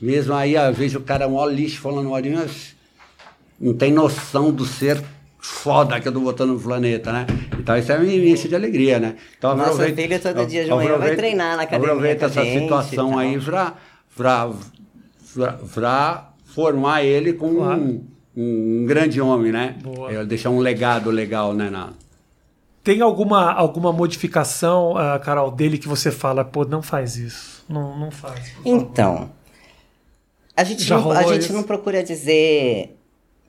[0.00, 2.74] mesmo aí, às vezes o cara é mó lixo falando, olha, mas
[3.60, 5.02] não tem noção do ser
[5.38, 7.26] foda que eu tô botando no planeta, né?
[7.58, 9.16] Então isso é me enche de alegria, né?
[9.38, 12.62] Então aproveita- filho todo dia de manhã vai treinar na academia Aproveita com essa gente
[12.62, 13.74] situação aí pra,
[14.16, 14.50] pra,
[15.34, 17.80] pra, pra formar ele como Claro.
[17.80, 18.04] um,
[18.36, 19.76] um grande homem, né?
[19.82, 20.12] Boa.
[20.12, 21.70] É, Deixar um legado legal, né?
[21.70, 21.90] Na...
[22.84, 27.98] Tem alguma, alguma modificação, ah, Carol, dele que você fala, pô, não faz isso, não,
[27.98, 28.52] não faz.
[28.64, 29.30] Então,
[30.56, 32.96] a gente, Já não, a gente não procura dizer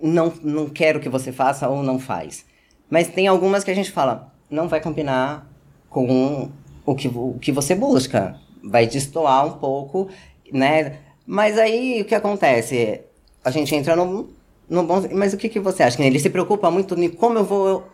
[0.01, 2.45] não, não quero que você faça ou não faz.
[2.89, 5.47] Mas tem algumas que a gente fala, não vai combinar
[5.89, 6.49] com
[6.85, 8.35] o que, o que você busca.
[8.63, 10.09] Vai destoar um pouco,
[10.51, 10.97] né?
[11.25, 13.01] Mas aí o que acontece?
[13.43, 14.29] A gente entra no,
[14.69, 15.01] no bom.
[15.13, 16.01] Mas o que, que você acha?
[16.03, 17.87] Ele se preocupa muito em como eu vou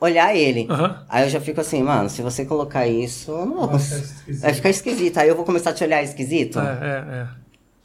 [0.00, 0.66] olhar ele.
[0.68, 1.04] Aham.
[1.08, 4.42] Aí eu já fico assim, mano, se você colocar isso, não, Vai ficar esquisito.
[4.42, 5.18] vai ficar esquisito.
[5.18, 6.58] Aí eu vou começar a te olhar esquisito.
[6.58, 7.26] É, é, é.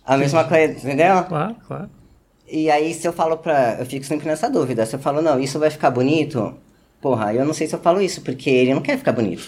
[0.06, 1.24] A mesma coisa, entendeu?
[1.26, 1.90] Claro, claro.
[2.50, 3.76] E aí, se eu falo pra.
[3.80, 4.86] Eu fico sempre nessa dúvida.
[4.86, 6.54] Se eu falo, não, isso vai ficar bonito,
[7.02, 9.44] porra, eu não sei se eu falo isso, porque ele não quer ficar bonito.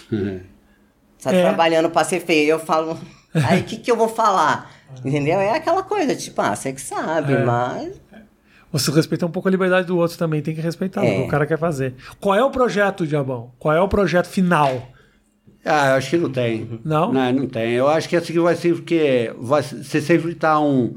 [1.21, 1.41] Tá É.
[1.41, 2.49] trabalhando pra ser feio.
[2.51, 2.97] Eu falo.
[3.33, 4.71] Aí o que, que eu vou falar?
[5.05, 5.39] Entendeu?
[5.39, 7.43] É aquela coisa, tipo, ah, você que sabe, É.
[7.45, 8.01] mas.
[8.71, 11.09] Você respeita um pouco a liberdade do outro também, tem que respeitar É.
[11.09, 11.95] o que o cara quer fazer.
[12.19, 13.51] Qual é o projeto, Diabão?
[13.57, 14.89] Qual é o projeto final?
[15.65, 16.79] Ah, eu acho que não tem.
[16.85, 17.11] Não?
[17.11, 17.71] Não, não tem.
[17.73, 20.95] Eu acho que assim que vai ser porque vai, você sempre tá um.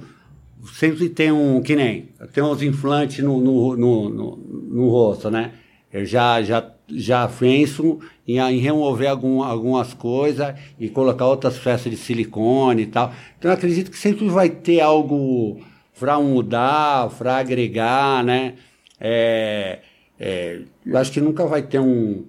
[0.74, 1.60] Sempre tem um.
[1.60, 2.08] Que nem.
[2.32, 5.52] Tem uns implantes no, no, no, no, no rosto, né?
[5.92, 11.90] Eu já, já, já penso em, em remover algum, algumas coisas e colocar outras peças
[11.90, 13.12] de silicone e tal.
[13.38, 15.60] Então eu acredito que sempre vai ter algo
[15.98, 18.54] para mudar, para agregar, né?
[18.98, 19.80] É,
[20.18, 22.24] é, eu acho que nunca vai ter um.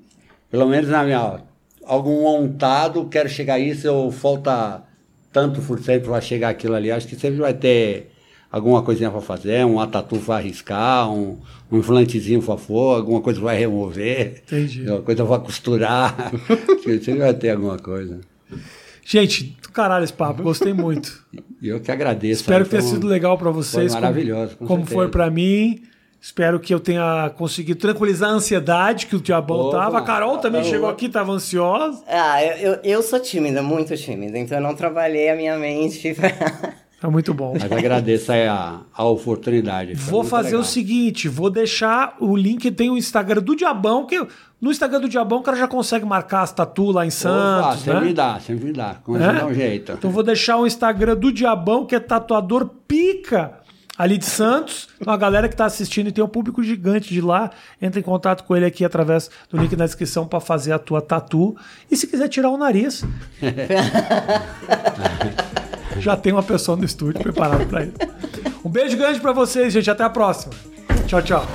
[0.49, 1.41] Pelo menos na minha.
[1.85, 4.83] Algum montado, quero chegar a isso, eu falta
[5.33, 6.91] tanto por cento para chegar aquilo ali.
[6.91, 8.12] Acho que sempre vai ter
[8.53, 11.39] alguma coisinha para fazer, um tatu para arriscar, um,
[11.71, 14.81] um implantezinho para pôr, alguma coisa vai remover, Entendi.
[14.81, 16.31] alguma coisa para costurar.
[16.69, 18.21] Acho que sempre vai ter alguma coisa.
[19.03, 21.25] Gente, do caralho esse papo, gostei muito.
[21.59, 22.41] E eu que agradeço.
[22.41, 23.91] Espero que tenha sido legal pra vocês.
[23.91, 24.95] foi maravilhoso, com Como, certeza.
[25.01, 25.81] foi pra mim.
[26.21, 29.77] Espero que eu tenha conseguido tranquilizar a ansiedade que o Diabão Opa.
[29.79, 29.97] tava.
[29.97, 32.01] A Carol também Tá chegou aqui, tava ansiosa.
[32.07, 36.13] Ah, eu, eu, eu sou tímida, muito tímida, então eu não trabalhei a minha mente
[36.15, 36.82] pra.
[37.03, 37.57] Tá muito bom.
[37.59, 39.93] Mas agradeço aí a, a oportunidade.
[39.93, 40.61] foi Vou fazer legal.
[40.61, 44.25] o seguinte, vou deixar o link, tem o Instagram do Diabão, que
[44.61, 48.05] no Instagram do Diabão o cara já consegue marcar as tatu lá em Santos, sempre
[48.07, 48.13] né?
[48.13, 48.95] dá, sempre dá.
[49.03, 49.29] Começa É?
[49.29, 49.91] a dar um jeito.
[49.91, 53.55] Então vou deixar o Instagram do Diabão, que é tatuador pica
[53.97, 54.87] ali de Santos.
[55.01, 57.49] Então a galera que tá assistindo e tem um público gigante de lá,
[57.81, 61.01] entra em contato com ele aqui através do link na descrição para fazer a tua
[61.01, 61.53] tatu.
[61.91, 63.03] E se quiser tirar o nariz,
[65.99, 67.93] já tem uma pessoa no estúdio preparada para isso.
[68.63, 69.89] Um beijo grande para vocês, gente.
[69.89, 70.53] Até a próxima.
[71.07, 71.45] Tchau, tchau.